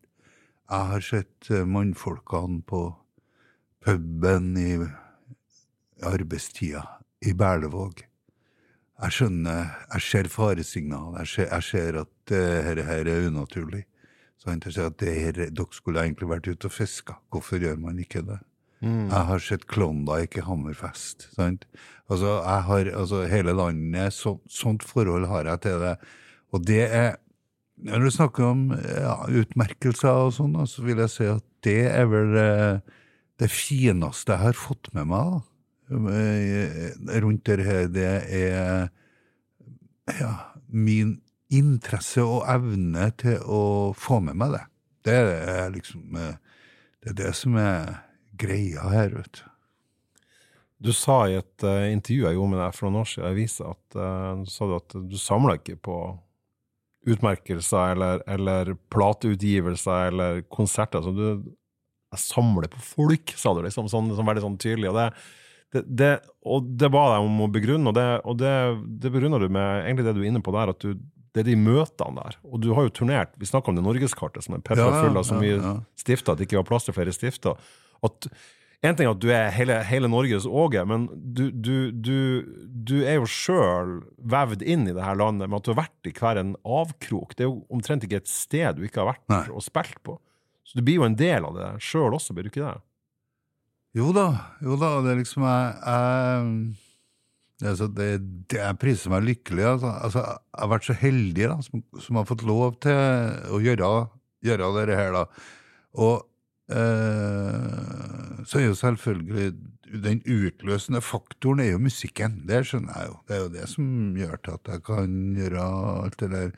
[0.69, 2.85] Jeg har sett eh, mannfolkene på
[3.85, 4.73] puben i
[6.07, 6.85] arbeidstida
[7.27, 8.08] i Berlevåg.
[8.99, 13.85] Jeg skjønner, jeg ser faresignal, jeg ser, jeg ser at uh, dette her er unaturlig.
[14.39, 17.79] Så Jeg sier at det her, dere skulle egentlig vært ute og fiska, hvorfor gjør
[17.83, 18.39] man ikke det?
[19.11, 21.29] Jeg har sett Klondyke i Hammerfest.
[21.35, 21.65] Sant?
[22.09, 25.97] Altså, jeg har, altså, hele landet, så, sånt forhold har jeg til det.
[26.53, 27.17] Og det er
[27.79, 32.09] Når du snakker om ja, utmerkelser og sånn, så vil jeg si at det er
[32.11, 32.81] vel eh,
[33.39, 35.39] det fineste jeg har fått med meg da.
[35.91, 37.89] Eh, rundt det her.
[37.89, 38.89] Det er
[40.21, 40.33] ja,
[40.67, 43.63] min interesse og evne til å
[43.97, 44.65] få med meg det.
[45.09, 46.37] Det er liksom eh,
[47.01, 48.03] Det er det som er
[48.37, 49.45] greia her, vet du.
[50.79, 53.47] Du sa i et uh, intervju jeg gjorde med deg for noen år siden i
[53.67, 55.97] at uh, sa du at du samla ikke på
[57.09, 61.01] utmerkelser eller, eller plateutgivelser eller konserter.
[61.01, 61.57] Altså, du
[62.09, 64.89] jeg samler på folk, sa du liksom, sånn, sånn veldig sånn tydelig.
[64.93, 65.09] Og det,
[65.75, 66.11] det, det,
[66.49, 68.53] og det ba deg om å begrunne, og det, og det,
[69.05, 70.95] det begrunner du med egentlig det du er inne på der, at du,
[71.37, 72.39] det er de møtene der.
[72.49, 75.21] Og du har jo turnert, vi snakka om det norgeskartet som er peppa Ja, fullt
[75.21, 75.75] av så mye ja.
[76.01, 77.61] stifter at det ikke var plass til flere stifter.
[78.07, 78.31] At
[78.87, 82.19] en ting er at du er hele, hele Norges Åge, men du, du, du,
[82.89, 83.99] du er jo sjøl
[84.31, 87.35] vevd inn i det her landet med at du har vært i hver en avkrok.
[87.35, 89.45] Det er jo omtrent ikke et sted du ikke har vært Nei.
[89.51, 90.17] og spilt på.
[90.69, 92.77] Så du blir jo en del av det sjøl også, blir du ikke det?
[93.99, 94.29] Jo da,
[94.63, 95.69] jo da, det er liksom jeg,
[97.59, 98.09] jeg er det,
[98.51, 99.65] det Jeg priser meg lykkelig.
[99.73, 99.93] Altså.
[100.07, 103.01] Altså, jeg har vært så heldig da, som, som har fått lov til
[103.51, 103.89] å gjøre,
[104.47, 105.17] gjøre det her.
[105.17, 105.25] da.
[105.99, 106.29] Og
[106.71, 109.49] eh, så er jo selvfølgelig
[109.89, 112.43] den utløsende faktoren er jo musikken.
[112.47, 113.17] Det skjønner jeg jo.
[113.27, 113.89] Det er jo det som
[114.21, 115.65] gjør til at jeg kan gjøre
[116.05, 116.53] alt det der.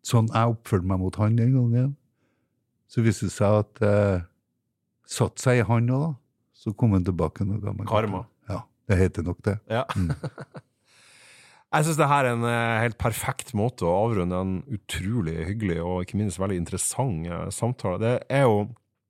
[0.06, 1.96] Sånn jeg oppførte meg mot han den gangen.
[2.92, 3.98] Så viste det seg at det
[5.10, 6.14] satte seg i han òg, da.
[6.56, 8.24] Så kom han tilbake og ga Karma.
[8.50, 9.60] Ja, det heter nok det.
[9.70, 9.84] Ja.
[11.76, 15.82] Jeg syns det her er en eh, helt perfekt måte å avrunde en utrolig hyggelig
[15.84, 18.00] og ikke minst veldig interessant eh, samtale.
[18.00, 18.62] Det er jo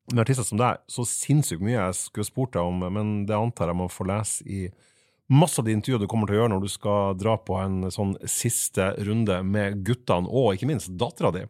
[0.09, 3.69] med artister som deg så sinnssykt mye jeg skulle spurt deg om, men det antar
[3.69, 4.63] jeg må få lese i
[5.29, 7.89] masse av de intervjuene du kommer til å gjøre når du skal dra på en
[7.91, 11.45] sånn siste runde med guttene, og ikke minst dattera di.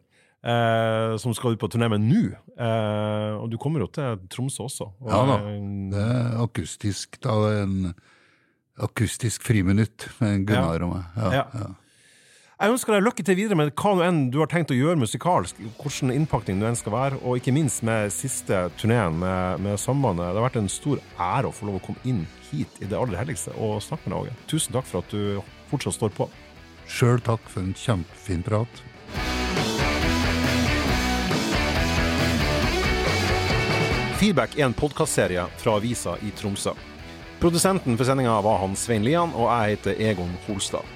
[0.46, 2.20] Eh, som skal ut på turné med nå.
[2.56, 4.86] Eh, og du kommer jo til Tromsø også.
[5.02, 5.38] Og, Ja da.
[5.42, 7.34] eh, Det er akustisk, da.
[7.64, 7.94] En
[8.78, 11.04] akustisk friminutt med Gunnar og meg.
[11.16, 11.66] Ja, Ja.
[12.56, 14.96] Jeg ønsker deg lykke til videre med hva nå enn du har tenkt å gjøre
[14.96, 19.76] musikalsk, hvordan innpakning du enn skal være, og ikke minst med siste turneen med, med
[19.76, 20.30] Sambandet.
[20.30, 22.96] Det har vært en stor ære å få lov å komme inn hit i det
[22.96, 24.48] aller helligste og snakke med deg, Åge.
[24.48, 26.30] Tusen takk for at du fortsatt står på.
[26.88, 28.82] Sjøl takk for en kjempefin prat.
[34.16, 36.72] Feedback er en podkastserie fra avisa i Tromsø.
[37.36, 40.95] Produsenten for sendinga var han Svein Lian, og jeg heter Egon Holstad.